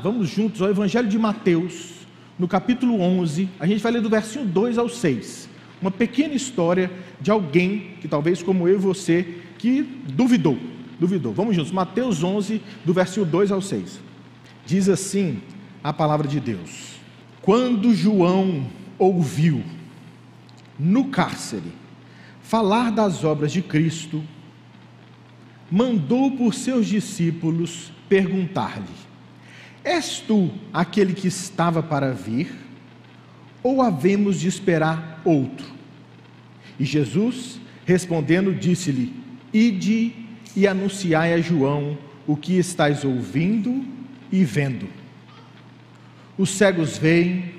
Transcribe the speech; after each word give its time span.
Vamos 0.00 0.28
juntos 0.28 0.62
ao 0.62 0.70
Evangelho 0.70 1.08
de 1.08 1.18
Mateus, 1.18 2.06
no 2.38 2.46
capítulo 2.46 3.00
11, 3.00 3.48
a 3.58 3.66
gente 3.66 3.82
vai 3.82 3.90
ler 3.90 4.00
do 4.00 4.08
versinho 4.08 4.44
2 4.46 4.78
ao 4.78 4.88
6. 4.88 5.50
Uma 5.82 5.90
pequena 5.90 6.34
história 6.34 6.88
de 7.20 7.32
alguém 7.32 7.96
que 8.00 8.06
talvez 8.06 8.40
como 8.40 8.68
eu 8.68 8.76
e 8.76 8.80
você, 8.80 9.40
que 9.58 9.82
duvidou, 9.82 10.56
duvidou. 11.00 11.32
Vamos 11.32 11.56
juntos, 11.56 11.72
Mateus 11.72 12.22
11, 12.22 12.62
do 12.84 12.94
versinho 12.94 13.26
2 13.26 13.50
ao 13.50 13.60
6. 13.60 13.98
Diz 14.64 14.88
assim 14.88 15.42
a 15.82 15.92
palavra 15.92 16.28
de 16.28 16.38
Deus: 16.38 17.00
Quando 17.42 17.92
João 17.92 18.68
ouviu 19.00 19.64
no 20.78 21.06
cárcere 21.06 21.72
falar 22.40 22.92
das 22.92 23.24
obras 23.24 23.50
de 23.50 23.62
Cristo, 23.62 24.22
mandou 25.68 26.30
por 26.36 26.54
seus 26.54 26.86
discípulos 26.86 27.92
perguntar-lhe: 28.08 29.07
És 29.88 30.20
tu 30.20 30.50
aquele 30.70 31.14
que 31.14 31.28
estava 31.28 31.82
para 31.82 32.12
vir? 32.12 32.54
Ou 33.62 33.80
havemos 33.80 34.38
de 34.38 34.46
esperar 34.46 35.22
outro? 35.24 35.64
E 36.78 36.84
Jesus, 36.84 37.58
respondendo, 37.86 38.52
disse-lhe: 38.54 39.14
Ide 39.50 40.12
e 40.54 40.66
anunciai 40.66 41.32
a 41.32 41.40
João 41.40 41.96
o 42.26 42.36
que 42.36 42.58
estáis 42.58 43.02
ouvindo 43.02 43.82
e 44.30 44.44
vendo. 44.44 44.86
Os 46.36 46.50
cegos 46.50 46.98
veem, 46.98 47.54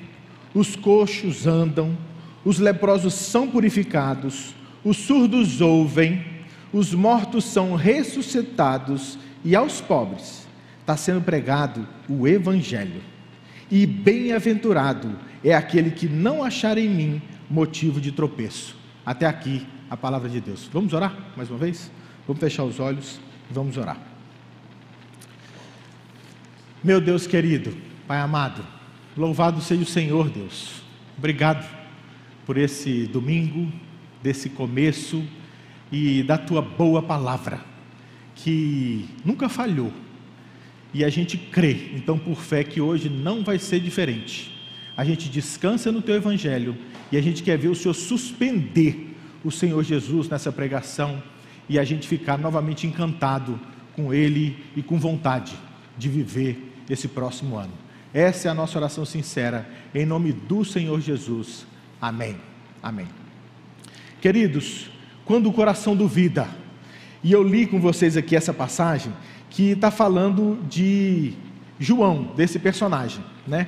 os 0.54 0.76
coxos 0.76 1.48
andam, 1.48 1.98
os 2.46 2.60
leprosos 2.60 3.16
são 3.16 3.50
purificados, 3.50 4.54
os 4.84 4.98
surdos 4.98 5.62
ouvem, 5.62 6.24
os 6.72 6.94
mortos 6.94 7.46
são 7.46 7.74
ressuscitados, 7.74 9.18
e 9.44 9.56
aos 9.56 9.82
pobres 9.82 10.48
está 10.90 10.98
sendo 10.98 11.22
pregado 11.22 11.88
o 12.08 12.28
Evangelho. 12.28 13.04
E 13.70 13.86
bem-aventurado 13.86 15.16
é 15.44 15.54
aquele 15.54 15.92
que 15.92 16.10
não 16.10 16.44
achar 16.44 16.80
em 16.80 16.90
mim 16.90 17.22
motivo 17.48 18.02
de 18.02 18.12
tropeço. 18.12 18.76
Até 19.06 19.28
aqui 19.28 19.68
a 19.88 19.96
palavra 19.96 20.28
de 20.28 20.42
Deus. 20.42 20.68
Vamos 20.74 20.92
orar 20.92 21.16
mais 21.38 21.52
uma 21.52 21.60
vez? 21.60 21.92
Vamos 22.26 22.40
fechar 22.40 22.64
os 22.64 22.80
olhos 22.80 23.20
e 23.52 23.54
vamos 23.54 23.78
orar. 23.78 24.00
Meu 26.84 27.00
Deus 27.00 27.28
querido, 27.28 27.78
Pai 28.08 28.20
amado, 28.20 28.66
louvado 29.16 29.62
seja 29.62 29.84
o 29.84 29.86
Senhor, 29.86 30.28
Deus. 30.32 30.82
Obrigado 31.16 31.70
por 32.48 32.58
esse 32.58 33.06
domingo, 33.06 33.72
desse 34.24 34.50
começo 34.50 35.24
e 35.92 36.24
da 36.24 36.38
tua 36.38 36.64
boa 36.64 37.04
palavra, 37.04 37.62
que 38.34 39.08
nunca 39.24 39.48
falhou 39.48 39.94
e 40.94 41.04
a 41.04 41.10
gente 41.10 41.38
crê, 41.38 41.92
então, 41.94 42.18
por 42.18 42.38
fé, 42.42 42.64
que 42.64 42.82
hoje 42.82 43.10
não 43.10 43.44
vai 43.44 43.60
ser 43.60 43.80
diferente. 43.80 44.52
A 44.98 45.06
gente 45.06 45.30
descansa 45.30 45.92
no 45.92 46.02
teu 46.02 46.16
evangelho 46.16 46.76
e 47.12 47.18
a 47.18 47.22
gente 47.22 47.44
quer 47.44 47.58
ver 47.58 47.70
o 47.70 47.76
Senhor 47.76 47.94
suspender 47.94 49.16
o 49.44 49.52
Senhor 49.52 49.84
Jesus 49.84 50.28
nessa 50.28 50.52
pregação 50.52 51.22
e 51.70 51.78
a 51.78 51.84
gente 51.84 52.08
ficar 52.08 52.38
novamente 52.38 52.88
encantado 52.88 53.60
com 53.96 54.14
Ele 54.14 54.58
e 54.76 54.82
com 54.82 55.00
vontade 55.00 55.54
de 55.98 56.10
viver 56.10 56.74
esse 56.90 57.08
próximo 57.08 57.56
ano. 57.56 57.74
Essa 58.14 58.48
é 58.48 58.52
a 58.52 58.56
nossa 58.56 58.78
oração 58.78 59.06
sincera, 59.06 59.70
em 59.94 60.06
nome 60.06 60.34
do 60.34 60.66
Senhor 60.66 61.00
Jesus. 61.00 61.68
Amém. 62.02 62.36
Amém. 62.82 63.08
Queridos, 64.20 64.90
quando 65.24 65.48
o 65.48 65.54
coração 65.54 65.96
duvida, 65.96 66.48
e 67.24 67.32
eu 67.32 67.44
li 67.44 67.68
com 67.68 67.80
vocês 67.80 68.18
aqui 68.18 68.36
essa 68.36 68.54
passagem, 68.54 69.14
que 69.50 69.72
está 69.72 69.90
falando 69.90 70.60
de 70.70 71.34
João, 71.80 72.32
desse 72.36 72.60
personagem, 72.60 73.24
né? 73.48 73.68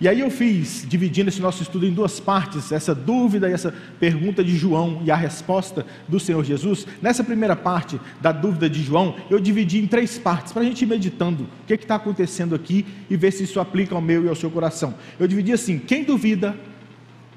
E 0.00 0.08
aí 0.08 0.18
eu 0.18 0.30
fiz, 0.30 0.84
dividindo 0.88 1.28
esse 1.28 1.40
nosso 1.40 1.62
estudo 1.62 1.86
em 1.86 1.92
duas 1.92 2.18
partes, 2.18 2.72
essa 2.72 2.92
dúvida 2.92 3.48
e 3.48 3.52
essa 3.52 3.72
pergunta 4.00 4.42
de 4.42 4.56
João 4.56 5.00
e 5.04 5.12
a 5.12 5.14
resposta 5.14 5.86
do 6.08 6.18
Senhor 6.18 6.44
Jesus. 6.44 6.84
Nessa 7.00 7.22
primeira 7.22 7.54
parte 7.54 8.00
da 8.20 8.32
dúvida 8.32 8.68
de 8.68 8.82
João, 8.82 9.14
eu 9.30 9.38
dividi 9.38 9.78
em 9.78 9.86
três 9.86 10.18
partes, 10.18 10.52
para 10.52 10.62
a 10.62 10.64
gente 10.64 10.82
ir 10.82 10.86
meditando 10.86 11.44
o 11.44 11.66
que 11.68 11.74
está 11.74 11.94
acontecendo 11.94 12.52
aqui 12.52 12.84
e 13.08 13.16
ver 13.16 13.30
se 13.30 13.44
isso 13.44 13.60
aplica 13.60 13.94
ao 13.94 14.00
meu 14.00 14.24
e 14.24 14.28
ao 14.28 14.34
seu 14.34 14.50
coração. 14.50 14.92
Eu 15.20 15.28
dividi 15.28 15.52
assim: 15.52 15.78
quem 15.78 16.02
duvida, 16.02 16.56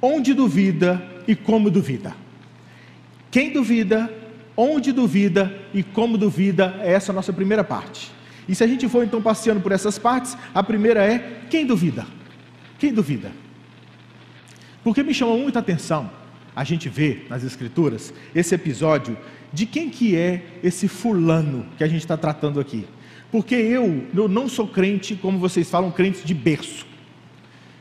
onde 0.02 0.34
duvida 0.34 1.04
e 1.28 1.36
como 1.36 1.70
duvida. 1.70 2.16
Quem 3.30 3.54
duvida, 3.54 4.12
onde 4.56 4.92
duvida 4.92 5.54
e 5.74 5.84
como 5.84 6.18
duvida, 6.18 6.80
é 6.82 6.94
essa 6.94 7.12
a 7.12 7.16
nossa 7.16 7.34
primeira 7.34 7.64
parte. 7.64 8.12
E 8.48 8.56
se 8.56 8.64
a 8.64 8.68
gente 8.68 8.88
for 8.88 9.04
então 9.04 9.22
passeando 9.22 9.62
por 9.62 9.72
essas 9.72 9.98
partes, 9.98 10.38
a 10.54 10.64
primeira 10.64 11.04
é 11.04 11.42
quem 11.50 11.66
duvida? 11.66 12.06
Quem 12.78 12.94
duvida? 12.94 13.32
Porque 14.84 15.02
me 15.02 15.14
chamou 15.14 15.38
muita 15.38 15.60
atenção 15.60 16.10
a 16.56 16.64
gente 16.64 16.88
vê 16.88 17.24
nas 17.30 17.44
escrituras 17.44 18.14
esse 18.34 18.56
episódio 18.56 19.18
de 19.52 19.66
quem 19.66 19.90
que 19.90 20.16
é 20.16 20.60
esse 20.64 20.88
fulano 20.88 21.66
que 21.78 21.84
a 21.84 21.88
gente 21.88 22.00
está 22.00 22.16
tratando 22.16 22.60
aqui. 22.60 22.86
Porque 23.32 23.56
eu, 23.56 24.08
eu 24.16 24.28
não 24.30 24.48
sou 24.48 24.68
crente, 24.68 25.16
como 25.16 25.38
vocês 25.38 25.70
falam, 25.70 25.92
crente 25.92 26.26
de 26.26 26.34
berço. 26.34 26.86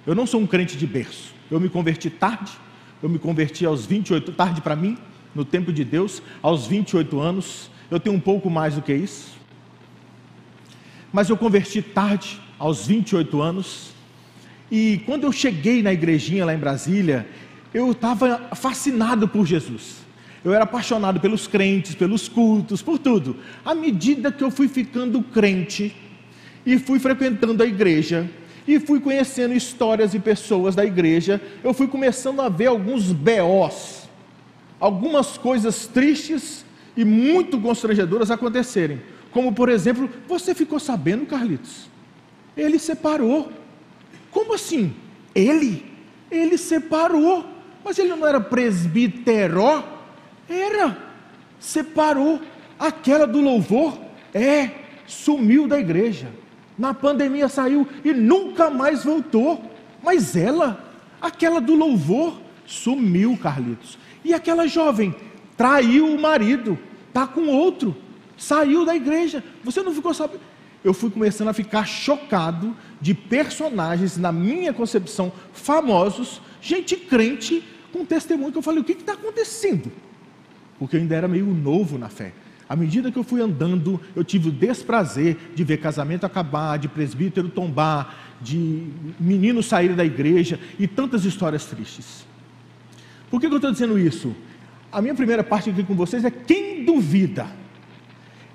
Eu 0.04 0.14
não 0.14 0.26
sou 0.26 0.40
um 0.40 0.46
crente 0.46 0.76
de 0.76 0.86
berço. 0.86 1.32
Eu 1.50 1.60
me 1.60 1.68
converti 1.68 2.10
tarde, 2.10 2.52
eu 3.00 3.08
me 3.08 3.18
converti 3.18 3.64
aos 3.64 3.86
28, 3.86 4.32
tarde 4.32 4.60
para 4.60 4.74
mim, 4.74 4.98
no 5.34 5.44
tempo 5.44 5.72
de 5.72 5.84
Deus, 5.84 6.22
aos 6.42 6.66
28 6.66 7.18
anos. 7.20 7.70
Eu 7.90 7.98
tenho 7.98 8.16
um 8.16 8.20
pouco 8.20 8.48
mais 8.48 8.74
do 8.74 8.82
que 8.82 8.94
isso. 8.94 9.34
Mas 11.12 11.28
eu 11.28 11.36
converti 11.36 11.82
tarde, 11.82 12.40
aos 12.58 12.86
28 12.86 13.40
anos. 13.40 13.90
E 14.70 15.02
quando 15.06 15.24
eu 15.24 15.32
cheguei 15.32 15.82
na 15.82 15.92
igrejinha 15.92 16.44
lá 16.44 16.54
em 16.54 16.58
Brasília, 16.58 17.26
eu 17.72 17.90
estava 17.90 18.50
fascinado 18.54 19.28
por 19.28 19.46
Jesus. 19.46 20.04
Eu 20.44 20.52
era 20.52 20.64
apaixonado 20.64 21.20
pelos 21.20 21.46
crentes, 21.46 21.94
pelos 21.94 22.28
cultos, 22.28 22.82
por 22.82 22.98
tudo. 22.98 23.36
À 23.64 23.74
medida 23.74 24.30
que 24.30 24.44
eu 24.44 24.50
fui 24.50 24.68
ficando 24.68 25.22
crente 25.22 25.94
e 26.66 26.78
fui 26.78 26.98
frequentando 26.98 27.62
a 27.62 27.66
igreja, 27.66 28.28
e 28.66 28.80
fui 28.80 28.98
conhecendo 28.98 29.54
histórias 29.54 30.14
e 30.14 30.18
pessoas 30.18 30.74
da 30.74 30.84
igreja, 30.84 31.40
eu 31.62 31.74
fui 31.74 31.86
começando 31.86 32.40
a 32.40 32.48
ver 32.48 32.66
alguns 32.66 33.12
BOs 33.12 34.03
algumas 34.84 35.38
coisas 35.38 35.86
tristes 35.86 36.62
e 36.94 37.06
muito 37.06 37.58
constrangedoras 37.58 38.30
acontecerem. 38.30 39.00
Como, 39.30 39.50
por 39.50 39.70
exemplo, 39.70 40.10
você 40.28 40.54
ficou 40.54 40.78
sabendo, 40.78 41.24
Carlitos? 41.24 41.88
Ele 42.54 42.78
separou. 42.78 43.50
Como 44.30 44.52
assim? 44.52 44.94
Ele? 45.34 45.86
Ele 46.30 46.58
separou. 46.58 47.46
Mas 47.82 47.98
ele 47.98 48.10
não 48.10 48.26
era 48.26 48.38
presbiteró? 48.38 49.82
Era. 50.46 50.98
Separou. 51.58 52.42
Aquela 52.78 53.26
do 53.26 53.40
louvor? 53.40 53.98
É. 54.34 54.70
Sumiu 55.06 55.66
da 55.66 55.80
igreja. 55.80 56.28
Na 56.76 56.92
pandemia 56.92 57.48
saiu 57.48 57.88
e 58.04 58.12
nunca 58.12 58.68
mais 58.68 59.02
voltou. 59.02 59.64
Mas 60.02 60.36
ela, 60.36 60.92
aquela 61.22 61.58
do 61.58 61.74
louvor, 61.74 62.38
sumiu, 62.66 63.38
Carlitos. 63.42 64.03
E 64.24 64.32
aquela 64.32 64.66
jovem 64.66 65.14
traiu 65.56 66.06
o 66.06 66.20
marido, 66.20 66.78
está 67.08 67.26
com 67.26 67.46
outro, 67.48 67.94
saiu 68.36 68.84
da 68.84 68.96
igreja. 68.96 69.44
Você 69.62 69.82
não 69.82 69.92
ficou 69.92 70.14
sabendo? 70.14 70.40
Eu 70.82 70.92
fui 70.92 71.10
começando 71.10 71.48
a 71.48 71.52
ficar 71.52 71.86
chocado 71.86 72.76
de 73.00 73.14
personagens, 73.14 74.18
na 74.18 74.30
minha 74.30 74.72
concepção, 74.72 75.32
famosos, 75.52 76.42
gente 76.60 76.96
crente, 76.96 77.64
com 77.92 78.04
testemunho 78.04 78.52
que 78.52 78.58
eu 78.58 78.62
falei: 78.62 78.80
o 78.80 78.84
que 78.84 78.92
está 78.92 79.14
acontecendo? 79.14 79.90
Porque 80.78 80.96
eu 80.96 81.00
ainda 81.00 81.14
era 81.14 81.28
meio 81.28 81.46
novo 81.46 81.96
na 81.96 82.08
fé. 82.08 82.32
À 82.68 82.74
medida 82.74 83.12
que 83.12 83.18
eu 83.18 83.24
fui 83.24 83.40
andando, 83.40 84.00
eu 84.16 84.24
tive 84.24 84.48
o 84.48 84.52
desprazer 84.52 85.36
de 85.54 85.62
ver 85.62 85.78
casamento 85.78 86.24
acabar, 86.24 86.78
de 86.78 86.88
presbítero 86.88 87.48
tombar, 87.48 88.36
de 88.40 88.88
meninos 89.20 89.66
saírem 89.66 89.94
da 89.94 90.04
igreja 90.04 90.58
e 90.78 90.86
tantas 90.86 91.24
histórias 91.24 91.66
tristes. 91.66 92.26
Por 93.34 93.40
que, 93.40 93.48
eu 93.48 93.56
estou 93.56 93.72
dizendo 93.72 93.98
isso? 93.98 94.32
A 94.92 95.02
minha 95.02 95.12
primeira 95.12 95.42
parte 95.42 95.68
aqui 95.68 95.82
com 95.82 95.96
vocês 95.96 96.24
é 96.24 96.30
quem 96.30 96.84
duvida. 96.84 97.48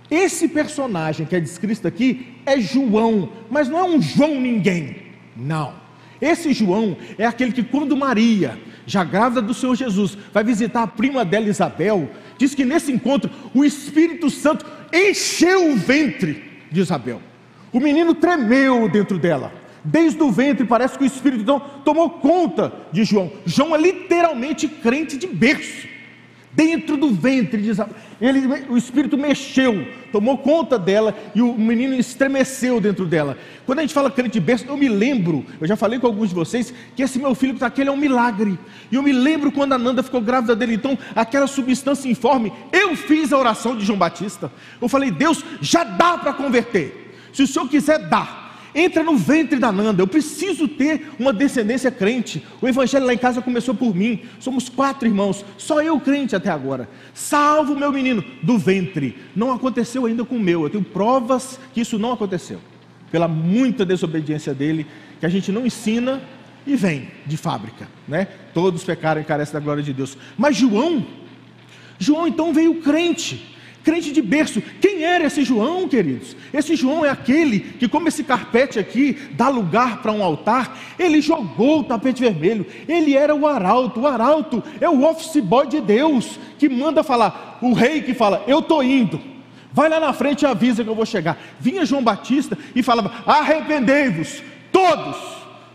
Esse 0.09 0.47
personagem 0.47 1.25
que 1.25 1.35
é 1.35 1.39
descrito 1.41 1.85
aqui 1.85 2.37
é 2.45 2.61
João, 2.61 3.27
mas 3.51 3.67
não 3.67 3.77
é 3.77 3.83
um 3.83 4.01
João 4.01 4.39
ninguém. 4.39 4.95
Não. 5.35 5.73
Esse 6.21 6.53
João 6.53 6.95
é 7.17 7.25
aquele 7.25 7.51
que, 7.51 7.61
quando 7.61 7.97
Maria, 7.97 8.57
já 8.85 9.03
grávida 9.03 9.41
do 9.41 9.53
Senhor 9.53 9.75
Jesus, 9.75 10.17
vai 10.31 10.45
visitar 10.45 10.83
a 10.83 10.87
prima 10.87 11.25
dela 11.25 11.49
Isabel, 11.49 12.09
diz 12.37 12.55
que 12.55 12.63
nesse 12.63 12.89
encontro 12.89 13.29
o 13.53 13.65
Espírito 13.65 14.29
Santo 14.29 14.65
encheu 14.93 15.73
o 15.73 15.75
ventre 15.75 16.41
de 16.71 16.79
Isabel. 16.79 17.21
O 17.73 17.81
menino 17.81 18.15
tremeu 18.15 18.87
dentro 18.87 19.19
dela. 19.19 19.58
Desde 19.83 20.21
o 20.21 20.31
ventre, 20.31 20.65
parece 20.65 20.97
que 20.97 21.03
o 21.03 21.07
Espírito 21.07 21.41
então 21.41 21.61
tomou 21.85 22.09
conta 22.09 22.73
de 22.91 23.03
João. 23.03 23.31
João 23.45 23.75
é 23.75 23.79
literalmente 23.79 24.67
crente 24.67 25.17
de 25.17 25.27
berço. 25.27 25.87
dentro 26.51 26.97
do 26.97 27.11
ventre 27.11 27.61
de. 27.61 27.71
Ele, 28.19 28.65
o 28.69 28.75
espírito 28.75 29.17
mexeu, 29.17 29.87
tomou 30.11 30.37
conta 30.37 30.77
dela 30.77 31.15
e 31.33 31.41
o 31.41 31.53
menino 31.53 31.95
estremeceu 31.95 32.81
dentro 32.81 33.05
dela. 33.05 33.37
Quando 33.65 33.79
a 33.79 33.81
gente 33.81 33.93
fala 33.93 34.11
crente 34.11 34.39
berço, 34.39 34.65
eu 34.67 34.75
me 34.75 34.89
lembro, 34.89 35.45
eu 35.61 35.67
já 35.67 35.77
falei 35.77 35.99
com 35.99 36.07
alguns 36.07 36.29
de 36.29 36.35
vocês, 36.35 36.73
que 36.95 37.03
esse 37.03 37.17
meu 37.17 37.33
filho 37.33 37.53
que 37.53 37.57
está 37.57 37.67
aqui 37.67 37.81
é 37.81 37.91
um 37.91 37.95
milagre. 37.95 38.59
E 38.91 38.95
eu 38.95 39.03
me 39.03 39.13
lembro 39.13 39.51
quando 39.51 39.73
a 39.73 39.77
Nanda 39.77 40.03
ficou 40.03 40.19
grávida 40.19 40.55
dele, 40.55 40.75
então, 40.75 40.97
aquela 41.15 41.47
substância 41.47 42.09
informe, 42.09 42.51
eu 42.73 42.95
fiz 42.95 43.31
a 43.31 43.37
oração 43.37 43.77
de 43.77 43.85
João 43.85 43.97
Batista. 43.97 44.51
Eu 44.81 44.89
falei, 44.89 45.11
Deus, 45.11 45.43
já 45.61 45.83
dá 45.83 46.17
para 46.17 46.33
converter. 46.33 47.15
Se 47.31 47.43
o 47.43 47.47
Senhor 47.47 47.69
quiser, 47.69 47.99
dá 48.09 48.48
entra 48.73 49.03
no 49.03 49.17
ventre 49.17 49.59
da 49.59 49.71
Nanda. 49.71 50.01
Eu 50.01 50.07
preciso 50.07 50.67
ter 50.67 51.11
uma 51.19 51.33
descendência 51.33 51.91
crente. 51.91 52.45
O 52.61 52.67
evangelho 52.67 53.05
lá 53.05 53.13
em 53.13 53.17
casa 53.17 53.41
começou 53.41 53.73
por 53.73 53.95
mim. 53.95 54.21
Somos 54.39 54.69
quatro 54.69 55.07
irmãos, 55.07 55.45
só 55.57 55.81
eu 55.81 55.99
crente 55.99 56.35
até 56.35 56.49
agora. 56.49 56.89
Salvo 57.13 57.75
meu 57.75 57.91
menino 57.91 58.23
do 58.41 58.57
ventre. 58.57 59.17
Não 59.35 59.51
aconteceu 59.51 60.05
ainda 60.05 60.23
com 60.25 60.35
o 60.35 60.39
meu. 60.39 60.63
Eu 60.63 60.69
tenho 60.69 60.83
provas 60.83 61.59
que 61.73 61.81
isso 61.81 61.99
não 61.99 62.13
aconteceu. 62.13 62.59
Pela 63.11 63.27
muita 63.27 63.85
desobediência 63.85 64.53
dele, 64.53 64.85
que 65.19 65.25
a 65.25 65.29
gente 65.29 65.51
não 65.51 65.65
ensina 65.65 66.21
e 66.65 66.75
vem 66.75 67.09
de 67.25 67.37
fábrica, 67.37 67.87
né? 68.07 68.27
Todos 68.53 68.83
pecaram 68.83 69.21
e 69.21 69.23
carecem 69.23 69.53
da 69.53 69.59
glória 69.59 69.81
de 69.81 69.93
Deus. 69.93 70.17
Mas 70.37 70.55
João, 70.55 71.05
João 71.97 72.27
então 72.27 72.53
veio 72.53 72.81
crente 72.81 73.57
crente 73.89 74.11
de 74.11 74.21
berço. 74.21 74.61
Quem 74.79 75.03
era 75.03 75.25
esse 75.25 75.43
João, 75.43 75.87
queridos? 75.87 76.35
Esse 76.53 76.75
João 76.75 77.03
é 77.03 77.09
aquele 77.09 77.59
que, 77.59 77.87
como 77.87 78.07
esse 78.07 78.23
carpete 78.23 78.77
aqui 78.77 79.17
dá 79.31 79.49
lugar 79.49 79.99
para 80.03 80.11
um 80.11 80.23
altar, 80.23 80.77
ele 80.99 81.19
jogou 81.19 81.79
o 81.79 81.83
tapete 81.83 82.21
vermelho. 82.21 82.67
Ele 82.87 83.17
era 83.17 83.33
o 83.33 83.47
arauto. 83.47 84.01
O 84.01 84.07
arauto 84.07 84.63
é 84.79 84.87
o 84.87 85.03
office 85.03 85.41
boy 85.41 85.65
de 85.65 85.81
Deus 85.81 86.39
que 86.59 86.69
manda 86.69 87.01
falar. 87.01 87.57
O 87.63 87.73
rei 87.73 88.03
que 88.03 88.13
fala: 88.13 88.43
Eu 88.45 88.59
estou 88.59 88.83
indo. 88.83 89.19
Vai 89.73 89.89
lá 89.89 89.99
na 89.99 90.13
frente 90.13 90.43
e 90.43 90.45
avisa 90.45 90.83
que 90.83 90.89
eu 90.89 90.95
vou 90.95 91.05
chegar. 91.05 91.41
Vinha 91.59 91.83
João 91.83 92.03
Batista 92.03 92.55
e 92.75 92.83
falava: 92.83 93.11
Arrependei-vos, 93.25 94.43
todos. 94.71 95.17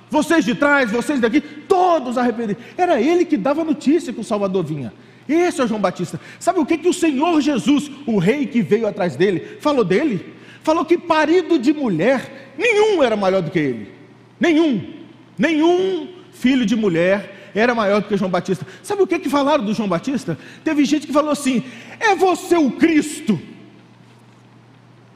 Vocês 0.08 0.44
de 0.44 0.54
trás, 0.54 0.92
vocês 0.92 1.18
daqui, 1.18 1.40
todos 1.40 2.16
arrependidos. 2.16 2.62
Era 2.78 3.00
ele 3.00 3.24
que 3.24 3.36
dava 3.36 3.64
notícia 3.64 4.12
que 4.12 4.20
o 4.20 4.24
Salvador 4.24 4.62
vinha. 4.62 4.92
Esse 5.28 5.60
é 5.60 5.64
o 5.64 5.66
João 5.66 5.80
Batista. 5.80 6.20
Sabe 6.38 6.58
o 6.58 6.66
que, 6.66 6.78
que 6.78 6.88
o 6.88 6.92
Senhor 6.92 7.40
Jesus, 7.40 7.90
o 8.06 8.18
rei 8.18 8.46
que 8.46 8.62
veio 8.62 8.86
atrás 8.86 9.16
dele, 9.16 9.58
falou 9.60 9.84
dele? 9.84 10.34
Falou 10.62 10.84
que 10.84 10.96
parido 10.96 11.58
de 11.58 11.72
mulher, 11.72 12.54
nenhum 12.58 13.02
era 13.02 13.16
maior 13.16 13.42
do 13.42 13.50
que 13.50 13.58
ele. 13.58 13.92
Nenhum. 14.38 14.94
Nenhum 15.38 16.08
filho 16.32 16.64
de 16.64 16.76
mulher 16.76 17.50
era 17.54 17.74
maior 17.74 18.00
do 18.00 18.08
que 18.08 18.16
João 18.16 18.30
Batista. 18.30 18.66
Sabe 18.82 19.02
o 19.02 19.06
que, 19.06 19.18
que 19.18 19.28
falaram 19.28 19.64
do 19.64 19.74
João 19.74 19.88
Batista? 19.88 20.38
Teve 20.62 20.84
gente 20.84 21.06
que 21.06 21.12
falou 21.12 21.30
assim: 21.30 21.62
é 22.00 22.14
você 22.14 22.56
o 22.56 22.70
Cristo. 22.72 23.38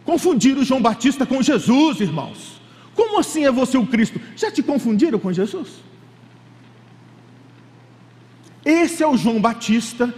Confundiram 0.05 0.65
João 0.65 0.81
Batista 0.81 1.27
com 1.27 1.43
Jesus, 1.43 2.01
irmãos. 2.01 2.61
Como 2.95 3.19
assim 3.19 3.45
é 3.45 3.51
você 3.51 3.77
o 3.77 3.87
Cristo? 3.87 4.21
Já 4.37 4.51
te 4.51 4.63
confundiram 4.63 5.19
com 5.19 5.33
Jesus? 5.33 5.69
Esse 8.69 9.03
é 9.03 9.07
o 9.07 9.17
João 9.17 9.41
Batista. 9.41 10.15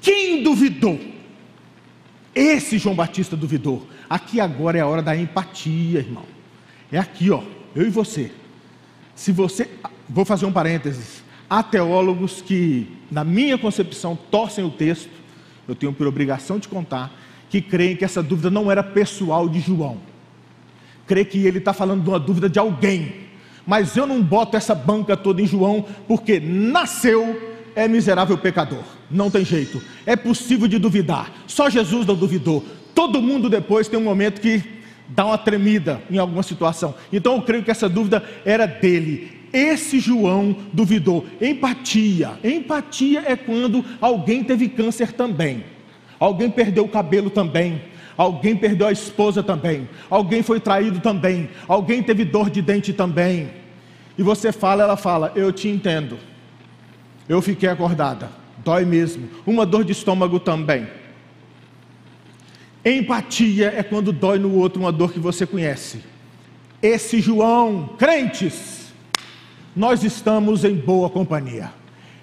Quem 0.00 0.42
duvidou? 0.42 0.98
Esse 2.34 2.76
João 2.76 2.96
Batista 2.96 3.36
duvidou. 3.36 3.86
Aqui 4.10 4.40
agora 4.40 4.76
é 4.76 4.80
a 4.80 4.86
hora 4.88 5.00
da 5.00 5.16
empatia, 5.16 6.00
irmão. 6.00 6.24
É 6.90 6.98
aqui, 6.98 7.30
ó, 7.30 7.40
eu 7.72 7.86
e 7.86 7.90
você. 7.90 8.32
Se 9.14 9.30
você, 9.30 9.70
vou 10.08 10.24
fazer 10.24 10.44
um 10.44 10.50
parênteses. 10.50 11.22
Há 11.48 11.62
teólogos 11.62 12.42
que, 12.42 12.88
na 13.12 13.22
minha 13.22 13.56
concepção, 13.56 14.18
torcem 14.28 14.64
o 14.64 14.70
texto. 14.70 15.12
Eu 15.68 15.76
tenho 15.76 15.92
por 15.92 16.08
obrigação 16.08 16.58
de 16.58 16.66
contar 16.66 17.16
que 17.48 17.62
creem 17.62 17.94
que 17.94 18.04
essa 18.04 18.20
dúvida 18.20 18.50
não 18.50 18.72
era 18.72 18.82
pessoal 18.82 19.48
de 19.48 19.60
João. 19.60 19.98
Crê 21.06 21.24
que 21.24 21.46
ele 21.46 21.58
está 21.58 21.72
falando 21.72 22.02
de 22.02 22.08
uma 22.08 22.18
dúvida 22.18 22.48
de 22.48 22.58
alguém. 22.58 23.28
Mas 23.64 23.96
eu 23.96 24.04
não 24.04 24.20
boto 24.20 24.56
essa 24.56 24.74
banca 24.74 25.16
toda 25.16 25.40
em 25.40 25.46
João, 25.46 25.86
porque 26.08 26.40
nasceu 26.40 27.53
é 27.74 27.88
miserável 27.88 28.38
pecador, 28.38 28.82
não 29.10 29.30
tem 29.30 29.44
jeito, 29.44 29.82
é 30.06 30.16
possível 30.16 30.68
de 30.68 30.78
duvidar, 30.78 31.30
só 31.46 31.68
Jesus 31.68 32.06
não 32.06 32.14
duvidou. 32.14 32.64
Todo 32.94 33.20
mundo 33.20 33.50
depois 33.50 33.88
tem 33.88 33.98
um 33.98 34.04
momento 34.04 34.40
que 34.40 34.62
dá 35.08 35.26
uma 35.26 35.38
tremida 35.38 36.00
em 36.10 36.18
alguma 36.18 36.42
situação. 36.42 36.94
Então 37.12 37.36
eu 37.36 37.42
creio 37.42 37.64
que 37.64 37.70
essa 37.70 37.88
dúvida 37.88 38.22
era 38.44 38.66
dele. 38.66 39.32
Esse 39.52 39.98
João 39.98 40.56
duvidou. 40.72 41.26
Empatia. 41.40 42.32
Empatia 42.42 43.22
é 43.26 43.36
quando 43.36 43.84
alguém 44.00 44.42
teve 44.42 44.68
câncer 44.68 45.12
também. 45.12 45.64
Alguém 46.18 46.50
perdeu 46.50 46.84
o 46.84 46.88
cabelo 46.88 47.30
também. 47.30 47.82
Alguém 48.16 48.56
perdeu 48.56 48.86
a 48.86 48.92
esposa 48.92 49.42
também. 49.42 49.88
Alguém 50.08 50.42
foi 50.42 50.60
traído 50.60 51.00
também. 51.00 51.48
Alguém 51.66 52.02
teve 52.02 52.24
dor 52.24 52.48
de 52.48 52.62
dente 52.62 52.92
também. 52.92 53.50
E 54.16 54.22
você 54.22 54.52
fala, 54.52 54.84
ela 54.84 54.96
fala: 54.96 55.32
Eu 55.34 55.52
te 55.52 55.68
entendo. 55.68 56.16
Eu 57.28 57.40
fiquei 57.40 57.68
acordada, 57.68 58.30
dói 58.64 58.84
mesmo. 58.84 59.28
Uma 59.46 59.64
dor 59.64 59.84
de 59.84 59.92
estômago 59.92 60.38
também. 60.38 60.86
Empatia 62.84 63.72
é 63.74 63.82
quando 63.82 64.12
dói 64.12 64.38
no 64.38 64.54
outro 64.54 64.80
uma 64.80 64.92
dor 64.92 65.12
que 65.12 65.18
você 65.18 65.46
conhece. 65.46 66.00
Esse 66.82 67.18
João, 67.18 67.94
crentes, 67.98 68.92
nós 69.74 70.04
estamos 70.04 70.64
em 70.64 70.74
boa 70.74 71.08
companhia. 71.08 71.72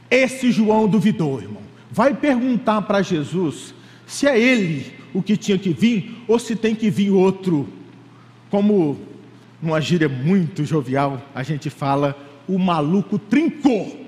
Esse 0.09 0.51
João 0.51 0.87
duvidou, 0.87 1.41
irmão. 1.41 1.63
Vai 1.89 2.13
perguntar 2.13 2.83
para 2.83 3.01
Jesus 3.01 3.73
se 4.05 4.27
é 4.27 4.39
ele 4.39 4.93
o 5.13 5.21
que 5.23 5.35
tinha 5.35 5.57
que 5.57 5.73
vir 5.73 6.23
ou 6.27 6.37
se 6.37 6.55
tem 6.55 6.75
que 6.75 6.91
vir 6.91 7.09
outro. 7.09 7.67
Como 8.51 8.99
numa 9.59 9.81
gíria 9.81 10.07
muito 10.07 10.63
jovial, 10.63 11.21
a 11.33 11.41
gente 11.41 11.69
fala, 11.69 12.15
o 12.47 12.59
maluco 12.59 13.17
trincou 13.17 14.00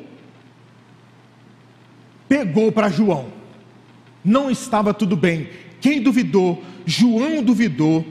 pegou 2.34 2.72
para 2.72 2.90
João. 2.90 3.28
Não 4.26 4.50
estava 4.50 4.92
tudo 4.92 5.16
bem. 5.16 5.50
Quem 5.80 6.02
duvidou? 6.02 6.64
João 6.84 7.44
duvidou. 7.44 8.04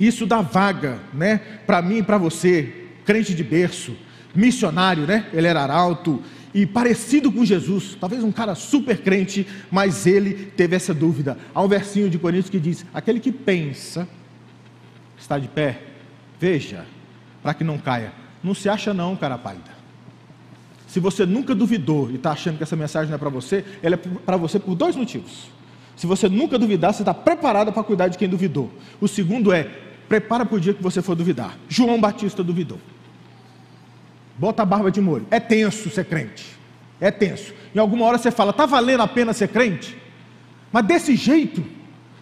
Isso 0.00 0.24
dá 0.24 0.40
vaga, 0.40 0.98
né? 1.12 1.36
Para 1.66 1.82
mim 1.82 1.98
e 1.98 2.02
para 2.02 2.16
você, 2.16 2.86
crente 3.04 3.34
de 3.34 3.44
berço, 3.44 3.94
missionário, 4.34 5.06
né? 5.06 5.26
Ele 5.34 5.46
era 5.46 5.70
alto 5.70 6.22
e 6.54 6.64
parecido 6.64 7.30
com 7.30 7.44
Jesus, 7.44 7.98
talvez 8.00 8.24
um 8.24 8.32
cara 8.32 8.54
super 8.54 8.96
crente, 9.02 9.46
mas 9.70 10.06
ele 10.06 10.32
teve 10.56 10.74
essa 10.74 10.94
dúvida. 10.94 11.36
Há 11.54 11.62
um 11.62 11.68
versinho 11.68 12.08
de 12.08 12.18
Coríntios 12.18 12.48
que 12.48 12.58
diz: 12.58 12.86
aquele 12.94 13.20
que 13.20 13.30
pensa 13.30 14.08
está 15.18 15.38
de 15.38 15.48
pé, 15.48 15.82
veja, 16.40 16.86
para 17.42 17.52
que 17.52 17.62
não 17.62 17.76
caia. 17.76 18.10
Não 18.42 18.54
se 18.54 18.70
acha 18.70 18.94
não, 18.94 19.14
cara 19.16 19.36
pálida. 19.36 19.77
Se 20.88 20.98
você 20.98 21.26
nunca 21.26 21.54
duvidou 21.54 22.10
e 22.10 22.14
está 22.14 22.32
achando 22.32 22.56
que 22.56 22.62
essa 22.62 22.74
mensagem 22.74 23.10
não 23.10 23.16
é 23.16 23.18
para 23.18 23.28
você, 23.28 23.62
ela 23.82 23.94
é 23.94 23.98
para 23.98 24.38
você 24.38 24.58
por 24.58 24.74
dois 24.74 24.96
motivos. 24.96 25.50
Se 25.94 26.06
você 26.06 26.28
nunca 26.30 26.58
duvidar, 26.58 26.94
você 26.94 27.02
está 27.02 27.12
preparado 27.12 27.70
para 27.70 27.82
cuidar 27.82 28.08
de 28.08 28.16
quem 28.16 28.26
duvidou. 28.26 28.70
O 28.98 29.06
segundo 29.06 29.52
é, 29.52 29.64
prepara 30.08 30.46
para 30.46 30.56
o 30.56 30.60
dia 30.60 30.72
que 30.72 30.82
você 30.82 31.02
for 31.02 31.14
duvidar. 31.14 31.58
João 31.68 32.00
Batista 32.00 32.42
duvidou. 32.42 32.80
Bota 34.38 34.62
a 34.62 34.66
barba 34.66 34.90
de 34.90 35.00
molho. 35.00 35.26
É 35.30 35.38
tenso 35.38 35.90
ser 35.90 36.06
crente. 36.06 36.46
É 36.98 37.10
tenso. 37.10 37.52
Em 37.74 37.78
alguma 37.78 38.06
hora 38.06 38.16
você 38.16 38.30
fala, 38.30 38.50
está 38.50 38.64
valendo 38.64 39.02
a 39.02 39.08
pena 39.08 39.34
ser 39.34 39.48
crente? 39.48 39.94
Mas 40.72 40.86
desse 40.86 41.16
jeito, 41.16 41.62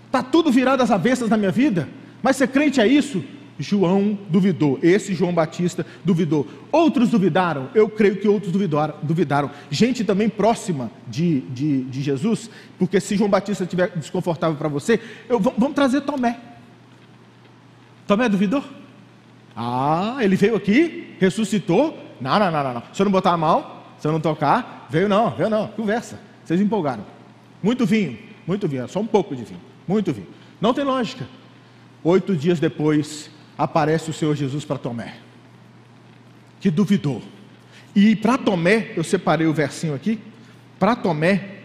está 0.06 0.24
tudo 0.24 0.50
virado 0.50 0.82
às 0.82 0.90
avessas 0.90 1.30
na 1.30 1.36
minha 1.36 1.52
vida? 1.52 1.88
Mas 2.20 2.34
ser 2.34 2.48
crente 2.48 2.80
é 2.80 2.86
isso? 2.86 3.22
João 3.58 4.18
duvidou, 4.28 4.78
esse 4.82 5.14
João 5.14 5.32
Batista 5.32 5.86
duvidou. 6.04 6.46
Outros 6.70 7.10
duvidaram, 7.10 7.68
eu 7.74 7.88
creio 7.88 8.16
que 8.16 8.28
outros 8.28 8.52
duvidaram. 8.52 8.94
duvidaram. 9.02 9.50
Gente 9.70 10.04
também 10.04 10.28
próxima 10.28 10.90
de, 11.06 11.40
de, 11.40 11.84
de 11.84 12.02
Jesus, 12.02 12.50
porque 12.78 13.00
se 13.00 13.16
João 13.16 13.30
Batista 13.30 13.64
estiver 13.64 13.90
desconfortável 13.96 14.56
para 14.56 14.68
você, 14.68 15.00
eu, 15.28 15.40
vamos 15.40 15.74
trazer 15.74 16.02
Tomé. 16.02 16.38
Tomé 18.06 18.28
duvidou? 18.28 18.62
Ah, 19.56 20.18
ele 20.20 20.36
veio 20.36 20.54
aqui, 20.54 21.16
ressuscitou. 21.18 21.98
Não, 22.20 22.38
não, 22.38 22.50
não, 22.50 22.62
não, 22.62 22.74
não. 22.74 22.82
Se 22.92 23.00
eu 23.00 23.04
não 23.04 23.12
botar 23.12 23.32
a 23.32 23.36
mão, 23.36 23.76
se 23.98 24.06
eu 24.06 24.12
não 24.12 24.20
tocar, 24.20 24.86
veio 24.90 25.08
não, 25.08 25.30
veio 25.30 25.48
não. 25.48 25.68
Conversa. 25.68 26.20
Vocês 26.44 26.60
empolgaram. 26.60 27.04
Muito 27.62 27.84
vinho, 27.86 28.18
muito 28.46 28.68
vinho, 28.68 28.86
só 28.86 29.00
um 29.00 29.06
pouco 29.06 29.34
de 29.34 29.42
vinho, 29.42 29.60
muito 29.88 30.12
vinho. 30.12 30.28
Não 30.60 30.72
tem 30.72 30.84
lógica. 30.84 31.26
Oito 32.04 32.36
dias 32.36 32.60
depois, 32.60 33.30
aparece 33.56 34.10
o 34.10 34.12
Senhor 34.12 34.34
Jesus 34.34 34.64
para 34.64 34.78
Tomé, 34.78 35.14
que 36.60 36.70
duvidou. 36.70 37.22
E 37.94 38.14
para 38.14 38.36
Tomé, 38.36 38.92
eu 38.96 39.04
separei 39.04 39.46
o 39.46 39.52
versinho 39.52 39.94
aqui, 39.94 40.20
para 40.78 40.94
Tomé, 40.94 41.56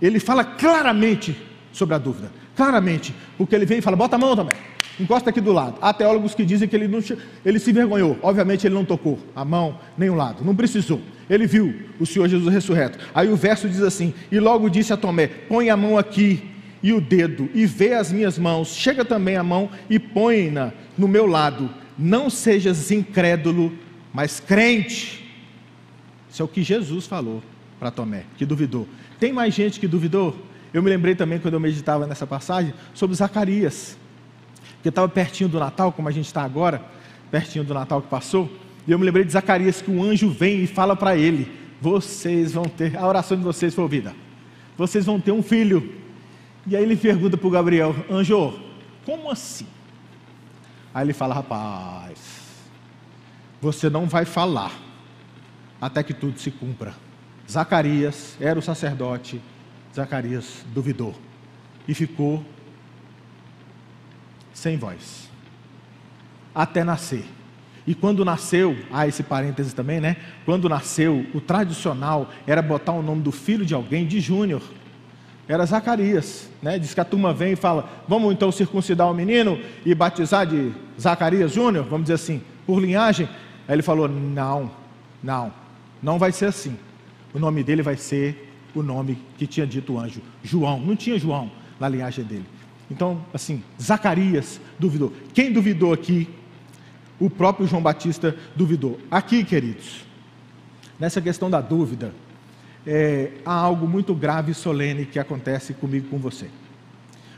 ele 0.00 0.18
fala 0.18 0.44
claramente 0.44 1.36
sobre 1.72 1.94
a 1.94 1.98
dúvida, 1.98 2.32
claramente, 2.56 3.14
porque 3.36 3.54
ele 3.54 3.66
vem 3.66 3.78
e 3.78 3.82
fala: 3.82 3.96
bota 3.96 4.16
a 4.16 4.18
mão, 4.18 4.34
Tomé, 4.34 4.54
Encosta 4.98 5.30
aqui 5.30 5.40
do 5.40 5.52
lado. 5.52 5.76
Há 5.80 5.92
teólogos 5.92 6.34
que 6.34 6.44
dizem 6.44 6.68
que 6.68 6.76
ele, 6.76 6.86
não, 6.86 7.00
ele 7.44 7.58
se 7.58 7.70
envergonhou. 7.70 8.16
Obviamente 8.22 8.66
ele 8.66 8.74
não 8.74 8.84
tocou 8.84 9.18
a 9.34 9.44
mão 9.44 9.78
nem 9.98 10.08
o 10.08 10.14
lado. 10.14 10.44
Não 10.44 10.54
precisou. 10.54 11.00
Ele 11.28 11.46
viu 11.46 11.74
o 11.98 12.06
Senhor 12.06 12.28
Jesus 12.28 12.52
ressurreto. 12.52 12.98
Aí 13.14 13.28
o 13.28 13.36
verso 13.36 13.68
diz 13.68 13.82
assim: 13.82 14.14
E 14.30 14.38
logo 14.38 14.68
disse 14.68 14.92
a 14.92 14.96
Tomé: 14.96 15.26
Põe 15.26 15.68
a 15.68 15.76
mão 15.76 15.98
aqui 15.98 16.53
e 16.84 16.92
o 16.92 17.00
dedo, 17.00 17.48
e 17.54 17.64
vê 17.64 17.94
as 17.94 18.12
minhas 18.12 18.38
mãos. 18.38 18.76
Chega 18.76 19.06
também 19.06 19.38
a 19.38 19.42
mão 19.42 19.70
e 19.88 19.98
põe-na 19.98 20.70
no 20.98 21.08
meu 21.08 21.26
lado. 21.26 21.70
Não 21.96 22.28
sejas 22.28 22.90
incrédulo, 22.90 23.72
mas 24.12 24.38
crente. 24.38 25.26
Isso 26.30 26.42
é 26.42 26.44
o 26.44 26.48
que 26.48 26.62
Jesus 26.62 27.06
falou 27.06 27.42
para 27.80 27.90
Tomé, 27.90 28.24
que 28.36 28.44
duvidou. 28.44 28.86
Tem 29.18 29.32
mais 29.32 29.54
gente 29.54 29.80
que 29.80 29.88
duvidou? 29.88 30.36
Eu 30.74 30.82
me 30.82 30.90
lembrei 30.90 31.14
também, 31.14 31.38
quando 31.38 31.54
eu 31.54 31.60
meditava 31.60 32.06
nessa 32.06 32.26
passagem, 32.26 32.74
sobre 32.92 33.16
Zacarias 33.16 33.96
que 34.82 34.90
estava 34.90 35.08
pertinho 35.08 35.48
do 35.48 35.58
Natal, 35.58 35.90
como 35.90 36.06
a 36.08 36.12
gente 36.12 36.26
está 36.26 36.42
agora, 36.42 36.84
pertinho 37.30 37.64
do 37.64 37.72
Natal 37.72 38.02
que 38.02 38.08
passou, 38.08 38.50
e 38.86 38.92
eu 38.92 38.98
me 38.98 39.06
lembrei 39.06 39.24
de 39.24 39.32
Zacarias 39.32 39.80
que 39.80 39.90
um 39.90 40.02
anjo 40.02 40.28
vem 40.28 40.62
e 40.62 40.66
fala 40.66 40.94
para 40.94 41.16
ele: 41.16 41.50
Vocês 41.80 42.52
vão 42.52 42.64
ter, 42.64 42.94
a 42.94 43.06
oração 43.06 43.38
de 43.38 43.42
vocês 43.42 43.74
foi 43.74 43.82
ouvida, 43.84 44.14
vocês 44.76 45.06
vão 45.06 45.18
ter 45.18 45.32
um 45.32 45.42
filho. 45.42 46.03
E 46.66 46.76
aí 46.76 46.82
ele 46.82 46.96
pergunta 46.96 47.36
para 47.36 47.46
o 47.46 47.50
Gabriel: 47.50 47.94
Anjo, 48.10 48.58
como 49.04 49.30
assim? 49.30 49.66
Aí 50.92 51.04
ele 51.04 51.12
fala: 51.12 51.34
Rapaz, 51.34 52.18
você 53.60 53.90
não 53.90 54.06
vai 54.06 54.24
falar 54.24 54.72
até 55.80 56.02
que 56.02 56.14
tudo 56.14 56.38
se 56.38 56.50
cumpra. 56.50 56.94
Zacarias 57.50 58.36
era 58.40 58.58
o 58.58 58.62
sacerdote, 58.62 59.40
Zacarias 59.94 60.64
duvidou 60.72 61.14
e 61.86 61.92
ficou 61.92 62.44
sem 64.52 64.78
voz, 64.78 65.28
até 66.54 66.82
nascer. 66.82 67.24
E 67.86 67.94
quando 67.94 68.24
nasceu, 68.24 68.74
ah, 68.90 69.06
esse 69.06 69.22
parêntese 69.22 69.74
também, 69.74 70.00
né? 70.00 70.16
Quando 70.46 70.70
nasceu, 70.70 71.26
o 71.34 71.40
tradicional 71.40 72.30
era 72.46 72.62
botar 72.62 72.92
o 72.92 73.02
nome 73.02 73.20
do 73.20 73.30
filho 73.30 73.66
de 73.66 73.74
alguém 73.74 74.06
de 74.06 74.20
Júnior. 74.20 74.62
Era 75.46 75.66
Zacarias, 75.66 76.48
né? 76.62 76.78
Diz 76.78 76.94
que 76.94 77.00
a 77.00 77.04
turma 77.04 77.32
vem 77.32 77.52
e 77.52 77.56
fala: 77.56 77.88
Vamos 78.08 78.32
então 78.32 78.50
circuncidar 78.50 79.10
o 79.10 79.14
menino 79.14 79.58
e 79.84 79.94
batizar 79.94 80.46
de 80.46 80.72
Zacarias 80.98 81.52
Júnior, 81.52 81.84
vamos 81.84 82.04
dizer 82.04 82.14
assim, 82.14 82.42
por 82.66 82.80
linhagem. 82.80 83.28
Aí 83.68 83.74
ele 83.74 83.82
falou: 83.82 84.08
Não, 84.08 84.70
não, 85.22 85.52
não 86.02 86.18
vai 86.18 86.32
ser 86.32 86.46
assim. 86.46 86.76
O 87.34 87.38
nome 87.38 87.62
dele 87.62 87.82
vai 87.82 87.96
ser 87.96 88.52
o 88.74 88.82
nome 88.82 89.18
que 89.36 89.46
tinha 89.46 89.66
dito 89.66 89.94
o 89.94 89.98
anjo, 90.00 90.20
João. 90.42 90.80
Não 90.80 90.96
tinha 90.96 91.18
João 91.18 91.50
na 91.78 91.88
linhagem 91.88 92.24
dele. 92.24 92.46
Então, 92.90 93.24
assim, 93.32 93.62
Zacarias 93.80 94.60
duvidou. 94.78 95.12
Quem 95.32 95.52
duvidou 95.52 95.92
aqui? 95.92 96.28
O 97.18 97.30
próprio 97.30 97.66
João 97.66 97.82
Batista 97.82 98.36
duvidou. 98.56 98.98
Aqui, 99.10 99.44
queridos, 99.44 100.04
nessa 100.98 101.20
questão 101.20 101.48
da 101.48 101.60
dúvida, 101.60 102.12
é, 102.86 103.32
há 103.44 103.52
algo 103.52 103.86
muito 103.86 104.14
grave 104.14 104.52
e 104.52 104.54
solene 104.54 105.06
que 105.06 105.18
acontece 105.18 105.74
comigo 105.74 106.08
com 106.08 106.18
você. 106.18 106.48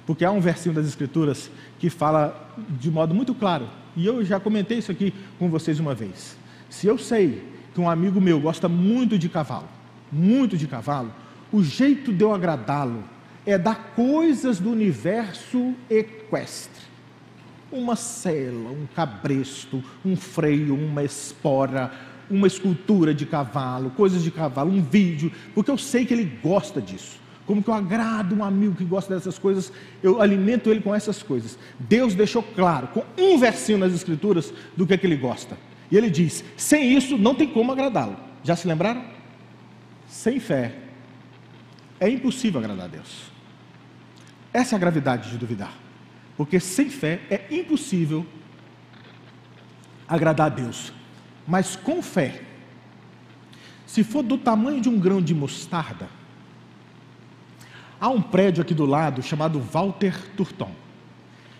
Porque 0.07 0.25
há 0.25 0.31
um 0.31 0.41
versinho 0.41 0.75
das 0.75 0.87
Escrituras 0.87 1.51
que 1.79 1.91
fala 1.91 2.55
de 2.69 2.91
modo 2.91 3.15
muito 3.15 3.35
claro, 3.35 3.69
e 3.97 4.07
eu 4.07 4.25
já 4.25 4.39
comentei 4.39 4.79
isso 4.79 4.93
aqui 4.93 5.13
com 5.39 5.49
vocês 5.49 5.81
uma 5.81 5.95
vez. 5.95 6.37
Se 6.69 6.87
eu 6.87 6.99
sei 6.99 7.43
que 7.75 7.81
um 7.81 7.89
amigo 7.89 8.21
meu 8.21 8.41
gosta 8.41 8.69
muito 8.69 9.19
de 9.19 9.29
cavalo, 9.29 9.69
muito 10.11 10.57
de 10.57 10.67
cavalo, 10.67 11.13
o 11.53 11.63
jeito 11.63 12.13
de 12.13 12.23
eu 12.23 12.35
agradá-lo 12.35 13.05
é 13.45 13.57
dar 13.57 13.93
coisas 13.95 14.59
do 14.59 14.71
universo 14.71 15.75
equestre. 15.89 16.85
Uma 17.71 17.97
cela, 17.97 18.71
um 18.71 18.87
cabresto, 18.95 19.83
um 20.05 20.17
freio, 20.17 20.75
uma 20.75 21.05
espora, 21.05 21.93
uma 22.31 22.47
escultura 22.47 23.15
de 23.15 23.27
cavalo, 23.27 23.91
coisas 23.91 24.23
de 24.23 24.31
cavalo, 24.31 24.73
um 24.73 24.83
vídeo, 24.83 25.33
porque 25.55 25.71
eu 25.71 25.79
sei 25.79 26.05
que 26.05 26.15
ele 26.15 26.39
gosta 26.43 26.81
disso. 26.81 27.19
Como 27.47 27.63
que 27.63 27.71
eu 27.71 27.75
agrado 27.75 28.35
um 28.35 28.43
amigo 28.43 28.75
que 28.75 28.85
gosta 28.85 29.15
dessas 29.15 29.39
coisas, 29.39 29.73
eu 30.03 30.21
alimento 30.21 30.69
ele 30.69 30.81
com 30.81 30.93
essas 30.95 31.23
coisas. 31.23 31.57
Deus 31.79 32.15
deixou 32.15 32.43
claro, 32.43 32.89
com 32.89 33.05
um 33.17 33.39
versinho 33.39 33.79
nas 33.79 33.93
Escrituras, 33.93 34.53
do 34.77 34.85
que 34.87 34.95
é 34.95 34.97
que 34.97 35.07
ele 35.07 35.17
gosta. 35.17 35.57
E 35.91 35.97
ele 35.97 36.11
diz: 36.11 36.45
sem 36.57 36.93
isso 36.97 37.17
não 37.17 37.35
tem 37.35 37.47
como 37.47 37.71
agradá-lo. 37.71 38.17
Já 38.43 38.57
se 38.57 38.67
lembraram? 38.67 39.05
Sem 40.09 40.41
fé 40.41 40.75
é 42.01 42.09
impossível 42.09 42.59
agradar 42.59 42.87
a 42.87 42.89
Deus. 42.89 43.31
Essa 44.53 44.75
é 44.75 44.77
a 44.77 44.81
gravidade 44.81 45.31
de 45.31 45.39
duvidar. 45.39 45.73
Porque 46.37 46.59
sem 46.59 46.91
fé 46.91 47.21
é 47.31 47.47
impossível 47.51 48.27
agradar 50.09 50.47
a 50.47 50.55
Deus. 50.55 50.93
Mas 51.47 51.77
com 51.77 52.03
fé, 52.03 52.43
se 53.87 54.03
for 54.03 54.23
do 54.23 54.37
tamanho 54.37 54.81
de 54.81 54.89
um 54.89 54.99
grão 54.99 55.21
de 55.21 55.35
mostarda, 55.35 56.09
há 58.01 58.09
um 58.09 58.21
prédio 58.21 58.63
aqui 58.63 58.75
do 58.75 58.85
lado 58.85 59.23
chamado 59.23 59.61
Walter 59.61 60.15
Turton, 60.37 60.73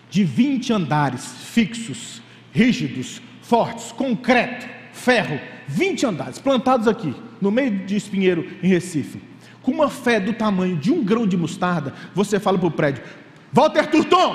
de 0.09 0.23
20 0.23 0.73
andares 0.73 1.25
fixos, 1.25 2.21
rígidos, 2.51 3.21
fortes, 3.41 3.91
concreto, 3.91 4.67
ferro, 4.91 5.39
20 5.67 6.05
andares, 6.05 6.39
plantados 6.39 6.87
aqui, 6.87 7.15
no 7.41 7.51
meio 7.51 7.85
de 7.85 7.95
Espinheiro, 7.95 8.47
em 8.61 8.67
Recife 8.67 9.21
com 9.67 9.73
uma 9.73 9.89
fé 9.89 10.17
do 10.17 10.31
tamanho 10.31 10.77
de 10.77 10.93
um 10.93 11.03
grão 11.03 11.27
de 11.27 11.35
mostarda, 11.35 11.93
você 12.15 12.39
fala 12.39 12.57
para 12.57 12.69
o 12.69 12.71
prédio: 12.71 13.03
Walter 13.51 13.85
Turton, 13.87 14.33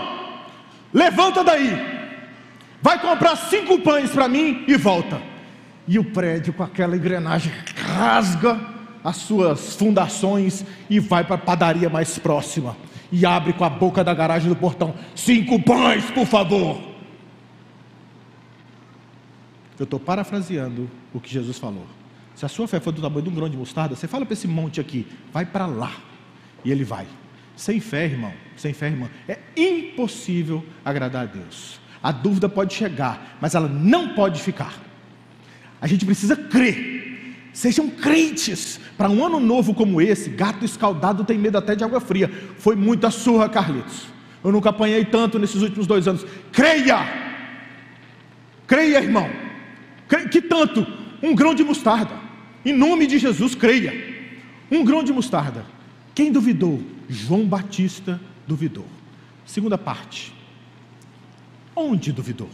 levanta 0.93 1.43
daí, 1.43 1.71
vai 2.83 3.01
comprar 3.01 3.35
cinco 3.37 3.81
pães 3.81 4.11
para 4.11 4.29
mim 4.29 4.63
e 4.69 4.77
volta. 4.77 5.32
E 5.87 5.99
o 5.99 6.05
prédio, 6.05 6.53
com 6.53 6.63
aquela 6.63 6.97
engrenagem, 6.97 7.53
rasga 7.77 8.59
as 9.03 9.17
suas 9.17 9.75
fundações 9.75 10.65
e 10.89 11.01
vai 11.01 11.25
para 11.25 11.35
a 11.35 11.39
padaria 11.39 11.89
mais 11.89 12.19
próxima. 12.19 12.77
E 13.11 13.27
abre 13.27 13.53
com 13.53 13.65
a 13.65 13.71
boca 13.71 14.03
da 14.03 14.15
garagem 14.15 14.49
do 14.49 14.57
portão: 14.57 14.95
cinco 15.15 15.61
pães, 15.61 16.11
por 16.11 16.27
favor. 16.27 16.81
Eu 19.79 19.85
estou 19.85 19.99
parafraseando 19.99 20.89
o 21.13 21.21
que 21.21 21.31
Jesus 21.31 21.59
falou. 21.59 21.87
Se 22.35 22.45
a 22.47 22.49
sua 22.49 22.69
fé 22.69 22.81
for 22.81 22.93
do 22.93 23.03
tamanho 23.03 23.23
de 23.23 23.29
um 23.29 23.35
grão 23.35 23.49
de 23.49 23.57
mostarda, 23.57 23.95
você 23.95 24.07
fala 24.07 24.25
para 24.25 24.33
esse 24.33 24.49
monte 24.49 24.81
aqui, 24.81 25.07
vai 25.33 25.45
para 25.45 25.67
lá. 25.67 25.93
E 26.65 26.71
ele 26.71 26.85
vai. 26.85 27.07
Sem 27.57 27.81
fé, 27.81 28.05
irmão, 28.05 28.33
sem 28.57 28.73
fé, 28.73 28.87
irmã, 28.87 29.11
é 29.29 29.39
impossível 29.57 30.65
agradar 30.85 31.23
a 31.23 31.27
Deus. 31.27 31.81
A 32.03 32.11
dúvida 32.11 32.49
pode 32.49 32.75
chegar, 32.75 33.37
mas 33.41 33.55
ela 33.55 33.69
não 33.69 34.15
pode 34.15 34.41
ficar. 34.41 34.81
A 35.83 35.89
gente 35.89 36.07
precisa 36.07 36.37
crer. 36.37 37.51
Sejam 37.53 37.91
crentes. 37.91 38.79
Para 38.97 39.11
um 39.11 39.27
ano 39.27 39.41
novo 39.41 39.75
como 39.75 40.01
esse, 40.01 40.31
gato 40.31 40.65
escaldado 40.65 41.25
tem 41.25 41.37
medo 41.37 41.59
até 41.59 41.75
de 41.75 41.83
água 41.83 42.01
fria. 42.01 42.31
Foi 42.57 42.77
muita 42.77 43.11
surra, 43.11 43.49
Carlitos. 43.49 44.07
Eu 44.45 44.53
nunca 44.53 44.71
apanhei 44.71 45.05
tanto 45.05 45.41
nesses 45.41 45.61
últimos 45.61 45.89
dois 45.89 46.07
anos. 46.07 46.25
Creia! 46.53 46.99
Creia, 48.65 48.99
irmão. 49.03 49.29
Que 50.31 50.41
tanto? 50.41 50.87
Um 51.21 51.35
grão 51.35 51.53
de 51.53 51.65
mostarda. 51.65 52.15
Em 52.65 52.73
nome 52.73 53.07
de 53.09 53.19
Jesus, 53.19 53.57
creia. 53.57 53.93
Um 54.71 54.85
grão 54.85 55.03
de 55.03 55.13
mostarda. 55.13 55.67
Quem 56.15 56.31
duvidou? 56.31 56.81
João 57.09 57.45
Batista 57.45 58.21
duvidou. 58.47 58.87
Segunda 59.45 59.77
parte. 59.77 60.33
Onde 61.75 62.13
duvidou? 62.13 62.49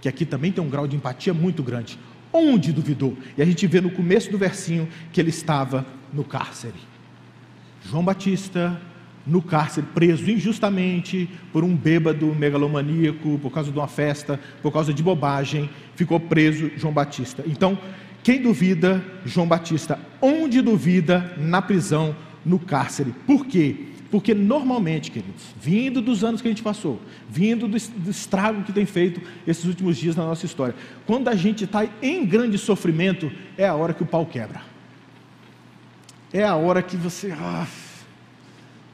Que 0.00 0.08
aqui 0.08 0.24
também 0.24 0.50
tem 0.50 0.64
um 0.64 0.68
grau 0.70 0.88
de 0.88 0.96
empatia 0.96 1.34
muito 1.34 1.62
grande. 1.62 1.98
Onde 2.36 2.72
duvidou? 2.72 3.16
E 3.38 3.42
a 3.42 3.44
gente 3.44 3.64
vê 3.68 3.80
no 3.80 3.90
começo 3.90 4.28
do 4.28 4.36
versinho 4.36 4.88
que 5.12 5.20
ele 5.20 5.30
estava 5.30 5.86
no 6.12 6.24
cárcere. 6.24 6.74
João 7.84 8.04
Batista 8.04 8.80
no 9.24 9.40
cárcere, 9.40 9.86
preso 9.94 10.28
injustamente 10.28 11.30
por 11.52 11.62
um 11.62 11.74
bêbado 11.76 12.26
megalomaníaco, 12.34 13.38
por 13.38 13.50
causa 13.50 13.70
de 13.70 13.78
uma 13.78 13.86
festa, 13.86 14.38
por 14.60 14.72
causa 14.72 14.92
de 14.92 15.02
bobagem, 15.02 15.70
ficou 15.94 16.18
preso 16.18 16.72
João 16.76 16.92
Batista. 16.92 17.44
Então, 17.46 17.78
quem 18.24 18.42
duvida, 18.42 19.02
João 19.24 19.46
Batista. 19.46 19.98
Onde 20.20 20.60
duvida? 20.60 21.36
Na 21.38 21.62
prisão, 21.62 22.16
no 22.44 22.58
cárcere. 22.58 23.14
Por 23.26 23.46
quê? 23.46 23.93
Porque 24.14 24.32
normalmente, 24.32 25.10
queridos, 25.10 25.42
vindo 25.60 26.00
dos 26.00 26.22
anos 26.22 26.40
que 26.40 26.46
a 26.46 26.50
gente 26.52 26.62
passou, 26.62 27.00
vindo 27.28 27.66
do, 27.66 27.76
estrago 28.08 28.62
que 28.62 28.72
tem 28.72 28.86
feito 28.86 29.20
esses 29.44 29.64
últimos 29.64 29.96
dias 29.96 30.14
na 30.14 30.24
nossa 30.24 30.46
história, 30.46 30.72
quando 31.04 31.26
a 31.26 31.34
gente 31.34 31.64
está 31.64 31.84
em 32.00 32.24
grande 32.24 32.56
sofrimento, 32.56 33.28
é 33.58 33.66
a 33.66 33.74
hora 33.74 33.92
que 33.92 34.04
o 34.04 34.06
pau 34.06 34.24
quebra. 34.24 34.62
É 36.32 36.44
a 36.44 36.54
hora 36.54 36.80
que 36.80 36.96
você. 36.96 37.32
Ah, 37.32 37.66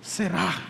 será? 0.00 0.62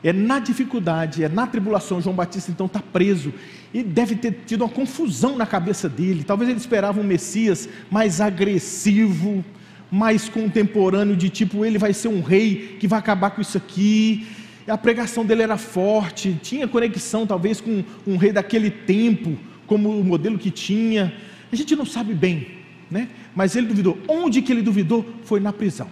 É 0.00 0.12
na 0.12 0.38
dificuldade, 0.38 1.24
é 1.24 1.28
na 1.28 1.48
tribulação. 1.48 2.00
João 2.00 2.14
Batista 2.14 2.52
então 2.52 2.66
está 2.66 2.80
preso 2.80 3.34
e 3.74 3.82
deve 3.82 4.14
ter 4.14 4.44
tido 4.46 4.62
uma 4.62 4.70
confusão 4.70 5.36
na 5.36 5.44
cabeça 5.44 5.88
dele. 5.88 6.22
Talvez 6.22 6.48
ele 6.48 6.60
esperava 6.60 7.00
um 7.00 7.04
Messias 7.04 7.68
mais 7.90 8.20
agressivo, 8.20 9.44
mais 9.90 10.28
contemporâneo, 10.28 11.16
de 11.16 11.28
tipo, 11.30 11.64
ele 11.64 11.78
vai 11.78 11.92
ser 11.92 12.08
um 12.08 12.20
rei 12.20 12.76
que 12.78 12.86
vai 12.86 12.98
acabar 12.98 13.30
com 13.30 13.40
isso 13.40 13.56
aqui. 13.56 14.26
a 14.66 14.76
pregação 14.76 15.24
dele 15.24 15.42
era 15.42 15.56
forte, 15.56 16.38
tinha 16.42 16.68
conexão 16.68 17.26
talvez 17.26 17.60
com 17.60 17.82
um 18.06 18.16
rei 18.16 18.32
daquele 18.32 18.70
tempo, 18.70 19.38
como 19.66 19.88
o 19.88 20.04
modelo 20.04 20.38
que 20.38 20.50
tinha. 20.50 21.14
A 21.50 21.56
gente 21.56 21.74
não 21.74 21.86
sabe 21.86 22.12
bem, 22.12 22.46
né? 22.90 23.08
Mas 23.34 23.56
ele 23.56 23.66
duvidou. 23.66 23.98
Onde 24.06 24.42
que 24.42 24.52
ele 24.52 24.62
duvidou? 24.62 25.06
Foi 25.24 25.40
na 25.40 25.52
prisão. 25.52 25.88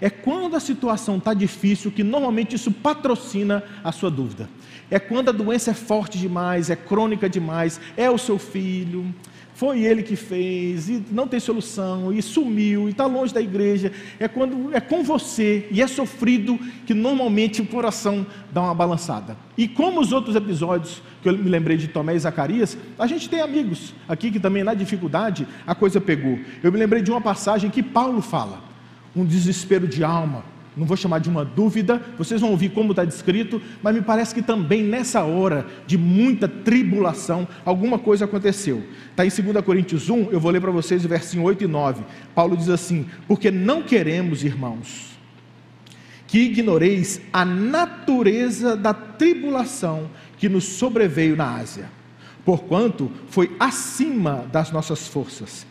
É 0.00 0.10
quando 0.10 0.56
a 0.56 0.60
situação 0.60 1.18
está 1.18 1.32
difícil 1.32 1.90
que 1.90 2.02
normalmente 2.02 2.56
isso 2.56 2.70
patrocina 2.70 3.62
a 3.82 3.92
sua 3.92 4.10
dúvida. 4.10 4.48
É 4.90 4.98
quando 4.98 5.28
a 5.28 5.32
doença 5.32 5.70
é 5.70 5.74
forte 5.74 6.18
demais, 6.18 6.68
é 6.68 6.76
crônica 6.76 7.28
demais, 7.28 7.80
é 7.96 8.10
o 8.10 8.18
seu 8.18 8.38
filho, 8.38 9.14
foi 9.64 9.82
ele 9.82 10.02
que 10.02 10.14
fez, 10.14 10.90
e 10.90 11.02
não 11.10 11.26
tem 11.26 11.40
solução, 11.40 12.12
e 12.12 12.20
sumiu, 12.20 12.86
e 12.86 12.90
está 12.90 13.06
longe 13.06 13.32
da 13.32 13.40
igreja. 13.40 13.90
É 14.20 14.28
quando 14.28 14.74
é 14.74 14.78
com 14.78 15.02
você 15.02 15.66
e 15.70 15.80
é 15.80 15.86
sofrido 15.86 16.58
que 16.84 16.92
normalmente 16.92 17.62
o 17.62 17.66
coração 17.66 18.26
dá 18.52 18.60
uma 18.60 18.74
balançada. 18.74 19.38
E 19.56 19.66
como 19.66 20.02
os 20.02 20.12
outros 20.12 20.36
episódios 20.36 21.02
que 21.22 21.30
eu 21.30 21.38
me 21.38 21.48
lembrei 21.48 21.78
de 21.78 21.88
Tomé 21.88 22.14
e 22.14 22.18
Zacarias, 22.18 22.76
a 22.98 23.06
gente 23.06 23.26
tem 23.26 23.40
amigos 23.40 23.94
aqui 24.06 24.30
que 24.30 24.38
também 24.38 24.62
na 24.62 24.74
dificuldade 24.74 25.48
a 25.66 25.74
coisa 25.74 25.98
pegou. 25.98 26.38
Eu 26.62 26.70
me 26.70 26.78
lembrei 26.78 27.00
de 27.00 27.10
uma 27.10 27.22
passagem 27.22 27.70
que 27.70 27.82
Paulo 27.82 28.20
fala, 28.20 28.62
um 29.16 29.24
desespero 29.24 29.88
de 29.88 30.04
alma, 30.04 30.44
não 30.76 30.86
vou 30.86 30.96
chamar 30.96 31.20
de 31.20 31.28
uma 31.28 31.44
dúvida, 31.44 32.02
vocês 32.18 32.40
vão 32.40 32.50
ouvir 32.50 32.70
como 32.70 32.90
está 32.90 33.04
descrito, 33.04 33.62
mas 33.82 33.94
me 33.94 34.02
parece 34.02 34.34
que 34.34 34.42
também 34.42 34.82
nessa 34.82 35.22
hora 35.22 35.66
de 35.86 35.96
muita 35.96 36.48
tribulação, 36.48 37.46
alguma 37.64 37.98
coisa 37.98 38.24
aconteceu. 38.24 38.82
Está 39.10 39.24
em 39.24 39.28
2 39.28 39.64
Coríntios 39.64 40.10
1, 40.10 40.30
eu 40.32 40.40
vou 40.40 40.50
ler 40.50 40.60
para 40.60 40.72
vocês 40.72 41.04
o 41.04 41.08
versinho 41.08 41.44
8 41.44 41.64
e 41.64 41.66
9. 41.68 42.02
Paulo 42.34 42.56
diz 42.56 42.68
assim: 42.68 43.06
Porque 43.28 43.50
não 43.50 43.82
queremos, 43.82 44.42
irmãos, 44.42 45.16
que 46.26 46.40
ignoreis 46.40 47.20
a 47.32 47.44
natureza 47.44 48.76
da 48.76 48.92
tribulação 48.92 50.10
que 50.38 50.48
nos 50.48 50.64
sobreveio 50.64 51.36
na 51.36 51.54
Ásia, 51.54 51.88
porquanto 52.44 53.12
foi 53.28 53.54
acima 53.60 54.44
das 54.50 54.72
nossas 54.72 55.06
forças. 55.06 55.64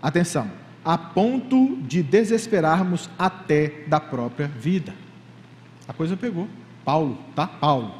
Atenção 0.00 0.65
a 0.86 0.96
ponto 0.96 1.78
de 1.82 2.00
desesperarmos 2.00 3.10
até 3.18 3.82
da 3.88 3.98
própria 3.98 4.46
vida. 4.46 4.94
A 5.88 5.92
coisa 5.92 6.16
pegou. 6.16 6.46
Paulo, 6.84 7.18
tá? 7.34 7.44
Paulo. 7.44 7.92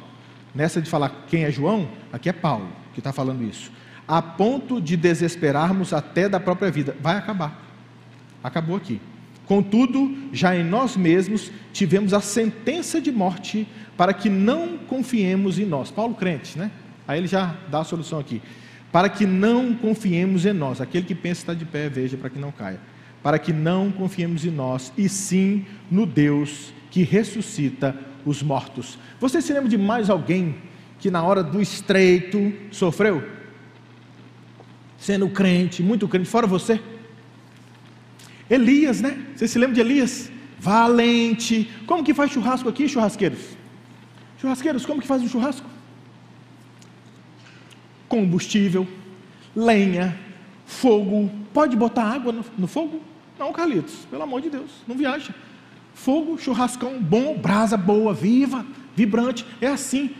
Nessa 0.55 0.81
de 0.81 0.89
falar 0.89 1.25
quem 1.27 1.43
é 1.43 1.51
João, 1.51 1.89
aqui 2.13 2.29
é 2.29 2.33
Paulo 2.33 2.69
que 2.93 3.01
está 3.01 3.11
falando 3.11 3.43
isso. 3.43 3.69
A 4.07 4.21
ponto 4.21 4.79
de 4.79 4.95
desesperarmos 4.95 5.91
até 5.91 6.29
da 6.29 6.39
própria 6.39 6.71
vida. 6.71 6.95
Vai 7.01 7.17
acabar. 7.17 7.61
Acabou 8.41 8.77
aqui. 8.77 9.01
Contudo, 9.45 10.29
já 10.31 10.55
em 10.55 10.63
nós 10.63 10.95
mesmos 10.95 11.51
tivemos 11.73 12.13
a 12.13 12.21
sentença 12.21 13.01
de 13.01 13.11
morte 13.11 13.67
para 13.97 14.13
que 14.13 14.29
não 14.29 14.77
confiemos 14.77 15.59
em 15.59 15.65
nós. 15.65 15.91
Paulo 15.91 16.15
crente, 16.15 16.57
né? 16.57 16.71
Aí 17.05 17.19
ele 17.19 17.27
já 17.27 17.53
dá 17.69 17.79
a 17.79 17.83
solução 17.83 18.17
aqui 18.17 18.41
para 18.97 19.09
que 19.09 19.27
não 19.27 19.75
confiemos 19.75 20.43
em 20.43 20.53
nós. 20.53 20.81
Aquele 20.81 21.05
que 21.05 21.13
pensa 21.13 21.41
estar 21.41 21.53
de 21.53 21.65
pé, 21.65 21.87
veja 21.87 22.17
para 22.17 22.31
que 22.31 22.39
não 22.39 22.51
caia. 22.51 22.79
Para 23.21 23.37
que 23.37 23.53
não 23.53 23.91
confiemos 23.91 24.43
em 24.43 24.49
nós, 24.49 24.91
e 24.97 25.07
sim 25.07 25.67
no 25.91 26.03
Deus 26.03 26.73
que 26.89 27.03
ressuscita 27.03 27.95
os 28.25 28.41
mortos. 28.41 28.97
Você 29.19 29.39
se 29.39 29.53
lembra 29.53 29.69
de 29.69 29.77
mais 29.77 30.09
alguém 30.09 30.55
que 30.97 31.11
na 31.11 31.21
hora 31.21 31.43
do 31.43 31.61
estreito 31.61 32.51
sofreu? 32.71 33.23
Sendo 34.97 35.29
crente, 35.29 35.83
muito 35.83 36.07
crente, 36.07 36.27
fora 36.27 36.47
você? 36.47 36.81
Elias, 38.49 38.99
né? 38.99 39.27
Você 39.35 39.47
se 39.47 39.59
lembra 39.59 39.75
de 39.75 39.81
Elias? 39.81 40.31
Valente. 40.57 41.69
Como 41.85 42.03
que 42.03 42.15
faz 42.15 42.31
churrasco 42.31 42.67
aqui, 42.67 42.89
churrasqueiros? 42.89 43.41
Churrasqueiros, 44.41 44.87
como 44.87 44.99
que 44.99 45.07
faz 45.07 45.21
um 45.21 45.29
churrasco? 45.29 45.76
Combustível, 48.07 48.87
lenha, 49.55 50.17
fogo. 50.65 51.29
Pode 51.53 51.75
botar 51.75 52.03
água 52.03 52.31
no, 52.31 52.45
no 52.57 52.67
fogo? 52.67 53.01
Não, 53.39 53.51
Carlitos, 53.51 54.05
pelo 54.09 54.23
amor 54.23 54.41
de 54.41 54.49
Deus, 54.49 54.71
não 54.87 54.95
viaja. 54.95 55.33
Fogo, 55.93 56.37
churrascão 56.37 57.01
bom, 57.01 57.37
brasa 57.37 57.77
boa, 57.77 58.13
viva, 58.13 58.65
vibrante. 58.95 59.45
É 59.61 59.67
assim. 59.67 60.11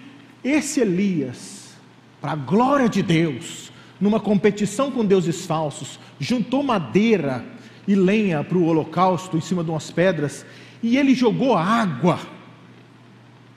Esse 0.43 0.79
Elias, 0.79 1.75
para 2.21 2.31
a 2.31 2.35
glória 2.35 2.87
de 2.87 3.01
Deus, 3.01 3.71
numa 3.99 4.19
competição 4.19 4.91
com 4.91 5.03
deuses 5.03 5.45
falsos, 5.45 5.99
juntou 6.19 6.63
madeira 6.63 7.43
e 7.87 7.95
lenha 7.95 8.43
para 8.43 8.57
o 8.57 8.65
holocausto 8.65 9.35
em 9.35 9.41
cima 9.41 9.63
de 9.63 9.71
umas 9.71 9.91
pedras, 9.91 10.45
e 10.81 10.97
ele 10.97 11.15
jogou 11.15 11.57
água 11.57 12.19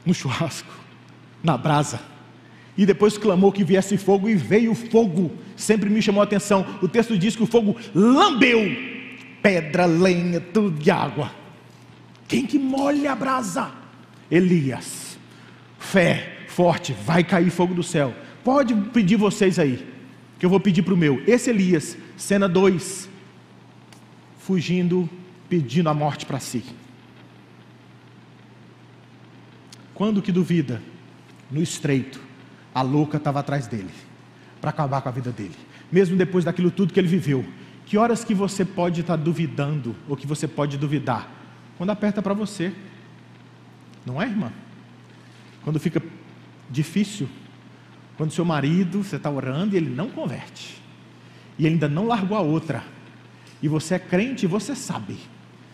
no 0.04 0.14
churrasco, 0.14 0.72
na 1.42 1.56
brasa 1.56 2.09
e 2.80 2.86
depois 2.86 3.18
clamou 3.18 3.52
que 3.52 3.62
viesse 3.62 3.98
fogo 3.98 4.26
e 4.26 4.34
veio 4.34 4.74
fogo. 4.74 5.30
Sempre 5.54 5.90
me 5.90 6.00
chamou 6.00 6.22
a 6.22 6.24
atenção. 6.24 6.64
O 6.80 6.88
texto 6.88 7.18
diz 7.18 7.36
que 7.36 7.42
o 7.42 7.46
fogo 7.46 7.76
lambeu 7.94 8.58
pedra, 9.42 9.84
lenha, 9.84 10.40
tudo 10.40 10.70
de 10.70 10.90
água. 10.90 11.30
Quem 12.26 12.46
que 12.46 12.58
molha 12.58 13.12
a 13.12 13.14
brasa? 13.14 13.70
Elias. 14.30 15.18
Fé 15.78 16.38
forte, 16.48 16.94
vai 17.04 17.22
cair 17.22 17.50
fogo 17.50 17.74
do 17.74 17.82
céu. 17.82 18.14
Pode 18.42 18.74
pedir 18.74 19.16
vocês 19.16 19.58
aí, 19.58 19.86
que 20.38 20.46
eu 20.46 20.50
vou 20.50 20.58
pedir 20.58 20.80
para 20.80 20.94
o 20.94 20.96
meu. 20.96 21.22
Esse 21.26 21.50
Elias, 21.50 21.98
cena 22.16 22.48
2, 22.48 23.10
fugindo, 24.38 25.06
pedindo 25.50 25.90
a 25.90 25.92
morte 25.92 26.24
para 26.24 26.40
si. 26.40 26.64
Quando 29.92 30.22
que 30.22 30.32
duvida? 30.32 30.80
No 31.50 31.62
estreito 31.62 32.29
a 32.74 32.82
louca 32.82 33.16
estava 33.16 33.40
atrás 33.40 33.66
dele, 33.66 33.90
para 34.60 34.70
acabar 34.70 35.00
com 35.00 35.08
a 35.08 35.12
vida 35.12 35.30
dele, 35.30 35.56
mesmo 35.90 36.16
depois 36.16 36.44
daquilo 36.44 36.70
tudo 36.70 36.92
que 36.92 37.00
ele 37.00 37.08
viveu. 37.08 37.44
Que 37.86 37.98
horas 37.98 38.22
que 38.22 38.34
você 38.34 38.64
pode 38.64 39.00
estar 39.00 39.16
tá 39.16 39.22
duvidando, 39.22 39.96
ou 40.08 40.16
que 40.16 40.26
você 40.26 40.46
pode 40.46 40.78
duvidar? 40.78 41.28
Quando 41.76 41.90
aperta 41.90 42.22
para 42.22 42.34
você, 42.34 42.72
não 44.06 44.22
é, 44.22 44.26
irmã? 44.26 44.52
Quando 45.62 45.80
fica 45.80 46.00
difícil, 46.70 47.28
quando 48.16 48.32
seu 48.32 48.44
marido, 48.44 49.02
você 49.02 49.16
está 49.16 49.30
orando 49.30 49.74
e 49.74 49.78
ele 49.78 49.90
não 49.90 50.08
converte, 50.08 50.80
e 51.58 51.66
ele 51.66 51.74
ainda 51.74 51.88
não 51.88 52.06
largou 52.06 52.36
a 52.36 52.40
outra, 52.40 52.84
e 53.62 53.68
você 53.68 53.94
é 53.94 53.98
crente 53.98 54.44
e 54.44 54.48
você 54.48 54.74
sabe, 54.76 55.18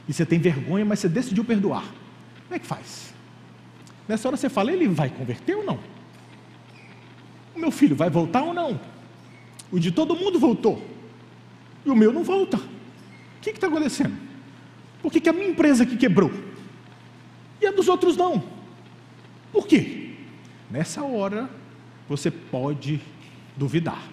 e 0.08 0.12
você 0.12 0.24
tem 0.24 0.38
vergonha, 0.38 0.84
mas 0.84 1.00
você 1.00 1.08
decidiu 1.08 1.44
perdoar. 1.44 1.84
Como 2.44 2.54
é 2.54 2.58
que 2.58 2.66
faz? 2.66 3.12
Nessa 4.08 4.28
hora 4.28 4.36
você 4.36 4.48
fala, 4.48 4.72
ele 4.72 4.88
vai 4.88 5.10
converter 5.10 5.56
ou 5.56 5.64
não? 5.64 5.78
O 7.56 7.58
meu 7.58 7.70
filho 7.70 7.96
vai 7.96 8.10
voltar 8.10 8.42
ou 8.42 8.52
não? 8.52 8.78
O 9.72 9.80
de 9.80 9.90
todo 9.90 10.14
mundo 10.14 10.38
voltou. 10.38 10.80
E 11.86 11.90
o 11.90 11.96
meu 11.96 12.12
não 12.12 12.22
volta. 12.22 12.58
O 12.58 13.40
que 13.40 13.50
está 13.50 13.66
acontecendo? 13.66 14.14
Por 15.00 15.10
que, 15.10 15.20
que 15.20 15.28
a 15.28 15.32
minha 15.32 15.48
empresa 15.48 15.84
aqui 15.84 15.96
quebrou? 15.96 16.30
E 17.60 17.66
a 17.66 17.72
dos 17.72 17.88
outros 17.88 18.14
não? 18.14 18.42
Por 19.50 19.66
quê? 19.66 20.10
Nessa 20.70 21.02
hora, 21.02 21.48
você 22.06 22.30
pode 22.30 23.00
duvidar. 23.56 24.04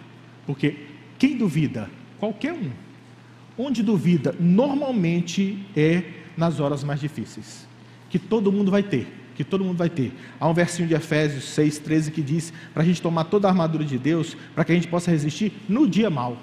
Porque 0.46 0.78
quem 1.20 1.36
duvida? 1.36 1.90
Qualquer 2.20 2.54
um. 2.54 2.72
Onde 3.58 3.84
duvida, 3.84 4.34
normalmente 4.40 5.66
é 5.76 6.04
nas 6.38 6.62
horas 6.62 6.82
mais 6.82 7.02
difíceis. 7.02 7.68
Que 8.10 8.18
todo 8.18 8.52
mundo 8.52 8.72
vai 8.72 8.84
ter 8.84 9.08
que 9.36 9.44
todo 9.44 9.64
mundo 9.64 9.78
vai 9.78 9.90
ter. 9.90 10.14
Há 10.40 10.48
um 10.48 10.54
versinho 10.54 10.88
de 10.88 10.94
Efésios 10.94 11.46
6, 11.46 11.80
13 11.80 12.12
que 12.12 12.22
diz 12.22 12.54
para 12.74 12.84
a 12.84 12.86
gente 12.86 13.02
tomar 13.02 13.26
toda 13.26 13.48
a 13.48 13.52
armadura 13.52 13.84
de 13.84 13.98
Deus, 13.98 14.36
para 14.54 14.64
que 14.64 14.72
a 14.72 14.76
gente 14.76 14.88
possa 14.88 15.12
resistir 15.12 15.54
no 15.68 15.88
dia 15.88 16.10
mal. 16.10 16.38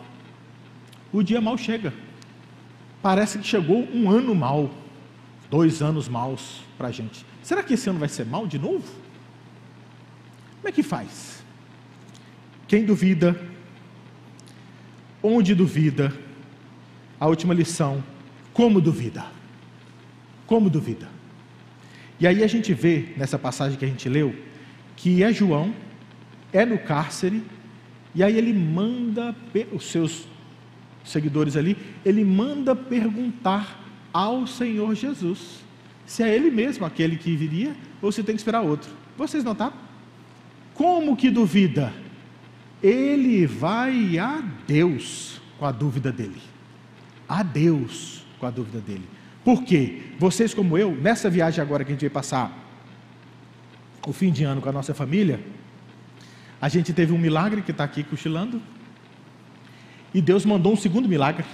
O 1.12 1.22
dia 1.22 1.40
mal 1.40 1.56
chega. 1.56 1.92
Parece 3.02 3.38
que 3.38 3.46
chegou 3.46 3.88
um 3.92 4.10
ano 4.10 4.34
mal, 4.34 4.70
dois 5.50 5.80
anos 5.82 6.08
maus 6.08 6.62
para 6.76 6.88
a 6.88 6.90
gente. 6.90 7.24
Será 7.42 7.62
que 7.62 7.74
esse 7.74 7.88
ano 7.88 7.98
vai 7.98 8.08
ser 8.08 8.26
mal 8.26 8.46
de 8.46 8.58
novo? 8.58 8.84
Como 10.56 10.68
é 10.68 10.72
que 10.72 10.82
faz? 10.82 11.42
Quem 12.68 12.84
duvida, 12.84 13.40
onde 15.22 15.54
duvida, 15.54 16.12
a 17.18 17.26
última 17.26 17.54
lição, 17.54 18.02
como 18.52 18.80
duvida? 18.80 19.24
Como 20.46 20.68
duvida? 20.68 21.19
E 22.20 22.26
aí 22.26 22.44
a 22.44 22.46
gente 22.46 22.74
vê 22.74 23.08
nessa 23.16 23.38
passagem 23.38 23.78
que 23.78 23.84
a 23.84 23.88
gente 23.88 24.08
leu 24.08 24.34
que 24.94 25.22
é 25.22 25.32
João, 25.32 25.74
é 26.52 26.66
no 26.66 26.76
cárcere, 26.76 27.42
e 28.14 28.22
aí 28.22 28.36
ele 28.36 28.52
manda 28.52 29.34
os 29.72 29.84
seus 29.86 30.26
seguidores 31.02 31.56
ali, 31.56 31.74
ele 32.04 32.22
manda 32.22 32.76
perguntar 32.76 33.82
ao 34.12 34.46
Senhor 34.46 34.94
Jesus 34.94 35.60
se 36.04 36.22
é 36.22 36.34
ele 36.34 36.50
mesmo 36.50 36.84
aquele 36.84 37.16
que 37.16 37.34
viria 37.36 37.74
ou 38.02 38.10
se 38.12 38.22
tem 38.22 38.34
que 38.34 38.40
esperar 38.40 38.60
outro. 38.60 38.90
Vocês 39.16 39.44
notaram? 39.44 39.72
Como 40.74 41.16
que 41.16 41.30
duvida? 41.30 41.94
Ele 42.82 43.46
vai 43.46 44.18
a 44.18 44.42
Deus 44.66 45.40
com 45.58 45.64
a 45.64 45.72
dúvida 45.72 46.10
dele. 46.10 46.40
A 47.28 47.42
Deus 47.42 48.24
com 48.38 48.46
a 48.46 48.50
dúvida 48.50 48.80
dele. 48.80 49.04
Por 49.44 49.64
quê? 49.64 50.02
Vocês, 50.18 50.52
como 50.52 50.76
eu, 50.76 50.94
nessa 50.94 51.30
viagem 51.30 51.62
agora 51.62 51.84
que 51.84 51.90
a 51.90 51.94
gente 51.94 52.02
vai 52.02 52.10
passar 52.10 52.56
o 54.06 54.12
fim 54.12 54.30
de 54.30 54.44
ano 54.44 54.60
com 54.60 54.68
a 54.68 54.72
nossa 54.72 54.94
família, 54.94 55.40
a 56.60 56.68
gente 56.68 56.92
teve 56.92 57.12
um 57.12 57.18
milagre 57.18 57.62
que 57.62 57.70
está 57.70 57.84
aqui 57.84 58.02
cochilando, 58.02 58.60
e 60.12 60.20
Deus 60.20 60.44
mandou 60.44 60.72
um 60.72 60.76
segundo 60.76 61.08
milagre. 61.08 61.44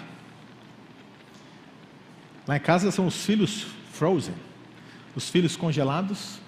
Lá 2.47 2.57
em 2.57 2.61
casa 2.61 2.91
são 2.91 3.07
os 3.07 3.25
filhos 3.25 3.67
frozen, 3.93 4.35
os 5.15 5.29
filhos 5.29 5.57
congelados, 5.57 6.41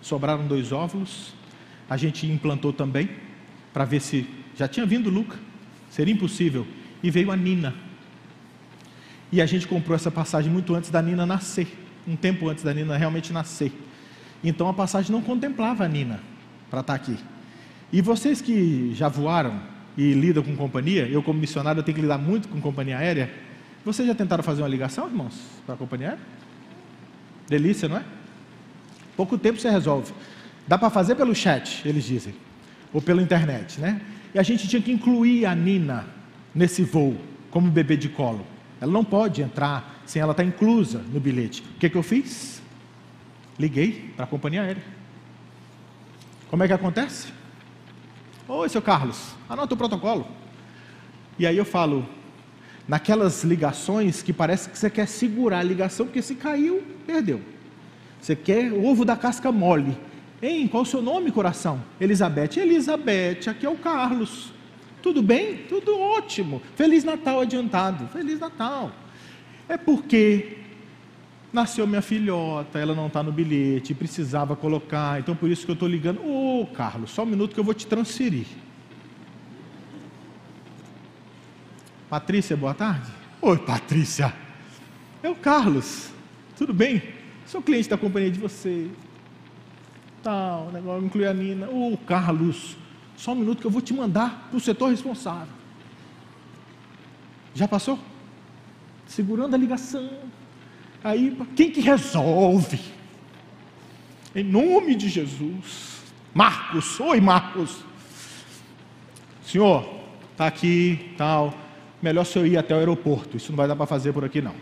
sobraram 0.00 0.46
dois 0.46 0.72
óvulos, 0.72 1.34
a 1.88 1.96
gente 1.96 2.26
implantou 2.26 2.72
também, 2.72 3.08
para 3.72 3.84
ver 3.84 4.00
se 4.00 4.28
já 4.56 4.68
tinha 4.68 4.84
vindo 4.84 5.08
Luca, 5.08 5.38
seria 5.90 6.12
impossível, 6.12 6.66
e 7.02 7.10
veio 7.10 7.30
a 7.30 7.36
Nina. 7.36 7.74
E 9.32 9.40
a 9.40 9.46
gente 9.46 9.66
comprou 9.66 9.96
essa 9.96 10.10
passagem 10.10 10.52
muito 10.52 10.74
antes 10.74 10.90
da 10.90 11.00
Nina 11.00 11.24
nascer, 11.24 11.66
um 12.06 12.14
tempo 12.14 12.50
antes 12.50 12.62
da 12.62 12.74
Nina 12.74 12.98
realmente 12.98 13.32
nascer. 13.32 13.72
Então 14.44 14.68
a 14.68 14.74
passagem 14.74 15.10
não 15.10 15.22
contemplava 15.22 15.84
a 15.84 15.88
Nina 15.88 16.20
para 16.68 16.80
estar 16.80 16.92
tá 16.92 17.02
aqui. 17.02 17.16
E 17.90 18.02
vocês 18.02 18.42
que 18.42 18.92
já 18.94 19.08
voaram 19.08 19.58
e 19.96 20.12
lidam 20.12 20.42
com 20.42 20.54
companhia, 20.54 21.06
eu 21.08 21.22
como 21.22 21.40
missionário 21.40 21.80
eu 21.80 21.82
tenho 21.82 21.94
que 21.94 22.02
lidar 22.02 22.18
muito 22.18 22.46
com 22.48 22.60
companhia 22.60 22.98
aérea. 22.98 23.32
Vocês 23.84 24.06
já 24.06 24.14
tentaram 24.14 24.44
fazer 24.44 24.62
uma 24.62 24.68
ligação, 24.68 25.06
irmãos, 25.06 25.34
para 25.64 25.74
a 25.74 25.78
companhia 25.78 26.08
aérea? 26.08 26.24
Delícia, 27.48 27.88
não 27.88 27.96
é? 27.96 28.04
Pouco 29.16 29.38
tempo 29.38 29.58
você 29.58 29.70
resolve. 29.70 30.12
Dá 30.66 30.76
para 30.76 30.90
fazer 30.90 31.14
pelo 31.14 31.34
chat, 31.34 31.86
eles 31.86 32.04
dizem, 32.04 32.34
ou 32.92 33.00
pela 33.02 33.22
internet, 33.22 33.80
né? 33.80 34.00
E 34.34 34.38
a 34.38 34.42
gente 34.42 34.68
tinha 34.68 34.80
que 34.80 34.92
incluir 34.92 35.46
a 35.46 35.54
Nina 35.54 36.06
nesse 36.54 36.82
voo 36.82 37.16
como 37.50 37.70
bebê 37.70 37.96
de 37.96 38.08
colo. 38.08 38.46
Ela 38.82 38.90
não 38.90 39.04
pode 39.04 39.40
entrar 39.40 40.02
sem 40.04 40.20
ela 40.20 40.32
estar 40.32 40.42
inclusa 40.42 41.04
no 41.12 41.20
bilhete. 41.20 41.62
O 41.76 41.78
que, 41.78 41.88
que 41.88 41.96
eu 41.96 42.02
fiz? 42.02 42.60
Liguei 43.56 44.12
para 44.16 44.24
a 44.24 44.28
companhia 44.28 44.62
aérea. 44.62 44.82
Como 46.50 46.64
é 46.64 46.66
que 46.66 46.72
acontece? 46.72 47.28
Oi, 48.48 48.68
seu 48.68 48.82
Carlos, 48.82 49.36
anota 49.48 49.74
o 49.74 49.76
protocolo. 49.76 50.26
E 51.38 51.46
aí 51.46 51.56
eu 51.56 51.64
falo, 51.64 52.04
naquelas 52.88 53.44
ligações 53.44 54.20
que 54.20 54.32
parece 54.32 54.68
que 54.68 54.76
você 54.76 54.90
quer 54.90 55.06
segurar 55.06 55.60
a 55.60 55.62
ligação, 55.62 56.06
porque 56.06 56.20
se 56.20 56.34
caiu, 56.34 56.82
perdeu. 57.06 57.40
Você 58.20 58.34
quer 58.34 58.72
ovo 58.72 59.04
da 59.04 59.14
casca 59.14 59.52
mole. 59.52 59.96
Hein, 60.42 60.66
qual 60.66 60.82
o 60.82 60.86
seu 60.86 61.00
nome, 61.00 61.30
coração? 61.30 61.80
Elizabeth. 62.00 62.56
Elizabeth, 62.56 63.48
aqui 63.48 63.64
é 63.64 63.70
o 63.70 63.76
Carlos. 63.76 64.52
Tudo 65.02 65.20
bem? 65.20 65.58
Tudo 65.68 65.98
ótimo. 65.98 66.62
Feliz 66.76 67.02
Natal 67.02 67.40
adiantado. 67.40 68.06
Feliz 68.08 68.38
Natal. 68.38 68.92
É 69.68 69.76
porque 69.76 70.58
nasceu 71.52 71.86
minha 71.86 72.00
filhota, 72.00 72.78
ela 72.78 72.94
não 72.94 73.08
está 73.08 73.22
no 73.22 73.30
bilhete, 73.30 73.92
precisava 73.94 74.56
colocar, 74.56 75.20
então 75.20 75.36
por 75.36 75.50
isso 75.50 75.66
que 75.66 75.70
eu 75.70 75.74
estou 75.74 75.88
ligando. 75.88 76.20
Ô 76.24 76.62
oh, 76.62 76.66
Carlos, 76.66 77.10
só 77.10 77.24
um 77.24 77.26
minuto 77.26 77.52
que 77.52 77.60
eu 77.60 77.64
vou 77.64 77.74
te 77.74 77.86
transferir. 77.86 78.46
Patrícia, 82.08 82.56
boa 82.56 82.74
tarde. 82.74 83.10
Oi, 83.40 83.58
Patrícia. 83.58 84.32
É 85.22 85.28
o 85.28 85.34
Carlos. 85.34 86.10
Tudo 86.56 86.72
bem? 86.72 87.02
Sou 87.46 87.62
cliente 87.62 87.88
da 87.88 87.98
companhia 87.98 88.30
de 88.30 88.38
você. 88.38 88.88
Tal, 90.22 90.70
negócio, 90.72 91.04
inclui 91.04 91.26
a 91.26 91.34
Nina. 91.34 91.68
Ô 91.68 91.92
oh, 91.92 91.96
Carlos, 91.96 92.76
só 93.22 93.30
um 93.30 93.36
minuto 93.36 93.60
que 93.60 93.66
eu 93.68 93.70
vou 93.70 93.80
te 93.80 93.94
mandar 93.94 94.48
para 94.50 94.56
o 94.56 94.60
setor 94.60 94.90
responsável. 94.90 95.54
Já 97.54 97.68
passou? 97.68 97.96
Segurando 99.06 99.54
a 99.54 99.56
ligação. 99.56 100.10
Aí, 101.04 101.38
quem 101.54 101.70
que 101.70 101.80
resolve? 101.80 102.80
Em 104.34 104.42
nome 104.42 104.96
de 104.96 105.08
Jesus. 105.08 106.02
Marcos, 106.34 106.98
oi 106.98 107.20
Marcos. 107.20 107.84
Senhor, 109.44 109.88
está 110.32 110.48
aqui, 110.48 111.14
tal. 111.16 111.54
Melhor 112.02 112.24
se 112.24 112.36
eu 112.36 112.44
ir 112.44 112.56
até 112.56 112.74
o 112.74 112.78
aeroporto. 112.78 113.36
Isso 113.36 113.52
não 113.52 113.56
vai 113.56 113.68
dar 113.68 113.76
para 113.76 113.86
fazer 113.86 114.12
por 114.12 114.24
aqui 114.24 114.42
não. 114.42 114.56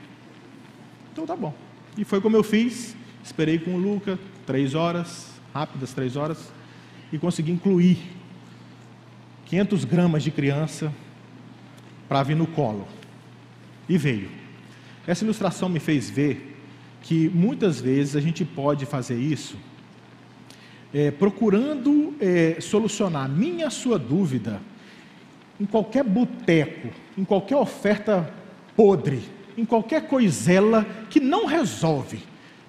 Então 1.10 1.24
tá 1.24 1.34
bom. 1.34 1.54
E 1.96 2.04
foi 2.04 2.20
como 2.20 2.36
eu 2.36 2.42
fiz. 2.42 2.94
Esperei 3.24 3.58
com 3.58 3.76
o 3.76 3.78
Luca, 3.78 4.18
três 4.44 4.74
horas, 4.74 5.40
rápidas 5.54 5.94
três 5.94 6.14
horas, 6.14 6.52
e 7.10 7.18
consegui 7.18 7.52
incluir 7.52 8.19
500 9.50 9.84
gramas 9.84 10.22
de 10.22 10.30
criança 10.30 10.92
para 12.08 12.22
vir 12.22 12.36
no 12.36 12.46
colo. 12.46 12.86
E 13.88 13.98
veio. 13.98 14.30
Essa 15.04 15.24
ilustração 15.24 15.68
me 15.68 15.80
fez 15.80 16.08
ver 16.08 16.56
que 17.02 17.28
muitas 17.28 17.80
vezes 17.80 18.14
a 18.14 18.20
gente 18.20 18.44
pode 18.44 18.86
fazer 18.86 19.18
isso 19.18 19.56
é, 20.94 21.10
procurando 21.10 22.14
é, 22.20 22.58
solucionar 22.60 23.28
minha 23.28 23.70
sua 23.70 23.98
dúvida 23.98 24.60
em 25.60 25.66
qualquer 25.66 26.04
boteco, 26.04 26.88
em 27.18 27.24
qualquer 27.24 27.56
oferta 27.56 28.32
podre, 28.76 29.20
em 29.58 29.64
qualquer 29.64 30.06
coisela 30.06 30.86
que 31.10 31.18
não 31.18 31.46
resolve. 31.46 32.20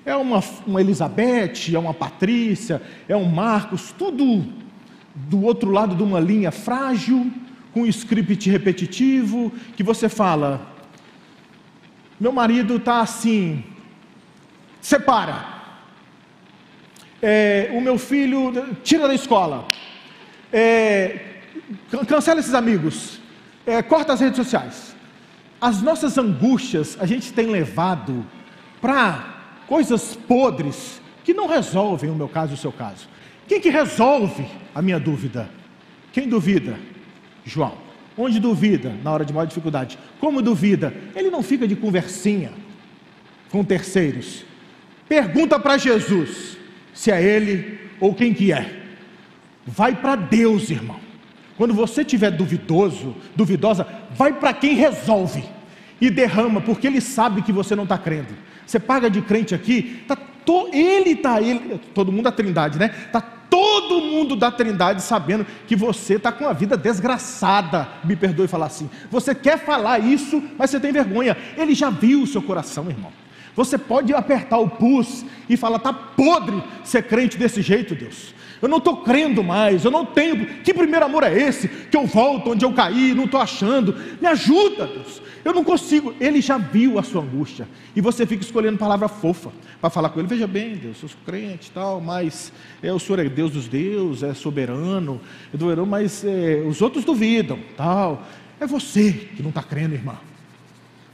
É 0.03 0.15
uma, 0.15 0.43
uma 0.65 0.81
Elizabeth, 0.81 1.73
é 1.73 1.77
uma 1.77 1.93
Patrícia, 1.93 2.81
é 3.07 3.15
um 3.15 3.25
Marcos, 3.25 3.93
tudo 3.95 4.60
do 5.15 5.43
outro 5.43 5.71
lado 5.71 5.95
de 5.95 6.03
uma 6.03 6.19
linha 6.19 6.51
frágil, 6.51 7.31
com 7.73 7.81
um 7.81 7.85
script 7.85 8.49
repetitivo, 8.49 9.51
que 9.75 9.83
você 9.83 10.09
fala, 10.09 10.67
meu 12.19 12.31
marido 12.31 12.75
está 12.75 13.01
assim, 13.01 13.63
separa. 14.81 15.61
É, 17.21 17.69
o 17.73 17.81
meu 17.81 17.97
filho 17.97 18.51
tira 18.83 19.07
da 19.07 19.13
escola. 19.13 19.69
É, 20.51 21.19
cancela 22.07 22.39
esses 22.39 22.53
amigos. 22.53 23.19
É, 23.65 23.81
corta 23.81 24.13
as 24.13 24.19
redes 24.19 24.37
sociais. 24.37 24.95
As 25.59 25.81
nossas 25.81 26.17
angústias 26.17 26.97
a 26.99 27.05
gente 27.05 27.31
tem 27.31 27.47
levado 27.47 28.25
para 28.81 29.63
coisas 29.67 30.15
podres 30.15 30.99
que 31.23 31.33
não 31.33 31.47
resolvem 31.47 32.09
o 32.09 32.15
meu 32.15 32.27
caso 32.27 32.53
e 32.53 32.55
o 32.55 32.57
seu 32.57 32.71
caso. 32.71 33.07
Quem 33.51 33.59
que 33.59 33.69
resolve 33.69 34.45
a 34.73 34.81
minha 34.81 34.97
dúvida? 34.97 35.49
Quem 36.13 36.25
duvida? 36.29 36.79
João. 37.43 37.73
Onde 38.17 38.39
duvida? 38.39 38.95
Na 39.03 39.11
hora 39.11 39.25
de 39.25 39.33
maior 39.33 39.45
dificuldade. 39.45 39.99
Como 40.21 40.41
duvida? 40.41 40.93
Ele 41.13 41.29
não 41.29 41.43
fica 41.43 41.67
de 41.67 41.75
conversinha 41.75 42.53
com 43.49 43.61
terceiros. 43.61 44.45
Pergunta 45.05 45.59
para 45.59 45.77
Jesus 45.77 46.57
se 46.93 47.11
é 47.11 47.21
ele 47.21 47.77
ou 47.99 48.15
quem 48.15 48.33
que 48.33 48.53
é. 48.53 48.83
Vai 49.67 49.97
para 49.97 50.15
Deus, 50.15 50.69
irmão. 50.69 51.01
Quando 51.57 51.73
você 51.73 52.03
estiver 52.03 52.31
duvidoso, 52.31 53.13
duvidosa, 53.35 53.85
vai 54.11 54.31
para 54.31 54.53
quem 54.53 54.75
resolve 54.75 55.43
e 55.99 56.09
derrama, 56.09 56.61
porque 56.61 56.87
ele 56.87 57.01
sabe 57.01 57.41
que 57.41 57.51
você 57.51 57.75
não 57.75 57.83
está 57.83 57.97
crendo. 57.97 58.33
Você 58.65 58.79
paga 58.79 59.09
de 59.09 59.21
crente 59.21 59.53
aqui, 59.53 60.03
tá 60.07 60.15
to, 60.15 60.69
ele 60.71 61.09
está, 61.09 61.41
ele, 61.41 61.81
todo 61.93 62.13
mundo 62.13 62.23
da 62.23 62.31
Trindade, 62.31 62.79
né? 62.79 62.87
Tá 63.11 63.40
todo 63.51 63.99
mundo 63.99 64.37
da 64.37 64.49
Trindade 64.49 65.01
sabendo 65.01 65.45
que 65.67 65.75
você 65.75 66.13
está 66.13 66.31
com 66.31 66.47
a 66.47 66.53
vida 66.53 66.77
desgraçada. 66.77 67.85
Me 68.01 68.15
perdoe 68.15 68.47
falar 68.47 68.67
assim. 68.67 68.89
Você 69.11 69.35
quer 69.35 69.59
falar 69.59 69.99
isso, 69.99 70.41
mas 70.57 70.69
você 70.69 70.79
tem 70.79 70.93
vergonha. 70.93 71.35
Ele 71.57 71.75
já 71.75 71.89
viu 71.89 72.23
o 72.23 72.27
seu 72.27 72.41
coração, 72.41 72.89
irmão. 72.89 73.11
Você 73.53 73.77
pode 73.77 74.13
apertar 74.13 74.57
o 74.57 74.69
pus 74.69 75.25
e 75.49 75.57
falar: 75.57 75.75
está 75.75 75.91
podre 75.91 76.63
ser 76.85 77.03
crente 77.03 77.37
desse 77.37 77.61
jeito, 77.61 77.93
Deus. 77.93 78.33
Eu 78.61 78.69
não 78.69 78.77
estou 78.77 78.97
crendo 78.97 79.43
mais, 79.43 79.83
eu 79.83 79.91
não 79.91 80.05
tenho. 80.05 80.45
Que 80.61 80.73
primeiro 80.73 81.05
amor 81.05 81.23
é 81.23 81.37
esse? 81.37 81.67
Que 81.67 81.97
eu 81.97 82.05
volto 82.05 82.51
onde 82.51 82.63
eu 82.63 82.71
caí, 82.71 83.13
não 83.13 83.25
estou 83.25 83.41
achando. 83.41 83.93
Me 84.21 84.27
ajuda, 84.27 84.87
Deus. 84.87 85.21
Eu 85.43 85.53
não 85.53 85.63
consigo. 85.63 86.13
Ele 86.19 86.41
já 86.41 86.57
viu 86.57 86.99
a 86.99 87.03
sua 87.03 87.21
angústia. 87.21 87.67
E 87.95 88.01
você 88.01 88.25
fica 88.25 88.43
escolhendo 88.43 88.77
palavra 88.77 89.07
fofa 89.07 89.51
para 89.79 89.89
falar 89.89 90.09
com 90.09 90.19
ele. 90.19 90.27
Veja 90.27 90.47
bem, 90.47 90.75
Deus, 90.75 91.01
eu 91.01 91.09
sou 91.09 91.17
crente 91.25 91.69
e 91.69 91.71
tal, 91.71 91.99
mas 91.99 92.53
é, 92.81 92.93
o 92.93 92.99
Senhor 92.99 93.19
é 93.19 93.29
Deus 93.29 93.51
dos 93.51 93.67
deuses, 93.67 94.23
é 94.23 94.33
soberano, 94.33 95.19
é 95.53 95.85
mas 95.85 96.23
é, 96.23 96.63
os 96.67 96.81
outros 96.81 97.03
duvidam, 97.03 97.59
tal. 97.75 98.25
É 98.59 98.67
você 98.67 99.11
que 99.35 99.41
não 99.41 99.49
está 99.49 99.63
crendo, 99.63 99.95
irmã. 99.95 100.17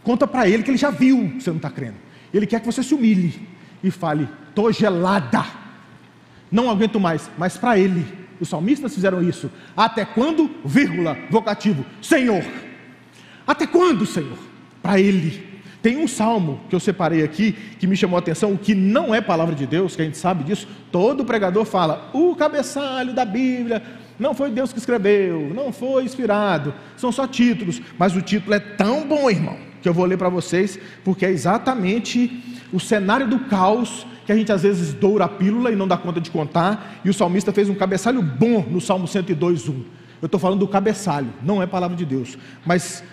Conta 0.03 0.27
para 0.27 0.47
ele 0.47 0.63
que 0.63 0.71
ele 0.71 0.77
já 0.77 0.89
viu 0.89 1.31
que 1.31 1.43
você 1.43 1.49
não 1.49 1.57
está 1.57 1.69
crendo. 1.69 1.95
Ele 2.33 2.45
quer 2.45 2.59
que 2.59 2.65
você 2.65 2.83
se 2.83 2.93
humilhe 2.93 3.47
e 3.83 3.89
fale: 3.89 4.27
estou 4.49 4.71
gelada, 4.71 5.45
não 6.51 6.69
aguento 6.69 6.99
mais. 6.99 7.29
Mas 7.37 7.57
para 7.57 7.77
ele, 7.77 8.05
os 8.39 8.49
salmistas 8.49 8.93
fizeram 8.93 9.23
isso. 9.23 9.49
Até 9.75 10.05
quando? 10.05 10.49
Vírgula, 10.63 11.17
vocativo: 11.29 11.85
Senhor. 12.01 12.43
Até 13.47 13.65
quando, 13.65 14.05
Senhor? 14.05 14.37
Para 14.83 14.99
Ele. 14.99 15.47
Tem 15.81 15.97
um 15.97 16.07
salmo 16.07 16.59
que 16.69 16.75
eu 16.75 16.79
separei 16.79 17.23
aqui 17.23 17.55
que 17.79 17.87
me 17.87 17.95
chamou 17.95 18.17
a 18.17 18.19
atenção, 18.19 18.51
o 18.51 18.57
que 18.57 18.75
não 18.75 19.15
é 19.15 19.21
palavra 19.21 19.55
de 19.55 19.65
Deus, 19.65 19.95
que 19.95 20.01
a 20.01 20.05
gente 20.05 20.17
sabe 20.17 20.43
disso. 20.43 20.67
Todo 20.91 21.23
pregador 21.23 21.63
fala: 21.63 22.09
o 22.13 22.35
cabeçalho 22.35 23.13
da 23.13 23.23
Bíblia 23.23 23.81
não 24.19 24.33
foi 24.33 24.49
Deus 24.49 24.73
que 24.73 24.79
escreveu, 24.79 25.51
não 25.53 25.71
foi 25.71 26.03
inspirado, 26.03 26.73
são 26.95 27.11
só 27.11 27.27
títulos, 27.27 27.81
mas 27.97 28.15
o 28.15 28.21
título 28.21 28.55
é 28.55 28.59
tão 28.59 29.07
bom, 29.07 29.29
irmão, 29.29 29.57
que 29.81 29.87
eu 29.87 29.93
vou 29.93 30.05
ler 30.05 30.17
para 30.17 30.29
vocês, 30.29 30.79
porque 31.03 31.25
é 31.25 31.29
exatamente 31.29 32.43
o 32.73 32.79
cenário 32.79 33.27
do 33.27 33.39
caos 33.41 34.05
que 34.25 34.31
a 34.31 34.35
gente 34.35 34.51
às 34.51 34.63
vezes 34.63 34.93
doura 34.93 35.25
a 35.25 35.29
pílula 35.29 35.71
e 35.71 35.75
não 35.75 35.87
dá 35.87 35.95
conta 35.95 36.19
de 36.19 36.29
contar, 36.31 36.99
e 37.05 37.09
o 37.09 37.13
salmista 37.13 37.53
fez 37.53 37.69
um 37.69 37.75
cabeçalho 37.75 38.21
bom 38.21 38.65
no 38.69 38.81
Salmo 38.81 39.07
102, 39.07 39.69
1. 39.69 39.73
Eu 40.19 40.25
estou 40.25 40.39
falando 40.39 40.59
do 40.59 40.67
cabeçalho, 40.67 41.29
não 41.43 41.61
é 41.61 41.67
palavra 41.67 41.95
de 41.95 42.03
Deus, 42.03 42.37
mas 42.65 43.03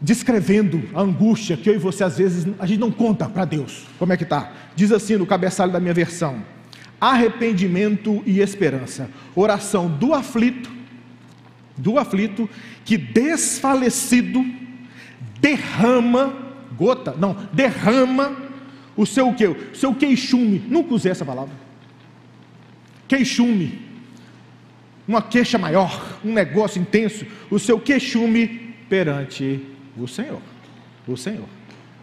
descrevendo 0.00 0.82
a 0.94 1.00
angústia 1.00 1.56
que 1.56 1.68
eu 1.68 1.74
e 1.74 1.78
você 1.78 2.04
às 2.04 2.18
vezes 2.18 2.46
a 2.58 2.66
gente 2.66 2.78
não 2.78 2.90
conta 2.90 3.28
para 3.28 3.44
Deus. 3.44 3.84
Como 3.98 4.12
é 4.12 4.16
que 4.16 4.24
tá? 4.24 4.52
Diz 4.76 4.92
assim 4.92 5.16
no 5.16 5.26
cabeçalho 5.26 5.72
da 5.72 5.80
minha 5.80 5.94
versão: 5.94 6.42
arrependimento 7.00 8.22
e 8.24 8.40
esperança. 8.40 9.10
Oração 9.34 9.88
do 9.88 10.14
aflito, 10.14 10.70
do 11.76 11.98
aflito 11.98 12.48
que 12.84 12.96
desfalecido 12.96 14.44
derrama 15.40 16.48
gota, 16.76 17.14
não, 17.18 17.36
derrama 17.52 18.36
o 18.96 19.04
seu 19.04 19.32
que, 19.34 19.46
o 19.46 19.74
seu 19.74 19.94
queixume. 19.94 20.62
Nunca 20.68 20.94
usei 20.94 21.12
essa 21.12 21.24
palavra. 21.24 21.54
Queixume. 23.06 23.86
Uma 25.06 25.22
queixa 25.22 25.56
maior, 25.56 26.18
um 26.22 26.32
negócio 26.32 26.80
intenso, 26.80 27.24
o 27.50 27.58
seu 27.58 27.80
queixume 27.80 28.74
perante 28.90 29.77
o 29.98 30.08
Senhor. 30.08 30.40
O 31.06 31.16
Senhor. 31.16 31.46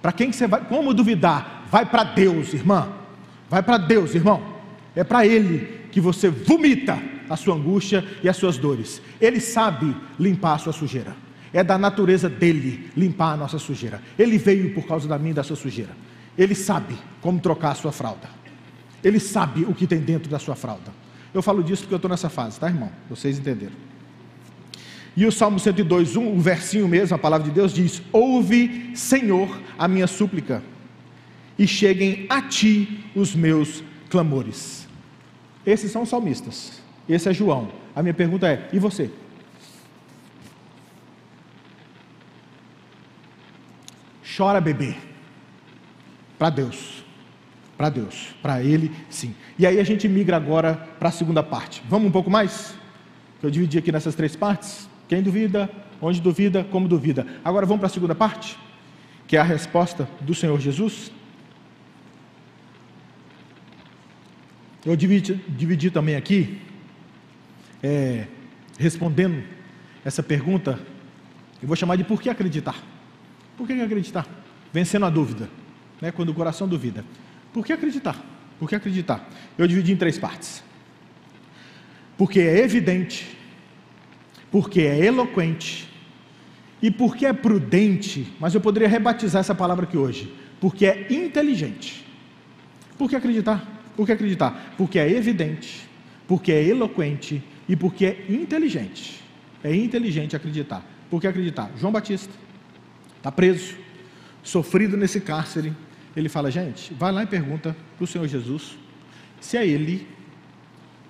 Para 0.02 0.12
quem 0.12 0.30
que 0.30 0.36
você 0.36 0.48
vai? 0.48 0.62
Como 0.66 0.94
duvidar? 0.94 1.66
Vai 1.72 1.86
para 1.86 2.04
Deus, 2.04 2.54
irmã. 2.54 2.90
Vai 3.50 3.64
para 3.64 3.78
Deus, 3.78 4.14
irmão. 4.14 4.56
É 4.96 5.04
para 5.04 5.26
Ele 5.26 5.88
que 5.92 6.00
você 6.00 6.30
vomita 6.30 7.02
a 7.30 7.36
sua 7.36 7.56
angústia 7.56 8.06
e 8.24 8.30
as 8.30 8.38
suas 8.38 8.58
dores. 8.58 9.02
Ele 9.20 9.40
sabe 9.40 9.96
limpar 10.20 10.56
a 10.56 10.58
sua 10.58 10.74
sujeira. 10.74 11.16
É 11.54 11.64
da 11.64 11.78
natureza 11.78 12.30
dele 12.30 12.92
limpar 12.96 13.34
a 13.34 13.38
nossa 13.38 13.58
sujeira. 13.58 14.02
Ele 14.20 14.38
veio 14.38 14.74
por 14.74 14.86
causa 14.86 15.08
da 15.08 15.18
minha 15.18 15.32
e 15.32 15.34
da 15.34 15.44
sua 15.44 15.56
sujeira. 15.56 15.96
Ele 16.38 16.54
sabe 16.54 16.96
como 17.22 17.40
trocar 17.40 17.72
a 17.72 17.76
sua 17.76 17.92
fralda. 17.92 18.30
Ele 19.04 19.20
sabe 19.20 19.64
o 19.64 19.74
que 19.74 19.88
tem 19.88 20.00
dentro 20.00 20.30
da 20.30 20.38
sua 20.38 20.56
fralda. 20.56 20.92
Eu 21.34 21.42
falo 21.42 21.64
disso 21.64 21.84
porque 21.84 21.94
eu 21.94 21.98
estou 21.98 22.10
nessa 22.10 22.30
fase, 22.30 22.60
tá, 22.60 22.68
irmão? 22.68 22.92
Vocês 23.10 23.40
entenderam. 23.40 23.74
E 25.18 25.26
o 25.26 25.32
Salmo 25.32 25.60
102, 25.60 26.18
1, 26.18 26.36
o 26.36 26.40
versinho 26.40 26.88
mesmo, 26.88 27.16
a 27.16 27.20
palavra 27.20 27.48
de 27.48 27.54
Deus 27.54 27.74
diz: 27.74 28.02
Ouve, 28.12 28.92
Senhor, 28.96 29.62
a 29.78 29.88
minha 29.88 30.08
súplica, 30.08 30.62
e 31.58 31.66
cheguem 31.66 32.26
a 32.30 32.42
ti 32.42 33.06
os 33.16 33.34
meus 33.34 33.84
clamores. 34.10 34.88
Esses 35.66 35.92
são 35.92 36.04
os 36.04 36.10
salmistas. 36.10 36.82
Esse 37.08 37.30
é 37.30 37.34
João. 37.34 37.70
A 37.96 38.02
minha 38.02 38.14
pergunta 38.14 38.48
é: 38.48 38.70
e 38.74 38.80
você? 38.80 39.10
Chora, 44.36 44.60
bebê. 44.60 44.96
Para 46.38 46.50
Deus. 46.50 47.06
Para 47.78 47.90
Deus. 47.90 48.36
Para 48.42 48.62
Ele, 48.62 48.92
sim. 49.10 49.34
E 49.58 49.66
aí 49.66 49.80
a 49.80 49.84
gente 49.84 50.10
migra 50.10 50.36
agora 50.36 50.76
para 51.00 51.08
a 51.08 51.12
segunda 51.12 51.42
parte. 51.42 51.82
Vamos 51.88 52.10
um 52.10 52.12
pouco 52.12 52.30
mais? 52.30 52.76
Eu 53.42 53.50
dividi 53.50 53.78
aqui 53.78 53.94
nessas 53.94 54.14
três 54.14 54.36
partes. 54.36 54.90
Quem 55.08 55.22
duvida, 55.22 55.70
onde 56.02 56.22
duvida, 56.22 56.64
como 56.64 56.88
duvida. 56.88 57.26
Agora 57.44 57.66
vamos 57.66 57.80
para 57.80 57.88
a 57.88 57.92
segunda 57.92 58.16
parte, 58.16 58.58
que 59.28 59.38
é 59.38 59.40
a 59.40 59.44
resposta 59.44 60.08
do 60.22 60.34
Senhor 60.34 60.60
Jesus. 60.60 61.12
Eu 64.86 64.96
dividi, 64.96 65.36
dividi 65.48 65.90
também 65.90 66.16
aqui, 66.16 66.62
é, 67.82 68.28
respondendo 68.78 69.44
essa 70.04 70.22
pergunta, 70.22 70.80
eu 71.62 71.68
vou 71.68 71.76
chamar 71.76 71.96
de 71.96 72.04
por 72.04 72.22
que 72.22 72.30
acreditar. 72.30 72.76
Por 73.58 73.66
que 73.66 73.74
acreditar? 73.74 74.28
Vencendo 74.72 75.06
a 75.06 75.10
dúvida, 75.10 75.50
né, 76.02 76.12
quando 76.12 76.30
o 76.30 76.34
coração 76.34 76.68
duvida. 76.68 77.04
Por 77.54 77.66
que 77.66 77.74
acreditar? 77.74 78.24
Por 78.60 78.70
que 78.70 78.76
acreditar? 78.76 79.28
Eu 79.58 79.68
dividi 79.68 79.92
em 79.92 79.96
três 79.96 80.20
partes. 80.20 80.64
Porque 82.18 82.40
é 82.40 82.60
evidente 82.60 83.35
porque 84.56 84.84
é 84.84 85.04
eloquente 85.04 85.86
e 86.82 86.90
porque 86.90 87.26
é 87.26 87.34
prudente, 87.34 88.26
mas 88.40 88.56
eu 88.56 88.62
poderia 88.62 88.88
rebatizar 88.88 89.42
essa 89.42 89.54
palavra 89.54 89.84
aqui 89.84 89.98
hoje, 89.98 90.34
porque 90.62 90.86
é 90.86 91.08
inteligente. 91.10 92.06
Por 92.98 93.10
que 93.10 93.18
acreditar? 93.18 93.84
Por 93.98 94.06
que 94.06 94.14
acreditar? 94.14 94.74
Porque 94.78 94.98
é 94.98 95.12
evidente, 95.12 95.86
porque 96.26 96.54
é 96.54 96.64
eloquente 96.64 97.44
e 97.68 97.76
porque 97.76 98.06
é 98.06 98.26
inteligente. 98.30 99.22
É 99.62 99.76
inteligente 99.76 100.38
acreditar. 100.38 100.90
Por 101.10 101.20
que 101.20 101.28
acreditar? 101.28 101.70
João 101.78 101.92
Batista 101.92 102.34
está 103.18 103.34
preso, 103.34 103.76
sofrido 104.42 104.96
nesse 104.96 105.20
cárcere. 105.20 105.74
Ele 106.16 106.30
fala, 106.30 106.50
gente, 106.50 106.94
vai 106.94 107.12
lá 107.12 107.24
e 107.24 107.28
pergunta 107.28 107.76
para 107.98 108.06
o 108.06 108.08
Senhor 108.08 108.26
Jesus 108.26 108.78
se 109.42 109.58
é 109.58 109.68
ele 109.68 110.08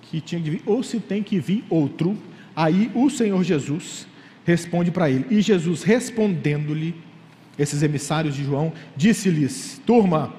que 0.02 0.20
tinha 0.20 0.42
que 0.42 0.50
vir 0.50 0.62
ou 0.66 0.82
se 0.82 0.98
tem 0.98 1.22
que 1.22 1.38
vir 1.38 1.64
outro 1.70 2.18
Aí 2.56 2.90
o 2.94 3.10
Senhor 3.10 3.44
Jesus 3.44 4.06
responde 4.46 4.90
para 4.90 5.10
ele. 5.10 5.26
E 5.30 5.42
Jesus 5.42 5.82
respondendo-lhe, 5.82 6.94
esses 7.58 7.82
emissários 7.82 8.34
de 8.34 8.42
João, 8.42 8.72
disse-lhes: 8.96 9.80
Turma, 9.84 10.32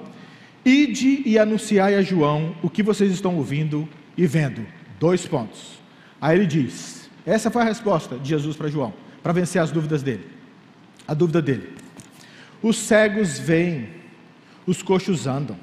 ide 0.64 1.22
e 1.24 1.38
anunciai 1.38 1.94
a 1.94 2.02
João 2.02 2.56
o 2.60 2.68
que 2.68 2.82
vocês 2.82 3.12
estão 3.12 3.36
ouvindo 3.36 3.88
e 4.16 4.26
vendo. 4.26 4.66
Dois 4.98 5.24
pontos. 5.24 5.78
Aí 6.20 6.36
ele 6.36 6.46
diz: 6.46 7.08
Essa 7.24 7.52
foi 7.52 7.62
a 7.62 7.66
resposta 7.66 8.18
de 8.18 8.28
Jesus 8.28 8.56
para 8.56 8.68
João, 8.68 8.92
para 9.22 9.32
vencer 9.32 9.62
as 9.62 9.70
dúvidas 9.70 10.02
dele. 10.02 10.26
A 11.06 11.14
dúvida 11.14 11.40
dele. 11.40 11.70
Os 12.60 12.76
cegos 12.76 13.38
veem, 13.38 13.88
os 14.66 14.82
coxos 14.82 15.28
andam, 15.28 15.56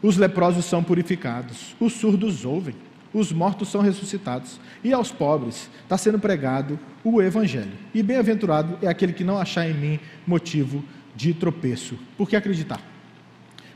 os 0.00 0.16
leprosos 0.16 0.64
são 0.64 0.84
purificados, 0.84 1.74
os 1.80 1.94
surdos 1.94 2.44
ouvem 2.44 2.74
os 3.16 3.32
mortos 3.32 3.70
são 3.70 3.80
ressuscitados, 3.80 4.60
e 4.84 4.92
aos 4.92 5.10
pobres 5.10 5.70
está 5.82 5.96
sendo 5.96 6.18
pregado 6.18 6.78
o 7.02 7.22
Evangelho. 7.22 7.72
E 7.94 8.02
bem-aventurado 8.02 8.76
é 8.82 8.88
aquele 8.88 9.14
que 9.14 9.24
não 9.24 9.38
achar 9.38 9.66
em 9.66 9.72
mim 9.72 10.00
motivo 10.26 10.84
de 11.14 11.32
tropeço. 11.32 11.98
Por 12.18 12.28
que 12.28 12.36
acreditar? 12.36 12.78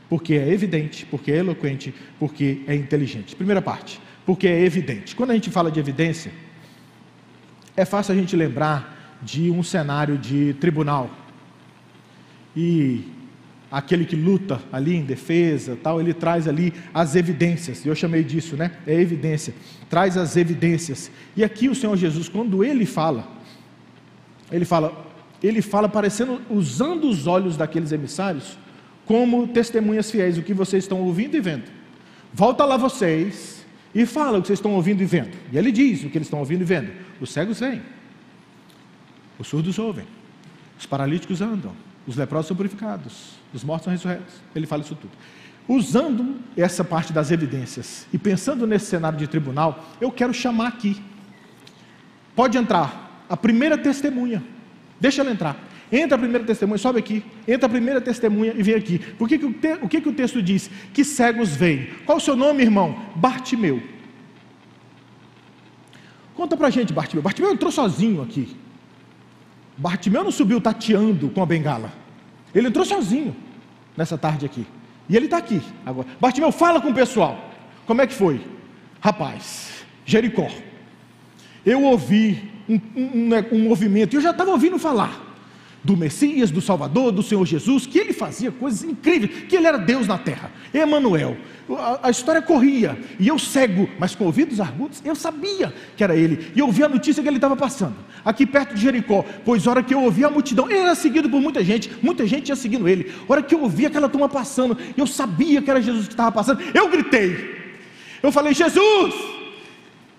Porque 0.07 0.35
é 0.35 0.47
evidente, 0.47 1.07
porque 1.07 1.31
é 1.31 1.37
eloquente, 1.37 1.91
porque 2.19 2.61
é 2.67 2.75
inteligente. 2.75 3.35
Primeira 3.35 3.63
parte, 3.63 3.99
porque 4.27 4.47
é 4.47 4.63
evidente. 4.63 5.15
Quando 5.15 5.31
a 5.31 5.33
gente 5.33 5.49
fala 5.49 5.71
de 5.71 5.79
evidência, 5.79 6.31
é 7.75 7.83
fácil 7.83 8.13
a 8.13 8.15
gente 8.15 8.35
lembrar 8.35 9.17
de 9.23 9.49
um 9.49 9.63
cenário 9.63 10.19
de 10.19 10.53
tribunal. 10.59 11.09
E 12.55 13.05
aquele 13.71 14.03
que 14.03 14.15
luta 14.15 14.59
ali 14.71 14.95
em 14.95 15.03
defesa, 15.03 15.77
tal, 15.81 16.01
ele 16.01 16.13
traz 16.13 16.47
ali 16.47 16.73
as 16.93 17.15
evidências. 17.15 17.85
Eu 17.85 17.95
chamei 17.95 18.23
disso, 18.23 18.57
né? 18.57 18.73
É 18.85 18.93
evidência. 18.99 19.53
Traz 19.89 20.17
as 20.17 20.35
evidências. 20.35 21.09
E 21.37 21.43
aqui 21.43 21.69
o 21.69 21.75
Senhor 21.75 21.95
Jesus, 21.95 22.27
quando 22.27 22.63
ele 22.63 22.85
fala, 22.85 23.25
ele 24.51 24.65
fala, 24.65 25.07
ele 25.41 25.61
fala 25.61 25.87
parecendo 25.87 26.41
usando 26.49 27.05
os 27.05 27.27
olhos 27.27 27.55
daqueles 27.55 27.93
emissários 27.93 28.57
como 29.05 29.47
testemunhas 29.47 30.11
fiéis, 30.11 30.37
o 30.37 30.43
que 30.43 30.53
vocês 30.53 30.83
estão 30.83 30.99
ouvindo 31.01 31.35
e 31.35 31.39
vendo. 31.39 31.63
Volta 32.33 32.65
lá 32.65 32.75
vocês 32.75 33.65
e 33.95 34.05
fala 34.05 34.37
o 34.37 34.41
que 34.41 34.47
vocês 34.47 34.59
estão 34.59 34.73
ouvindo 34.73 35.01
e 35.01 35.05
vendo. 35.05 35.31
E 35.51 35.57
ele 35.57 35.71
diz 35.71 36.03
o 36.03 36.09
que 36.09 36.17
eles 36.17 36.27
estão 36.27 36.39
ouvindo 36.39 36.61
e 36.61 36.65
vendo. 36.65 36.91
Os 37.19 37.31
cegos 37.31 37.59
vêm. 37.59 37.81
Os 39.39 39.47
surdos 39.47 39.79
ouvem. 39.79 40.05
Os 40.77 40.85
paralíticos 40.85 41.41
andam. 41.41 41.73
Os 42.07 42.15
leprosos 42.15 42.47
são 42.47 42.57
purificados 42.57 43.41
os 43.53 43.63
mortos 43.63 43.85
são 43.85 43.91
ressurretos. 43.91 44.35
Ele 44.55 44.65
fala 44.65 44.81
isso 44.81 44.95
tudo. 44.95 45.11
Usando 45.67 46.37
essa 46.57 46.83
parte 46.83 47.13
das 47.13 47.31
evidências 47.31 48.07
e 48.11 48.17
pensando 48.17 48.65
nesse 48.65 48.85
cenário 48.85 49.17
de 49.17 49.27
tribunal, 49.27 49.85
eu 49.99 50.11
quero 50.11 50.33
chamar 50.33 50.67
aqui. 50.67 51.01
Pode 52.35 52.57
entrar 52.57 53.25
a 53.29 53.37
primeira 53.37 53.77
testemunha. 53.77 54.43
Deixa 54.99 55.21
ela 55.21 55.31
entrar. 55.31 55.57
Entra 55.91 56.15
a 56.15 56.19
primeira 56.19 56.45
testemunha, 56.45 56.77
sobe 56.77 56.99
aqui. 56.99 57.23
Entra 57.45 57.65
a 57.65 57.69
primeira 57.69 57.99
testemunha 57.99 58.53
e 58.55 58.63
vem 58.63 58.75
aqui. 58.75 58.99
Por 58.99 59.27
que, 59.27 59.37
que 59.37 59.45
o, 59.45 59.53
te, 59.53 59.73
o 59.81 59.89
que, 59.89 59.99
que 59.99 60.09
o 60.09 60.13
texto 60.13 60.41
diz? 60.41 60.69
Que 60.93 61.03
cegos 61.03 61.49
vêm. 61.49 61.89
Qual 62.05 62.17
o 62.17 62.21
seu 62.21 62.35
nome, 62.35 62.63
irmão? 62.63 63.07
Bartimeu. 63.15 63.81
Conta 66.33 66.55
pra 66.55 66.69
gente, 66.69 66.93
Bartimeu. 66.93 67.21
Bartimeu 67.21 67.51
entrou 67.51 67.71
sozinho 67.71 68.21
aqui. 68.21 68.55
Bartimeu 69.77 70.23
não 70.23 70.31
subiu 70.31 70.61
tateando 70.61 71.29
com 71.29 71.41
a 71.41 71.45
bengala. 71.45 71.91
Ele 72.53 72.67
entrou 72.67 72.85
sozinho 72.85 73.35
nessa 73.95 74.17
tarde 74.17 74.45
aqui. 74.45 74.65
E 75.09 75.15
ele 75.15 75.25
está 75.25 75.37
aqui 75.37 75.61
agora. 75.85 76.07
Bartimeu, 76.19 76.51
fala 76.51 76.81
com 76.81 76.89
o 76.89 76.93
pessoal. 76.93 77.49
Como 77.85 78.01
é 78.01 78.07
que 78.07 78.13
foi? 78.13 78.41
Rapaz, 78.99 79.85
Jericó. 80.05 80.47
Eu 81.65 81.83
ouvi 81.83 82.51
um, 82.67 82.79
um, 82.95 83.29
um, 83.29 83.55
um 83.55 83.69
movimento, 83.69 84.15
eu 84.15 84.21
já 84.21 84.31
estava 84.31 84.51
ouvindo 84.51 84.77
falar 84.77 85.30
do 85.83 85.97
Messias, 85.97 86.51
do 86.51 86.61
Salvador, 86.61 87.11
do 87.11 87.23
Senhor 87.23 87.45
Jesus, 87.45 87.87
que 87.87 87.97
ele 87.97 88.13
fazia 88.13 88.51
coisas 88.51 88.83
incríveis, 88.83 89.45
que 89.47 89.55
ele 89.55 89.65
era 89.65 89.77
Deus 89.77 90.07
na 90.07 90.17
terra. 90.17 90.51
Emanuel. 90.73 91.35
A, 91.69 92.07
a, 92.07 92.09
história 92.09 92.41
corria, 92.41 92.97
e 93.19 93.27
eu 93.27 93.39
cego, 93.39 93.89
mas 93.97 94.13
com 94.13 94.25
ouvidos 94.25 94.59
argudos, 94.59 95.01
eu 95.05 95.15
sabia 95.15 95.73
que 95.95 96.03
era 96.03 96.15
ele. 96.15 96.51
E 96.55 96.59
eu 96.59 96.67
a 96.67 96.89
notícia 96.89 97.23
que 97.23 97.29
ele 97.29 97.37
estava 97.37 97.55
passando, 97.55 97.95
aqui 98.25 98.45
perto 98.45 98.75
de 98.75 98.81
Jericó. 98.81 99.23
Pois 99.45 99.65
hora 99.67 99.81
que 99.81 99.93
eu 99.93 100.01
ouvi 100.01 100.25
a 100.25 100.29
multidão, 100.29 100.69
ele 100.69 100.79
era 100.79 100.95
seguido 100.95 101.29
por 101.29 101.39
muita 101.41 101.63
gente, 101.63 101.89
muita 102.01 102.27
gente 102.27 102.49
ia 102.49 102.55
seguindo 102.55 102.87
ele. 102.87 103.11
Hora 103.27 103.41
que 103.41 103.55
eu 103.55 103.61
ouvi 103.61 103.85
aquela 103.85 104.09
turma 104.09 104.27
passando, 104.27 104.77
eu 104.97 105.07
sabia 105.07 105.61
que 105.61 105.69
era 105.69 105.81
Jesus 105.81 106.07
que 106.07 106.13
estava 106.13 106.31
passando, 106.31 106.61
eu 106.73 106.89
gritei. 106.89 107.61
Eu 108.21 108.31
falei: 108.31 108.53
Jesus, 108.53 109.15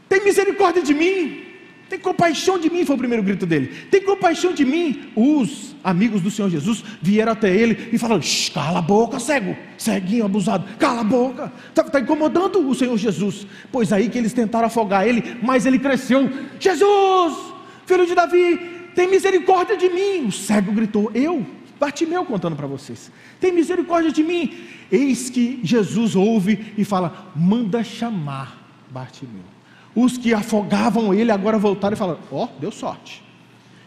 tem 0.09 0.25
misericórdia 0.25 0.83
de 0.83 0.95
mim. 0.95 1.52
Tem 1.93 1.99
compaixão 1.99 2.59
de 2.59 2.71
mim, 2.71 2.87
foi 2.87 2.95
o 2.95 2.99
primeiro 2.99 3.23
grito 3.23 3.45
dele. 3.45 3.67
Tem 3.91 4.01
compaixão 4.01 4.55
de 4.55 4.65
mim. 4.65 5.11
Os 5.15 5.77
amigos 5.85 6.23
do 6.23 6.31
Senhor 6.31 6.49
Jesus 6.49 6.83
vieram 7.03 7.33
até 7.33 7.55
ele 7.55 7.91
e 7.93 7.99
falaram: 7.99 8.23
cala 8.55 8.79
a 8.79 8.81
boca, 8.81 9.19
cego, 9.19 9.55
ceguinho 9.77 10.25
abusado, 10.25 10.65
cala 10.79 11.03
a 11.03 11.05
boca. 11.05 11.53
Está 11.69 11.85
tá 11.85 12.01
incomodando 12.01 12.67
o 12.67 12.75
Senhor 12.75 12.97
Jesus. 12.97 13.47
Pois 13.71 13.93
aí 13.93 14.09
que 14.09 14.17
eles 14.17 14.33
tentaram 14.33 14.69
afogar 14.69 15.07
ele, 15.07 15.37
mas 15.43 15.67
ele 15.67 15.79
cresceu: 15.79 16.31
Jesus, 16.59 17.37
filho 17.85 18.07
de 18.07 18.15
Davi, 18.15 18.59
tem 18.95 19.11
misericórdia 19.11 19.77
de 19.77 19.91
mim. 19.91 20.29
O 20.29 20.33
cego 20.33 20.73
gritou: 20.73 21.11
Eu, 21.15 21.45
Bartimeu 21.79 22.25
contando 22.25 22.57
para 22.57 22.67
vocês: 22.67 23.13
Tem 23.39 23.53
misericórdia 23.53 24.11
de 24.11 24.23
mim. 24.23 24.51
Eis 24.91 25.29
que 25.29 25.61
Jesus 25.63 26.17
ouve 26.17 26.73
e 26.79 26.87
fala: 26.87 27.31
Manda 27.37 27.85
chamar 27.85 28.67
Bartimeu. 28.91 29.62
Os 29.95 30.17
que 30.17 30.33
afogavam 30.33 31.13
ele 31.13 31.31
agora 31.31 31.59
voltaram 31.59 31.95
e 31.95 31.99
falaram: 31.99 32.21
Ó, 32.31 32.45
oh, 32.45 32.61
deu 32.61 32.71
sorte. 32.71 33.23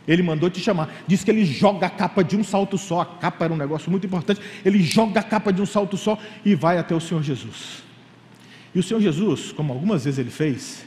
Ele 0.07 0.21
mandou 0.21 0.49
te 0.49 0.59
chamar. 0.59 0.89
Diz 1.07 1.23
que 1.23 1.31
ele 1.31 1.45
joga 1.45 1.87
a 1.87 1.89
capa 1.89 2.23
de 2.23 2.37
um 2.37 2.43
salto 2.43 2.77
só. 2.77 3.01
A 3.01 3.05
capa 3.05 3.45
era 3.45 3.53
um 3.53 3.57
negócio 3.57 3.89
muito 3.89 4.05
importante. 4.05 4.39
Ele 4.63 4.81
joga 4.81 5.19
a 5.19 5.23
capa 5.23 5.51
de 5.51 5.61
um 5.61 5.65
salto 5.65 5.97
só 5.97 6.17
e 6.43 6.53
vai 6.53 6.77
até 6.77 6.93
o 6.93 6.99
Senhor 6.99 7.23
Jesus. 7.23 7.83
E 8.73 8.79
o 8.79 8.83
Senhor 8.83 8.99
Jesus, 9.01 9.51
como 9.51 9.73
algumas 9.73 10.03
vezes 10.03 10.19
ele 10.19 10.29
fez, 10.29 10.85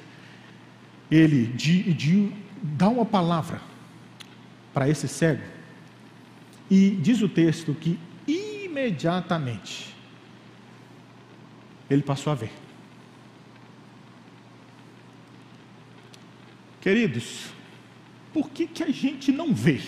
ele 1.10 1.46
de, 1.46 1.92
de, 1.94 2.32
dá 2.62 2.88
uma 2.88 3.04
palavra 3.04 3.60
para 4.72 4.88
esse 4.88 5.08
cego. 5.08 5.42
E 6.70 6.90
diz 6.90 7.22
o 7.22 7.28
texto 7.28 7.74
que 7.74 7.98
imediatamente 8.26 9.96
ele 11.88 12.02
passou 12.02 12.32
a 12.32 12.36
ver. 12.36 12.52
Queridos, 16.88 17.50
por 18.32 18.48
que, 18.48 18.66
que 18.66 18.82
a 18.82 18.90
gente 18.90 19.30
não 19.30 19.52
vê? 19.52 19.78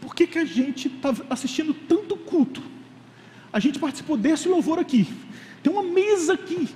Por 0.00 0.14
que, 0.14 0.26
que 0.26 0.38
a 0.38 0.44
gente 0.46 0.88
está 0.88 1.14
assistindo 1.28 1.74
tanto 1.74 2.16
culto? 2.16 2.62
A 3.52 3.60
gente 3.60 3.78
participou 3.78 4.16
desse 4.16 4.48
louvor 4.48 4.78
aqui. 4.78 5.06
Tem 5.62 5.70
uma 5.70 5.82
mesa 5.82 6.32
aqui, 6.32 6.66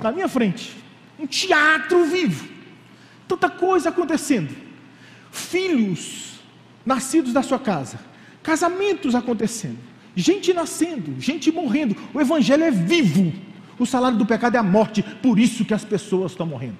na 0.00 0.12
minha 0.12 0.28
frente. 0.28 0.76
Um 1.18 1.26
teatro 1.26 2.04
vivo. 2.04 2.48
Tanta 3.26 3.50
coisa 3.50 3.88
acontecendo. 3.88 4.54
Filhos 5.32 6.34
nascidos 6.84 7.32
da 7.32 7.42
sua 7.42 7.58
casa. 7.58 7.98
Casamentos 8.40 9.16
acontecendo. 9.16 9.78
Gente 10.14 10.54
nascendo, 10.54 11.20
gente 11.20 11.50
morrendo. 11.50 11.96
O 12.14 12.20
Evangelho 12.20 12.62
é 12.62 12.70
vivo. 12.70 13.32
O 13.78 13.84
salário 13.84 14.16
do 14.16 14.24
pecado 14.24 14.56
é 14.56 14.58
a 14.58 14.62
morte, 14.62 15.02
por 15.02 15.38
isso 15.38 15.64
que 15.64 15.74
as 15.74 15.84
pessoas 15.84 16.32
estão 16.32 16.46
morrendo. 16.46 16.78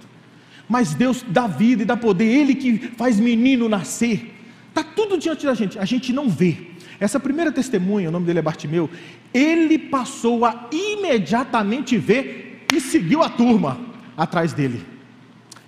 Mas 0.69 0.95
Deus 0.95 1.25
dá 1.29 1.47
vida 1.47 1.83
e 1.83 1.87
dá 1.87 1.97
poder, 1.97 2.25
Ele 2.25 2.55
que 2.55 2.79
faz 2.97 3.21
menino 3.21 3.69
nascer. 3.69 4.35
Está 4.69 4.83
tudo 4.83 5.19
diante 5.19 5.47
da 5.47 5.55
gente, 5.55 5.79
a 5.79 5.85
gente 5.85 6.13
não 6.13 6.29
vê. 6.29 6.57
Essa 6.99 7.21
primeira 7.21 7.53
testemunha, 7.53 8.09
o 8.09 8.13
nome 8.13 8.27
dele 8.27 8.39
é 8.39 8.43
Bartimeu, 8.43 8.89
ele 9.33 9.79
passou 9.79 10.45
a 10.47 10.69
imediatamente 10.73 11.99
ver 11.99 12.67
e 12.75 12.81
seguiu 12.81 13.23
a 13.23 13.29
turma 13.29 13.79
atrás 14.17 14.55
dele. 14.55 14.83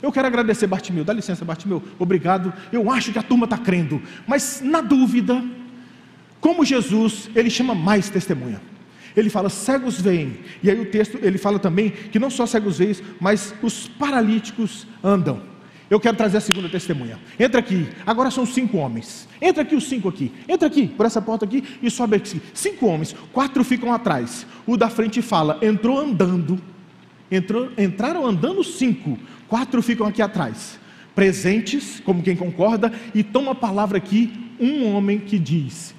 Eu 0.00 0.10
quero 0.10 0.26
agradecer 0.26 0.66
Bartimeu, 0.66 1.04
dá 1.04 1.12
licença 1.12 1.44
Bartimeu, 1.44 1.82
obrigado. 1.98 2.52
Eu 2.72 2.90
acho 2.90 3.12
que 3.12 3.18
a 3.18 3.22
turma 3.22 3.44
está 3.44 3.58
crendo, 3.58 4.00
mas 4.26 4.62
na 4.64 4.80
dúvida, 4.80 5.44
como 6.40 6.64
Jesus, 6.64 7.28
ele 7.34 7.50
chama 7.50 7.74
mais 7.74 8.08
testemunha 8.08 8.60
ele 9.18 9.30
fala 9.30 9.48
cegos 9.48 10.00
veem. 10.00 10.38
E 10.62 10.70
aí 10.70 10.80
o 10.80 10.86
texto 10.86 11.18
ele 11.22 11.38
fala 11.38 11.58
também 11.58 11.90
que 11.90 12.18
não 12.18 12.30
só 12.30 12.46
cegos 12.46 12.78
veem, 12.78 12.96
mas 13.20 13.54
os 13.62 13.88
paralíticos 13.88 14.86
andam. 15.02 15.42
Eu 15.90 15.98
quero 15.98 16.16
trazer 16.16 16.36
a 16.36 16.40
segunda 16.40 16.68
testemunha. 16.68 17.18
Entra 17.40 17.60
aqui. 17.60 17.88
Agora 18.06 18.30
são 18.30 18.44
cinco 18.44 18.76
homens. 18.76 19.26
Entra 19.40 19.62
aqui 19.62 19.74
os 19.74 19.84
cinco 19.84 20.08
aqui. 20.08 20.32
Entra 20.46 20.68
aqui 20.68 20.86
por 20.86 21.06
essa 21.06 21.20
porta 21.20 21.46
aqui 21.46 21.64
e 21.82 21.90
sobe 21.90 22.16
aqui. 22.16 22.42
Cinco 22.52 22.86
homens. 22.86 23.16
Quatro 23.32 23.64
ficam 23.64 23.92
atrás. 23.92 24.46
O 24.66 24.76
da 24.76 24.90
frente 24.90 25.22
fala. 25.22 25.58
Entrou 25.62 25.98
andando. 25.98 26.60
Entrou, 27.30 27.70
entraram 27.78 28.26
andando 28.26 28.62
cinco. 28.62 29.18
Quatro 29.48 29.80
ficam 29.82 30.06
aqui 30.06 30.20
atrás. 30.20 30.78
Presentes, 31.14 32.00
como 32.00 32.22
quem 32.22 32.36
concorda, 32.36 32.92
e 33.14 33.22
toma 33.22 33.52
a 33.52 33.54
palavra 33.54 33.96
aqui 33.96 34.30
um 34.60 34.94
homem 34.94 35.18
que 35.18 35.38
diz: 35.38 35.94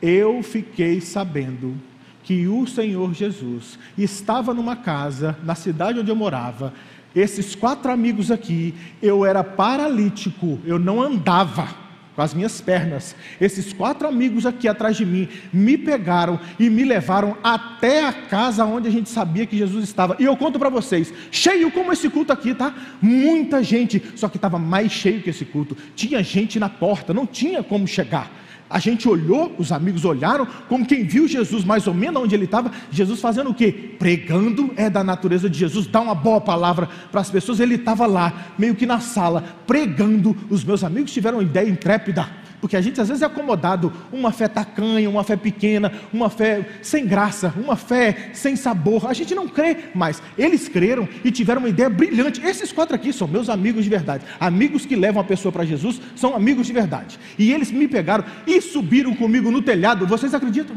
Eu 0.00 0.42
fiquei 0.42 1.00
sabendo 1.00 1.74
que 2.22 2.46
o 2.46 2.66
Senhor 2.66 3.12
Jesus 3.14 3.78
estava 3.96 4.54
numa 4.54 4.76
casa 4.76 5.36
na 5.42 5.54
cidade 5.54 5.98
onde 5.98 6.10
eu 6.10 6.16
morava. 6.16 6.72
Esses 7.14 7.54
quatro 7.54 7.90
amigos 7.90 8.30
aqui, 8.30 8.74
eu 9.02 9.24
era 9.24 9.44
paralítico, 9.44 10.58
eu 10.64 10.78
não 10.78 11.02
andava 11.02 11.82
com 12.14 12.22
as 12.22 12.34
minhas 12.34 12.60
pernas. 12.60 13.16
Esses 13.40 13.72
quatro 13.72 14.06
amigos 14.06 14.46
aqui 14.46 14.68
atrás 14.68 14.96
de 14.96 15.04
mim 15.04 15.28
me 15.52 15.76
pegaram 15.78 16.38
e 16.58 16.68
me 16.68 16.84
levaram 16.84 17.36
até 17.42 18.04
a 18.04 18.12
casa 18.12 18.64
onde 18.64 18.88
a 18.88 18.90
gente 18.90 19.08
sabia 19.08 19.46
que 19.46 19.56
Jesus 19.56 19.84
estava. 19.84 20.16
E 20.18 20.24
eu 20.24 20.36
conto 20.36 20.58
para 20.58 20.68
vocês, 20.68 21.12
cheio 21.30 21.70
como 21.70 21.92
esse 21.92 22.08
culto 22.08 22.32
aqui, 22.32 22.54
tá? 22.54 22.74
Muita 23.00 23.62
gente, 23.62 24.02
só 24.14 24.28
que 24.28 24.36
estava 24.36 24.58
mais 24.58 24.92
cheio 24.92 25.22
que 25.22 25.30
esse 25.30 25.44
culto. 25.44 25.76
Tinha 25.94 26.22
gente 26.22 26.58
na 26.58 26.68
porta, 26.68 27.14
não 27.14 27.26
tinha 27.26 27.62
como 27.62 27.86
chegar. 27.86 28.30
A 28.72 28.78
gente 28.78 29.08
olhou, 29.08 29.54
os 29.58 29.70
amigos 29.70 30.04
olharam, 30.04 30.46
como 30.68 30.86
quem 30.86 31.04
viu 31.04 31.28
Jesus 31.28 31.64
mais 31.64 31.86
ou 31.86 31.92
menos 31.92 32.22
onde 32.22 32.34
ele 32.34 32.46
estava. 32.46 32.72
Jesus 32.90 33.20
fazendo 33.20 33.50
o 33.50 33.54
quê? 33.54 33.70
Pregando, 33.98 34.72
é 34.76 34.88
da 34.88 35.04
natureza 35.04 35.48
de 35.48 35.58
Jesus, 35.58 35.86
dá 35.86 36.00
uma 36.00 36.14
boa 36.14 36.40
palavra 36.40 36.88
para 37.10 37.20
as 37.20 37.30
pessoas. 37.30 37.60
Ele 37.60 37.74
estava 37.74 38.06
lá, 38.06 38.54
meio 38.58 38.74
que 38.74 38.86
na 38.86 38.98
sala, 38.98 39.44
pregando. 39.66 40.36
Os 40.48 40.64
meus 40.64 40.82
amigos 40.82 41.12
tiveram 41.12 41.38
uma 41.38 41.44
ideia 41.44 41.68
intrépida 41.68 42.41
porque 42.62 42.76
a 42.76 42.80
gente 42.80 43.00
às 43.00 43.08
vezes 43.08 43.24
é 43.24 43.26
acomodado, 43.26 43.92
uma 44.12 44.30
fé 44.30 44.46
tacanha, 44.46 45.10
uma 45.10 45.24
fé 45.24 45.34
pequena, 45.34 45.92
uma 46.12 46.30
fé 46.30 46.64
sem 46.80 47.04
graça, 47.04 47.52
uma 47.56 47.74
fé 47.74 48.30
sem 48.32 48.54
sabor. 48.54 49.08
A 49.08 49.12
gente 49.12 49.34
não 49.34 49.48
crê, 49.48 49.76
mas 49.92 50.22
eles 50.38 50.68
creram 50.68 51.08
e 51.24 51.32
tiveram 51.32 51.60
uma 51.60 51.68
ideia 51.68 51.90
brilhante. 51.90 52.40
Esses 52.40 52.70
quatro 52.70 52.94
aqui 52.94 53.12
são 53.12 53.26
meus 53.26 53.50
amigos 53.50 53.82
de 53.82 53.90
verdade. 53.90 54.24
Amigos 54.38 54.86
que 54.86 54.94
levam 54.94 55.20
a 55.20 55.24
pessoa 55.24 55.50
para 55.50 55.64
Jesus 55.64 56.00
são 56.14 56.36
amigos 56.36 56.68
de 56.68 56.72
verdade. 56.72 57.18
E 57.36 57.52
eles 57.52 57.72
me 57.72 57.88
pegaram 57.88 58.24
e 58.46 58.60
subiram 58.60 59.12
comigo 59.12 59.50
no 59.50 59.60
telhado. 59.60 60.06
Vocês 60.06 60.32
acreditam? 60.32 60.76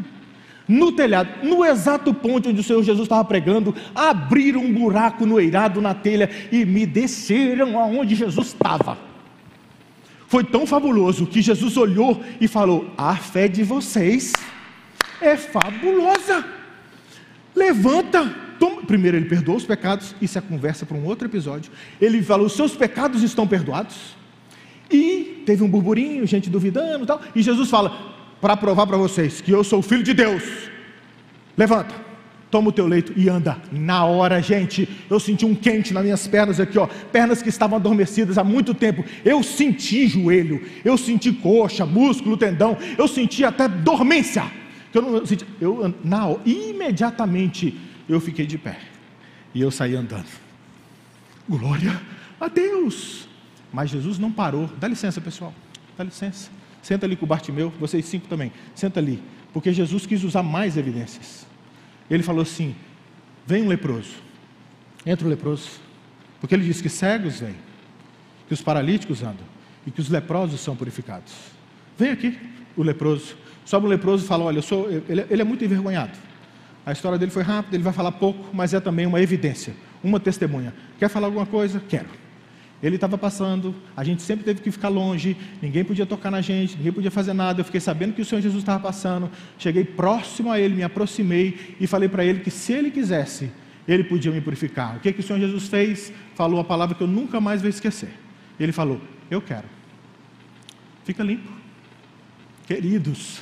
no 0.67 0.91
telhado, 0.91 1.30
no 1.43 1.63
exato 1.63 2.12
ponto 2.12 2.50
onde 2.50 2.60
o 2.60 2.63
Senhor 2.63 2.82
Jesus 2.82 3.06
estava 3.06 3.24
pregando, 3.24 3.76
abriram 3.93 4.62
um 4.62 4.74
buraco 4.74 5.24
no 5.24 5.39
eirado 5.39 5.80
na 5.80 5.93
telha 5.93 6.28
e 6.52 6.65
me 6.65 6.88
desceram 6.88 7.80
aonde 7.80 8.15
Jesus 8.15 8.48
estava. 8.48 8.98
Foi 10.36 10.43
tão 10.43 10.67
fabuloso 10.67 11.26
que 11.26 11.41
Jesus 11.41 11.78
olhou 11.78 12.21
e 12.41 12.45
falou: 12.45 12.91
A 12.98 13.15
fé 13.15 13.48
de 13.48 13.63
vocês 13.63 14.34
é 15.21 15.38
fabulosa. 15.38 16.43
Levanta. 17.56 18.36
Toma. 18.60 18.82
Primeiro, 18.82 19.15
ele 19.15 19.30
perdoou 19.30 19.56
os 19.56 19.63
pecados. 19.63 20.13
Isso 20.21 20.38
é 20.38 20.41
conversa 20.41 20.86
para 20.86 20.98
um 20.98 21.06
outro 21.06 21.26
episódio. 21.26 21.71
Ele 22.02 22.21
falou: 22.21 22.50
seus 22.50 22.76
pecados 22.76 23.24
estão 23.24 23.48
perdoados. 23.48 23.95
E 24.91 25.41
teve 25.45 25.63
um 25.63 25.69
burburinho, 25.69 26.28
gente 26.28 26.50
duvidando 26.50 27.06
e 27.06 27.08
tal. 27.08 27.21
E 27.34 27.41
Jesus 27.41 27.69
fala: 27.69 27.98
Para 28.41 28.58
provar 28.58 28.86
para 28.88 28.98
vocês 28.98 29.39
que 29.39 29.52
eu 29.52 29.63
sou 29.63 29.82
filho 29.82 30.04
de 30.04 30.13
Deus. 30.13 30.43
Levanta 31.56 32.04
toma 32.55 32.69
o 32.69 32.71
teu 32.71 32.87
leito 32.87 33.11
e 33.17 33.27
anda. 33.27 33.57
Na 33.69 34.05
hora, 34.05 34.41
gente, 34.41 34.87
eu 35.09 35.19
senti 35.19 35.45
um 35.45 35.53
quente 35.53 35.93
nas 35.93 36.01
minhas 36.01 36.25
pernas 36.25 36.57
aqui, 36.57 36.79
ó, 36.79 36.87
pernas 36.87 37.41
que 37.41 37.49
estavam 37.49 37.75
adormecidas 37.75 38.37
há 38.37 38.45
muito 38.45 38.73
tempo. 38.73 39.03
Eu 39.25 39.43
senti 39.43 40.07
joelho, 40.07 40.65
eu 40.85 40.97
senti 40.97 41.33
coxa, 41.33 41.85
músculo, 41.85 42.37
tendão, 42.37 42.77
eu 42.97 43.09
senti 43.09 43.43
até 43.43 43.67
dormência. 43.67 44.49
Eu 44.93 45.01
não 45.01 45.25
senti, 45.25 45.45
eu 45.59 45.93
na 46.01 46.33
imediatamente 46.45 47.77
eu 48.07 48.21
fiquei 48.21 48.45
de 48.45 48.57
pé 48.57 48.79
e 49.53 49.59
eu 49.59 49.69
saí 49.69 49.93
andando. 49.93 50.27
Glória 51.49 52.01
a 52.39 52.47
Deus. 52.47 53.27
Mas 53.73 53.89
Jesus 53.89 54.17
não 54.17 54.31
parou. 54.31 54.69
Dá 54.79 54.87
licença, 54.87 55.19
pessoal. 55.19 55.53
Dá 55.97 56.05
licença. 56.05 56.49
Senta 56.81 57.05
ali 57.05 57.17
com 57.17 57.25
o 57.25 57.27
Bartimeu, 57.27 57.73
vocês 57.81 58.05
cinco 58.05 58.29
também. 58.29 58.49
Senta 58.73 59.01
ali, 59.01 59.21
porque 59.51 59.73
Jesus 59.73 60.05
quis 60.05 60.23
usar 60.23 60.41
mais 60.41 60.77
evidências. 60.77 61.45
Ele 62.09 62.23
falou 62.23 62.41
assim: 62.41 62.75
vem 63.45 63.63
um 63.63 63.67
leproso, 63.67 64.15
entra 65.06 65.25
o 65.25 65.29
leproso, 65.29 65.79
porque 66.39 66.53
ele 66.56 66.65
disse 66.65 66.81
que 66.81 66.89
cegos 66.89 67.39
vêm, 67.39 67.56
que 68.47 68.53
os 68.53 68.62
paralíticos 68.62 69.23
andam. 69.23 69.56
e 69.85 69.91
que 69.91 70.01
os 70.01 70.10
leprosos 70.10 70.62
são 70.62 70.75
purificados. 70.75 71.31
Vem 71.97 72.10
aqui, 72.10 72.37
o 72.75 72.81
leproso. 72.81 73.37
Sobe 73.63 73.85
o 73.85 73.89
leproso 73.89 74.25
e 74.25 74.27
fala: 74.27 74.45
Olha, 74.45 74.58
eu 74.58 74.63
sou, 74.63 74.89
ele, 74.89 75.25
ele 75.29 75.41
é 75.41 75.45
muito 75.45 75.63
envergonhado. 75.63 76.17
A 76.85 76.91
história 76.91 77.17
dele 77.17 77.31
foi 77.31 77.43
rápida, 77.43 77.75
ele 77.75 77.83
vai 77.83 77.93
falar 77.93 78.12
pouco, 78.12 78.49
mas 78.53 78.73
é 78.73 78.79
também 78.79 79.06
uma 79.06 79.19
evidência, 79.19 79.73
uma 80.03 80.19
testemunha. 80.19 80.73
Quer 80.99 81.10
falar 81.10 81.27
alguma 81.27 81.45
coisa? 81.45 81.81
Quero. 81.87 82.10
Ele 82.84 82.96
estava 82.96 83.17
passando, 83.17 83.73
a 83.96 84.04
gente 84.04 84.21
sempre 84.21 84.44
teve 84.44 84.62
que 84.62 84.69
ficar 84.69 84.90
longe, 84.90 85.36
ninguém 85.62 85.84
podia 85.84 86.06
tocar 86.06 86.30
na 86.30 86.42
gente, 86.42 86.78
ninguém 86.78 86.92
podia 86.92 87.10
fazer 87.10 87.34
nada. 87.34 87.62
Eu 87.62 87.65
fiquei 87.65 87.80
sabendo 87.80 88.13
que 88.13 88.21
o 88.21 88.26
Senhor 88.26 88.42
Jesus 88.42 88.62
estava 88.62 88.80
passando, 88.80 89.30
cheguei 89.58 89.84
próximo 89.84 90.52
a 90.52 90.60
ele, 90.60 90.76
me 90.76 90.84
aproximei 90.84 91.76
e 91.80 91.88
falei 91.88 92.10
para 92.10 92.23
ele 92.23 92.42
que 92.42 92.52
se 92.52 92.73
ele 92.73 92.92
quisesse, 92.92 93.50
ele 93.88 94.04
podia 94.04 94.32
me 94.32 94.42
purificar. 94.42 94.98
O 94.98 95.00
que, 95.00 95.13
que 95.13 95.19
o 95.21 95.23
Senhor 95.23 95.40
Jesus 95.40 95.67
fez? 95.67 96.12
Falou 96.36 96.60
a 96.60 96.63
palavra 96.63 96.96
que 96.96 97.02
eu 97.02 97.08
nunca 97.08 97.40
mais 97.40 97.62
vou 97.62 97.69
esquecer. 97.69 98.10
Ele 98.60 98.71
falou: 98.71 99.00
Eu 99.30 99.42
quero. 99.42 99.67
Fica 101.04 101.23
limpo. 101.23 101.52
Queridos, 102.67 103.42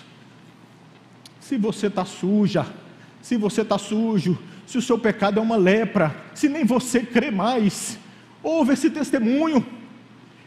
se 1.39 1.57
você 1.57 1.87
está 1.87 2.03
suja, 2.03 2.65
se 3.21 3.37
você 3.37 3.61
está 3.61 3.77
sujo, 3.77 4.37
se 4.65 4.77
o 4.77 4.81
seu 4.81 4.99
pecado 4.99 5.39
é 5.39 5.41
uma 5.41 5.55
lepra, 5.55 6.15
se 6.33 6.49
nem 6.49 6.65
você 6.65 6.99
crê 7.01 7.31
mais, 7.31 7.97
ouve 8.43 8.73
esse 8.73 8.89
testemunho. 8.89 9.65